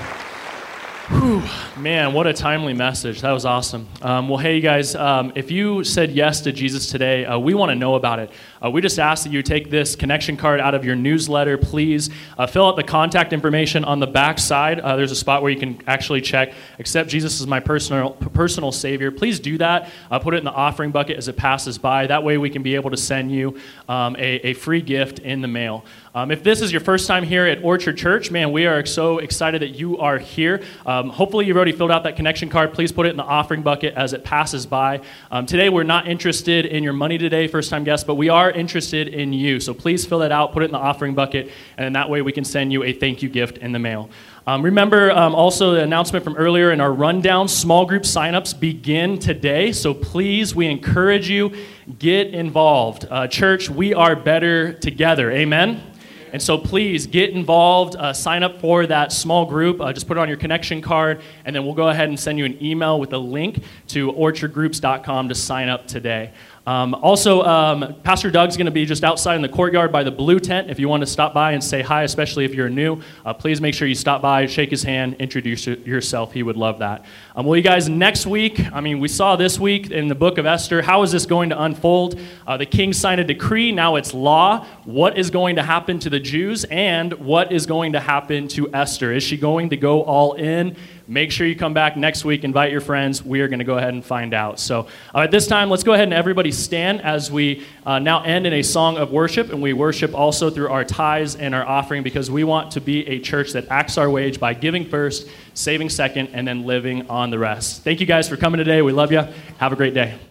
Whew, 1.09 1.41
man, 1.77 2.11
what 2.11 2.27
a 2.27 2.33
timely 2.33 2.73
message. 2.73 3.21
That 3.21 3.31
was 3.31 3.45
awesome. 3.45 3.87
Um, 4.01 4.27
well, 4.27 4.39
hey, 4.39 4.57
you 4.57 4.61
guys, 4.61 4.93
um, 4.93 5.31
if 5.35 5.49
you 5.49 5.85
said 5.85 6.11
yes 6.11 6.41
to 6.41 6.51
Jesus 6.51 6.91
today, 6.91 7.23
uh, 7.23 7.39
we 7.39 7.53
want 7.53 7.69
to 7.69 7.75
know 7.75 7.95
about 7.95 8.19
it. 8.19 8.29
Uh, 8.61 8.71
we 8.71 8.81
just 8.81 8.99
ask 8.99 9.23
that 9.23 9.31
you 9.31 9.41
take 9.41 9.69
this 9.69 9.95
connection 9.95 10.35
card 10.35 10.59
out 10.59 10.75
of 10.75 10.83
your 10.83 10.97
newsletter, 10.97 11.57
please. 11.57 12.09
Uh, 12.37 12.45
fill 12.45 12.67
out 12.67 12.75
the 12.75 12.83
contact 12.83 13.31
information 13.31 13.85
on 13.85 14.01
the 14.01 14.07
back 14.07 14.37
side. 14.37 14.81
Uh, 14.81 14.97
there's 14.97 15.13
a 15.13 15.15
spot 15.15 15.41
where 15.41 15.49
you 15.49 15.57
can 15.57 15.81
actually 15.87 16.19
check, 16.19 16.53
accept 16.77 17.09
Jesus 17.09 17.39
as 17.39 17.47
my 17.47 17.61
personal, 17.61 18.09
personal 18.11 18.73
Savior. 18.73 19.09
Please 19.09 19.39
do 19.39 19.57
that. 19.59 19.89
Uh, 20.11 20.19
put 20.19 20.33
it 20.33 20.39
in 20.39 20.43
the 20.43 20.51
offering 20.51 20.91
bucket 20.91 21.15
as 21.15 21.29
it 21.29 21.37
passes 21.37 21.77
by. 21.77 22.05
That 22.07 22.25
way 22.25 22.37
we 22.37 22.49
can 22.49 22.63
be 22.63 22.75
able 22.75 22.89
to 22.89 22.97
send 22.97 23.31
you 23.31 23.57
um, 23.87 24.17
a, 24.17 24.47
a 24.47 24.53
free 24.55 24.81
gift 24.81 25.19
in 25.19 25.39
the 25.39 25.47
mail. 25.47 25.85
Um, 26.17 26.31
if 26.31 26.41
this 26.41 26.61
is 26.61 26.71
your 26.71 26.81
first 26.81 27.05
time 27.05 27.23
here 27.23 27.45
at 27.45 27.63
Orchard 27.63 27.95
Church, 27.95 28.31
man, 28.31 28.51
we 28.51 28.65
are 28.65 28.83
so 28.87 29.19
excited 29.19 29.61
that 29.61 29.75
you 29.77 29.99
are 29.99 30.17
here. 30.17 30.63
Um, 30.83 31.09
hopefully, 31.09 31.45
you've 31.45 31.57
already 31.57 31.73
filled 31.73 31.91
out 31.91 32.01
that 32.05 32.15
connection 32.15 32.49
card. 32.49 32.73
Please 32.73 32.91
put 32.91 33.05
it 33.05 33.09
in 33.11 33.17
the 33.17 33.23
offering 33.23 33.61
bucket 33.61 33.93
as 33.93 34.13
it 34.13 34.23
passes 34.23 34.65
by. 34.65 35.01
Um, 35.29 35.45
today, 35.45 35.69
we're 35.69 35.83
not 35.83 36.07
interested 36.07 36.65
in 36.65 36.83
your 36.83 36.93
money 36.93 37.19
today, 37.19 37.47
first 37.47 37.69
time 37.69 37.83
guests, 37.83 38.03
but 38.03 38.15
we 38.15 38.29
are 38.29 38.49
interested 38.49 39.09
in 39.09 39.31
you. 39.31 39.59
So 39.59 39.75
please 39.75 40.07
fill 40.07 40.23
it 40.23 40.31
out, 40.31 40.53
put 40.53 40.63
it 40.63 40.65
in 40.65 40.71
the 40.71 40.79
offering 40.79 41.13
bucket, 41.13 41.51
and 41.77 41.95
that 41.95 42.09
way 42.09 42.23
we 42.23 42.31
can 42.31 42.43
send 42.43 42.73
you 42.73 42.81
a 42.81 42.93
thank 42.93 43.21
you 43.21 43.29
gift 43.29 43.59
in 43.59 43.71
the 43.71 43.77
mail. 43.77 44.09
Um, 44.47 44.63
remember 44.63 45.11
um, 45.11 45.35
also 45.35 45.73
the 45.75 45.83
announcement 45.83 46.25
from 46.25 46.35
earlier 46.35 46.71
in 46.71 46.81
our 46.81 46.93
rundown 46.93 47.47
small 47.47 47.85
group 47.85 48.03
signups 48.03 48.59
begin 48.59 49.19
today. 49.19 49.71
So 49.71 49.93
please, 49.93 50.55
we 50.55 50.65
encourage 50.65 51.29
you, 51.29 51.55
get 51.99 52.33
involved. 52.33 53.05
Uh, 53.07 53.27
church, 53.27 53.69
we 53.69 53.93
are 53.93 54.15
better 54.15 54.73
together. 54.73 55.29
Amen. 55.29 55.93
And 56.33 56.41
so 56.41 56.57
please 56.57 57.07
get 57.07 57.31
involved, 57.31 57.95
uh, 57.95 58.13
sign 58.13 58.43
up 58.43 58.59
for 58.59 58.85
that 58.87 59.11
small 59.11 59.45
group. 59.45 59.81
Uh, 59.81 59.93
just 59.93 60.07
put 60.07 60.17
it 60.17 60.19
on 60.19 60.27
your 60.27 60.37
connection 60.37 60.81
card, 60.81 61.21
and 61.45 61.55
then 61.55 61.65
we'll 61.65 61.75
go 61.75 61.89
ahead 61.89 62.09
and 62.09 62.19
send 62.19 62.37
you 62.37 62.45
an 62.45 62.61
email 62.63 62.99
with 62.99 63.13
a 63.13 63.17
link 63.17 63.63
to 63.87 64.11
orchardgroups.com 64.11 65.29
to 65.29 65.35
sign 65.35 65.69
up 65.69 65.87
today. 65.87 66.31
Um, 66.67 66.95
also, 66.95 67.43
um, 67.43 67.95
Pastor 68.03 68.29
Doug's 68.29 68.57
going 68.57 68.65
to 68.65 68.71
be 68.71 68.85
just 68.85 69.05
outside 69.05 69.37
in 69.37 69.41
the 69.41 69.47
courtyard 69.47 69.89
by 69.89 70.03
the 70.03 70.11
blue 70.11 70.37
tent. 70.37 70.69
If 70.69 70.79
you 70.79 70.89
want 70.89 70.99
to 70.99 71.07
stop 71.07 71.33
by 71.33 71.53
and 71.53 71.63
say 71.63 71.81
hi, 71.81 72.03
especially 72.03 72.43
if 72.43 72.53
you're 72.53 72.69
new, 72.69 73.01
uh, 73.25 73.33
please 73.33 73.61
make 73.61 73.73
sure 73.73 73.87
you 73.87 73.95
stop 73.95 74.21
by, 74.21 74.47
shake 74.47 74.69
his 74.69 74.83
hand, 74.83 75.15
introduce 75.17 75.65
yourself. 75.65 76.33
He 76.33 76.43
would 76.43 76.57
love 76.57 76.79
that. 76.79 77.05
Um, 77.37 77.45
well, 77.45 77.55
you 77.55 77.63
guys, 77.63 77.87
next 77.87 78.25
week, 78.25 78.59
I 78.73 78.81
mean, 78.81 78.99
we 78.99 79.07
saw 79.07 79.37
this 79.37 79.57
week 79.57 79.91
in 79.91 80.09
the 80.09 80.15
book 80.15 80.37
of 80.37 80.45
Esther, 80.45 80.81
how 80.81 81.03
is 81.03 81.13
this 81.13 81.25
going 81.25 81.51
to 81.51 81.63
unfold? 81.63 82.19
Uh, 82.45 82.57
the 82.57 82.65
king 82.65 82.91
signed 82.91 83.21
a 83.21 83.23
decree, 83.23 83.71
now 83.71 83.95
it's 83.95 84.13
law. 84.13 84.65
What 84.83 85.17
is 85.17 85.29
going 85.29 85.55
to 85.55 85.63
happen 85.63 85.99
to 85.99 86.09
the 86.09 86.19
Jews, 86.19 86.65
and 86.65 87.13
what 87.13 87.53
is 87.53 87.65
going 87.65 87.93
to 87.93 88.01
happen 88.01 88.49
to 88.49 88.69
Esther? 88.73 89.13
Is 89.13 89.23
she 89.23 89.37
going 89.37 89.69
to 89.69 89.77
go 89.77 90.03
all 90.03 90.33
in? 90.33 90.75
Make 91.09 91.31
sure 91.31 91.47
you 91.47 91.55
come 91.55 91.73
back 91.73 91.95
next 91.95 92.25
week, 92.25 92.43
invite 92.43 92.71
your 92.71 92.81
friends. 92.81 93.23
We 93.23 93.39
are 93.39 93.47
going 93.47 93.59
to 93.59 93.65
go 93.65 93.77
ahead 93.77 93.93
and 93.93 94.03
find 94.03 94.33
out. 94.33 94.59
So, 94.59 94.87
uh, 95.15 95.19
at 95.19 95.31
this 95.31 95.47
time, 95.47 95.69
let's 95.69 95.83
go 95.83 95.93
ahead 95.93 96.03
and 96.03 96.13
everybody 96.13 96.51
stand 96.51 97.01
as 97.01 97.31
we 97.31 97.65
uh, 97.85 97.99
now 97.99 98.23
end 98.23 98.45
in 98.45 98.51
a 98.51 98.61
song 98.61 98.97
of 98.97 99.11
worship. 99.11 99.51
And 99.51 99.61
we 99.61 99.71
worship 99.71 100.13
also 100.13 100.49
through 100.49 100.69
our 100.69 100.83
tithes 100.83 101.35
and 101.35 101.55
our 101.55 101.65
offering 101.65 102.03
because 102.03 102.29
we 102.29 102.43
want 102.43 102.71
to 102.71 102.81
be 102.81 103.07
a 103.07 103.19
church 103.19 103.53
that 103.53 103.69
acts 103.69 103.97
our 103.97 104.09
wage 104.09 104.37
by 104.39 104.53
giving 104.53 104.85
first, 104.85 105.29
saving 105.53 105.89
second, 105.89 106.29
and 106.33 106.45
then 106.45 106.65
living 106.65 107.09
on 107.09 107.29
the 107.29 107.39
rest. 107.39 107.83
Thank 107.83 108.01
you 108.01 108.05
guys 108.05 108.27
for 108.27 108.35
coming 108.35 108.57
today. 108.57 108.81
We 108.81 108.91
love 108.91 109.13
you. 109.13 109.23
Have 109.59 109.71
a 109.71 109.77
great 109.77 109.93
day. 109.93 110.26